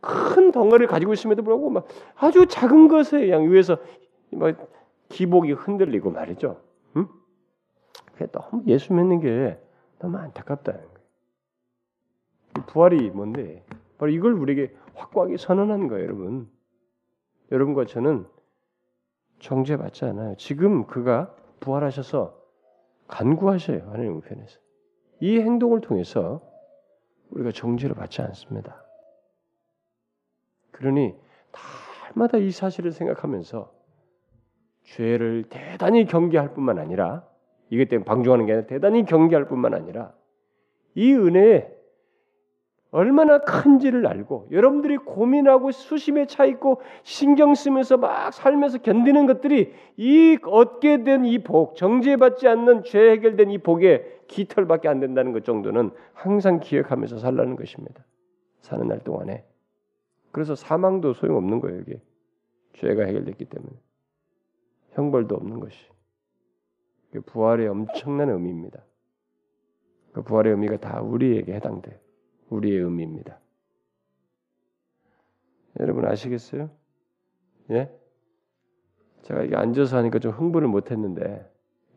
큰 0.00 0.50
덩어리를 0.50 0.86
가지고 0.88 1.12
있음에도 1.12 1.42
불구하고 1.42 1.70
막 1.70 1.86
아주 2.16 2.46
작은 2.46 2.88
것에 2.88 3.30
양 3.30 3.50
위해서 3.50 3.78
뭐 4.30 4.52
기복이 5.08 5.52
흔들리고 5.52 6.10
말이죠. 6.10 6.56
응? 6.96 7.06
그게 8.12 8.26
너무 8.26 8.62
예수 8.66 8.92
믿는 8.92 9.20
게 9.20 9.58
너무 9.98 10.18
안타깝다 10.18 10.72
부활이 12.66 13.10
뭔데? 13.10 13.64
바로 13.98 14.10
이걸 14.10 14.34
우리에게 14.34 14.74
확고하게 14.94 15.36
선언한 15.36 15.88
거예요, 15.88 16.04
여러분. 16.04 16.50
여러분과 17.50 17.86
저는 17.86 18.26
정죄받지 19.40 20.04
않아요. 20.06 20.34
지금 20.36 20.86
그가 20.86 21.34
부활하셔서 21.60 22.40
간구하셔요, 23.08 23.90
하나님 23.90 24.16
우편에서. 24.16 24.58
이 25.20 25.38
행동을 25.38 25.80
통해서 25.80 26.40
우리가 27.30 27.52
정죄를 27.52 27.94
받지 27.94 28.22
않습니다. 28.22 28.84
그러니 30.70 31.14
날마다 32.14 32.38
이 32.38 32.50
사실을 32.50 32.92
생각하면서 32.92 33.72
죄를 34.84 35.44
대단히 35.48 36.06
경계할 36.06 36.54
뿐만 36.54 36.78
아니라 36.78 37.26
이것 37.70 37.88
때문에 37.88 38.04
방종하는 38.04 38.46
게 38.46 38.52
아니라 38.52 38.66
대단히 38.66 39.04
경계할 39.04 39.46
뿐만 39.46 39.74
아니라 39.74 40.12
이 40.94 41.12
은혜에 41.14 41.81
얼마나 42.92 43.38
큰지를 43.38 44.06
알고 44.06 44.48
여러분들이 44.50 44.98
고민하고 44.98 45.72
수심에 45.72 46.26
차 46.26 46.44
있고 46.44 46.82
신경 47.02 47.54
쓰면서 47.54 47.96
막 47.96 48.32
살면서 48.32 48.78
견디는 48.78 49.26
것들이 49.26 49.72
이 49.96 50.38
얻게 50.44 51.02
된 51.02 51.24
이 51.24 51.38
복, 51.38 51.74
정죄받지 51.74 52.46
않는 52.48 52.84
죄 52.84 53.12
해결된 53.12 53.50
이 53.50 53.58
복에 53.58 54.24
깃털밖에 54.28 54.88
안 54.88 55.00
된다는 55.00 55.32
것 55.32 55.42
정도는 55.44 55.90
항상 56.12 56.60
기억하면서 56.60 57.18
살라는 57.18 57.56
것입니다. 57.56 58.04
사는 58.60 58.86
날 58.86 59.00
동안에. 59.00 59.44
그래서 60.30 60.54
사망도 60.54 61.14
소용없는 61.14 61.60
거예요, 61.60 61.80
이게. 61.80 62.00
죄가 62.74 63.04
해결됐기 63.04 63.46
때문에. 63.46 63.72
형벌도 64.92 65.34
없는 65.34 65.60
것이. 65.60 65.78
부활의 67.26 67.68
엄청난 67.68 68.28
의미입니다. 68.28 68.84
그 70.12 70.22
부활의 70.22 70.52
의미가 70.52 70.76
다 70.78 71.00
우리에게 71.00 71.54
해당돼요. 71.54 72.01
우리의 72.52 72.78
의미입니다. 72.78 73.38
여러분 75.80 76.04
아시겠어요? 76.04 76.70
예? 77.70 77.90
제가 79.22 79.42
이게 79.42 79.56
앉아서 79.56 79.96
하니까 79.98 80.18
좀 80.18 80.32
흥분을 80.32 80.68
못 80.68 80.90
했는데 80.90 81.48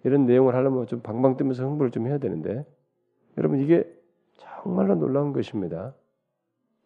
이런 0.04 0.26
내용을 0.26 0.56
하려면 0.56 0.88
좀 0.88 1.02
방방 1.02 1.38
뜨면서 1.38 1.64
흥분을 1.64 1.92
좀 1.92 2.08
해야 2.08 2.18
되는데 2.18 2.66
여러분 3.38 3.60
이게 3.60 3.92
정말로 4.38 4.96
놀라운 4.96 5.34
것입니다. 5.34 5.96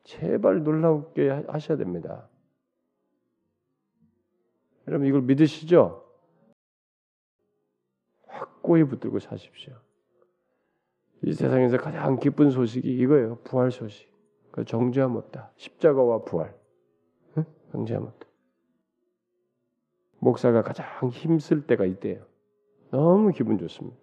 제발 0.04 0.64
놀라우게 0.64 1.30
하셔야 1.48 1.78
됩니다. 1.78 2.28
여러분 4.88 5.08
이걸 5.08 5.22
믿으시죠? 5.22 6.06
확고히 8.26 8.84
붙들고 8.86 9.20
사십시오. 9.20 9.76
이 11.24 11.34
세상에서 11.34 11.78
가장 11.78 12.18
기쁜 12.20 12.50
소식이 12.50 12.88
이거예요. 12.88 13.40
부활 13.44 13.72
소식. 13.72 14.10
그 14.52 14.64
정죄함 14.64 15.16
없다. 15.16 15.52
십자가와 15.58 16.24
부활. 16.24 16.56
응? 17.38 17.46
정죄함 17.72 18.04
없다. 18.04 18.28
목사가 20.20 20.62
가장 20.62 21.10
힘쓸 21.10 21.66
때가 21.66 21.86
이때예요. 21.86 22.26
너무 22.92 23.32
기분 23.32 23.58
좋습니다. 23.58 23.98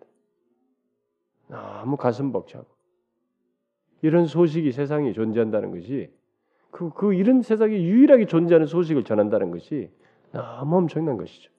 너무 1.49 1.97
가슴 1.97 2.33
벅차고. 2.33 2.67
이런 4.03 4.27
소식이 4.27 4.73
세상에 4.73 5.13
존재한다는 5.13 5.71
것이 5.71 6.13
그, 6.71 6.91
그 6.91 7.15
이런 7.15 7.43
세상에 7.43 7.75
유일하게 7.75 8.27
존재하는 8.27 8.67
소식을 8.67 9.05
전한다는 9.05 9.51
것이 9.51 9.91
너무 10.33 10.77
엄청난 10.77 11.17
것이죠. 11.17 11.51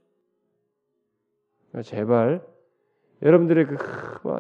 그러니까 1.72 1.90
제발 1.90 2.57
여러분들의 3.22 3.66
그 3.68 3.78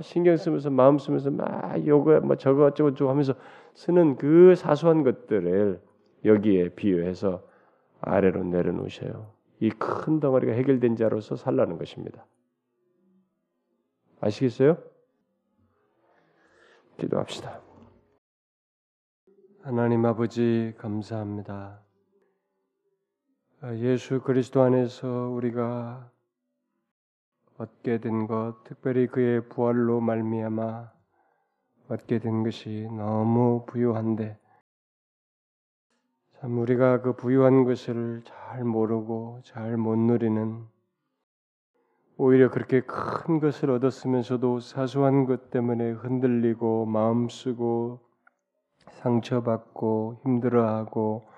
신경 0.01 0.37
쓰면서 0.37 0.69
마음 0.69 0.97
쓰면서 0.97 1.31
막 1.31 1.85
요거 1.85 2.21
뭐 2.21 2.35
저거 2.35 2.65
어쩌고 2.65 2.91
저쩌고 2.91 3.09
하면서 3.09 3.33
쓰는 3.73 4.17
그 4.17 4.55
사소한 4.55 5.03
것들을 5.03 5.81
여기에 6.25 6.69
비유해서 6.69 7.43
아래로 8.01 8.43
내려놓으셔요. 8.43 9.31
이 9.59 9.69
큰 9.69 10.19
덩어리가 10.19 10.53
해결된 10.53 10.95
자로서 10.95 11.35
살라는 11.35 11.77
것입니다. 11.77 12.25
아시겠어요? 14.19 14.77
기도합시다. 16.97 17.61
하나님 19.63 20.05
아버지 20.05 20.73
감사합니다. 20.77 21.81
예수 23.75 24.21
그리스도 24.21 24.61
안에서 24.61 25.29
우리가 25.29 26.11
얻게 27.57 27.99
된 27.99 28.27
것, 28.27 28.63
특별히 28.63 29.07
그의 29.07 29.49
부활로 29.49 29.99
말미암아 29.99 30.91
얻게 31.89 32.19
된 32.19 32.43
것이 32.43 32.87
너무 32.91 33.65
부유한데 33.67 34.37
참 36.39 36.59
우리가 36.59 37.01
그 37.01 37.15
부유한 37.15 37.63
것을 37.63 38.21
잘 38.25 38.63
모르고 38.63 39.41
잘 39.43 39.77
못 39.77 39.97
누리는 39.97 40.67
오히려 42.17 42.49
그렇게 42.49 42.81
큰 42.81 43.39
것을 43.39 43.69
얻었으면서도 43.71 44.59
사소한 44.59 45.25
것 45.25 45.49
때문에 45.49 45.91
흔들리고 45.91 46.85
마음 46.85 47.29
쓰고 47.29 48.01
상처받고 49.01 50.21
힘들어하고 50.23 51.29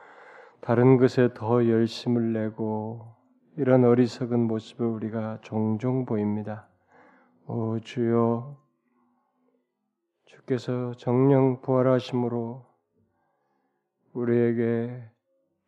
다른 0.62 0.98
것에 0.98 1.34
더 1.34 1.68
열심을 1.68 2.34
내고 2.34 3.19
이런 3.60 3.84
어리석은 3.84 4.40
모습을 4.40 4.88
우리가 4.88 5.40
종종 5.42 6.06
보입니다. 6.06 6.70
오 7.46 7.78
주여 7.78 8.56
주께서 10.24 10.94
정령 10.94 11.60
부활하심으로 11.60 12.66
우리에게 14.14 15.04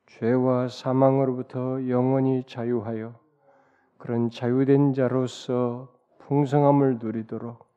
죄와 0.07 0.69
사망으로부터 0.69 1.85
영원히 1.89 2.45
자유하여 2.47 3.19
그런 3.97 4.29
자유된 4.29 4.93
자로서 4.93 5.93
풍성함을 6.19 6.99
누리도록 6.99 7.67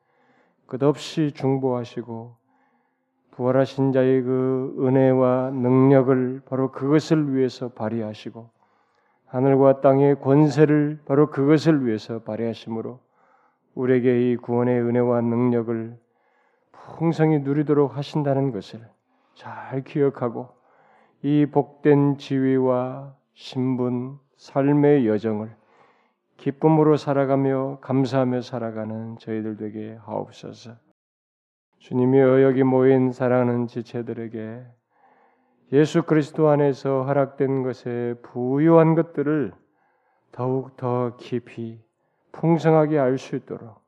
끝없이 0.65 1.33
중보하시고 1.35 2.37
부활하신 3.31 3.91
자의 3.91 4.21
그 4.21 4.77
은혜와 4.79 5.51
능력을 5.51 6.43
바로 6.45 6.71
그것을 6.71 7.35
위해서 7.35 7.67
발휘하시고 7.67 8.54
하늘과 9.27 9.81
땅의 9.81 10.19
권세를 10.21 10.99
바로 11.05 11.29
그것을 11.29 11.85
위해서 11.85 12.19
발휘하심으로 12.19 12.99
우리에게 13.73 14.31
이 14.31 14.35
구원의 14.37 14.81
은혜와 14.81 15.21
능력을 15.21 15.97
풍성히 16.71 17.39
누리도록 17.39 17.97
하신다는 17.97 18.51
것을 18.51 18.87
잘 19.33 19.83
기억하고 19.83 20.49
이 21.23 21.45
복된 21.51 22.17
지위와 22.17 23.15
신분, 23.33 24.19
삶의 24.37 25.07
여정을 25.07 25.55
기쁨으로 26.37 26.97
살아가며 26.97 27.79
감사하며 27.81 28.41
살아가는 28.41 29.17
저희들 29.17 29.57
되게 29.57 29.97
하옵소서. 30.03 30.75
주님이여 31.79 32.43
여기 32.43 32.63
모인 32.63 33.11
사랑하는 33.11 33.67
지체들에게 33.67 34.65
예수 35.71 36.03
그리스도 36.03 36.49
안에서 36.49 37.03
허락된 37.03 37.63
것에 37.63 38.15
부유한 38.21 38.93
것들을 38.93 39.51
더욱 40.31 40.77
더 40.77 41.15
깊이 41.17 41.81
풍성하게 42.31 42.99
알 42.99 43.17
수 43.17 43.35
있도록 43.35 43.81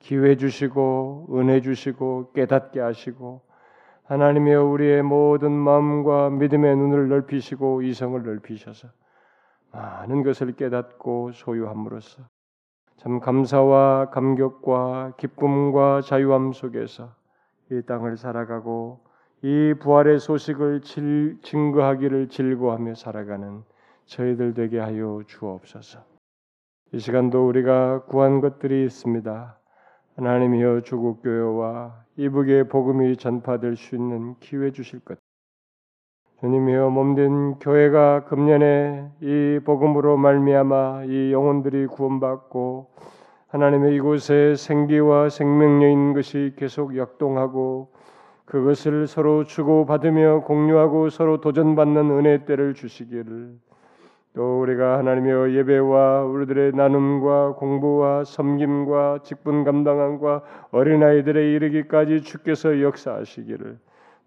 기회 0.00 0.36
주시고 0.36 1.28
은혜 1.32 1.60
주시고 1.60 2.32
깨닫게 2.32 2.80
하시고 2.80 3.42
하나님이여 4.04 4.64
우리의 4.64 5.02
모든 5.02 5.52
마음과 5.52 6.30
믿음의 6.30 6.76
눈을 6.76 7.08
넓히시고 7.08 7.82
이성을 7.82 8.20
넓히셔서 8.22 8.88
많은 9.72 10.24
것을 10.24 10.52
깨닫고 10.52 11.30
소유함으로써 11.32 12.24
참 12.96 13.20
감사와 13.20 14.10
감격과 14.10 15.14
기쁨과 15.16 16.00
자유함 16.00 16.52
속에서 16.52 17.14
이 17.70 17.82
땅을 17.82 18.16
살아가고 18.16 19.09
이 19.42 19.74
부활의 19.80 20.18
소식을 20.18 20.82
질, 20.82 21.38
증거하기를 21.42 22.28
즐거워하며 22.28 22.94
살아가는 22.94 23.62
저희들 24.04 24.52
되게 24.52 24.78
하여 24.78 25.22
주옵소서. 25.26 26.00
이 26.92 26.98
시간도 26.98 27.48
우리가 27.48 28.02
구한 28.04 28.42
것들이 28.42 28.84
있습니다. 28.84 29.58
하나님이여 30.16 30.82
조국 30.82 31.22
교회와 31.22 32.04
이북의 32.16 32.68
복음이 32.68 33.16
전파될 33.16 33.76
수 33.76 33.94
있는 33.94 34.34
기회 34.40 34.72
주실 34.72 35.00
것. 35.00 35.18
주님이여 36.40 36.90
몸된 36.90 37.60
교회가 37.60 38.24
금년에 38.24 39.10
이 39.22 39.60
복음으로 39.64 40.18
말미암아 40.18 41.04
이 41.04 41.32
영혼들이 41.32 41.86
구원받고 41.86 42.90
하나님의 43.48 43.94
이곳에 43.94 44.54
생기와 44.54 45.30
생명력인 45.30 46.12
것이 46.12 46.52
계속 46.56 46.96
역동하고 46.96 47.90
그것을 48.50 49.06
서로 49.06 49.44
주고 49.44 49.86
받으며 49.86 50.40
공유하고 50.40 51.08
서로 51.08 51.40
도전받는 51.40 52.10
은혜 52.10 52.44
때를 52.44 52.74
주시기를. 52.74 53.54
또 54.34 54.60
우리가 54.60 54.98
하나님의 54.98 55.54
예배와 55.54 56.24
우리들의 56.24 56.72
나눔과 56.72 57.54
공부와 57.54 58.24
섬김과 58.24 59.20
직분 59.22 59.62
감당함과 59.62 60.42
어린아이들의 60.72 61.52
이르기까지 61.54 62.22
주께서 62.22 62.80
역사하시기를. 62.82 63.78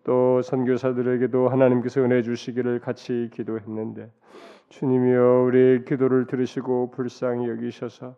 또 0.06 0.42
선교사들에게도 0.42 1.50
하나님께서 1.50 2.00
은혜 2.02 2.22
주시기를 2.22 2.80
같이 2.80 3.30
기도했는데 3.34 4.10
주님이여 4.70 5.44
우리의 5.48 5.84
기도를 5.84 6.28
들으시고 6.28 6.92
불쌍히 6.92 7.50
여기셔서 7.50 8.16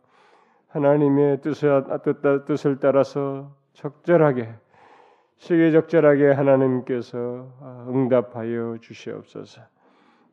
하나님의 0.67 1.41
뜻을 1.41 2.77
따라서 2.79 3.51
적절하게 3.73 4.49
시기적절하게 5.37 6.31
하나님께서 6.31 7.47
응답하여 7.89 8.77
주시옵소서. 8.81 9.61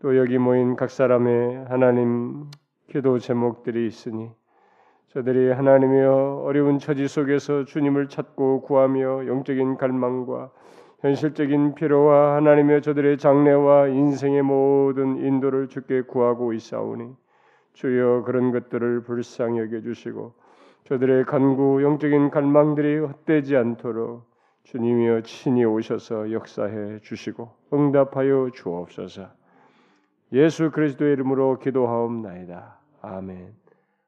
또 0.00 0.16
여기 0.16 0.38
모인 0.38 0.76
각 0.76 0.90
사람의 0.90 1.66
하나님 1.66 2.50
기도 2.88 3.18
제목들이 3.18 3.86
있으니 3.86 4.30
저들이 5.08 5.52
하나님이여 5.52 6.42
어려운 6.44 6.78
처지 6.78 7.06
속에서 7.06 7.64
주님을 7.64 8.08
찾고 8.08 8.62
구하며 8.62 9.26
영적인 9.26 9.76
갈망과 9.76 10.50
현실적인 11.00 11.74
필요와 11.74 12.36
하나님의 12.36 12.80
저들의 12.80 13.18
장래와 13.18 13.88
인생의 13.88 14.42
모든 14.42 15.18
인도를 15.18 15.68
주께 15.68 16.02
구하고 16.02 16.52
있사오니 16.52 17.14
주여 17.74 18.22
그런 18.24 18.52
것들을 18.52 19.02
불쌍히 19.02 19.58
여겨 19.58 19.80
주시고 19.82 20.32
저들의 20.84 21.24
간구 21.26 21.82
영적인 21.82 22.30
갈망들이 22.30 22.98
헛되지 22.98 23.56
않도록 23.56 24.31
주님이여 24.64 25.22
친히 25.22 25.64
오셔서 25.64 26.32
역사해 26.32 27.00
주시고 27.00 27.50
응답하여 27.72 28.50
주옵소서. 28.54 29.28
예수 30.32 30.70
그리스도의 30.70 31.12
이름으로 31.12 31.58
기도하옵나이다. 31.58 32.78
아멘. 33.02 33.61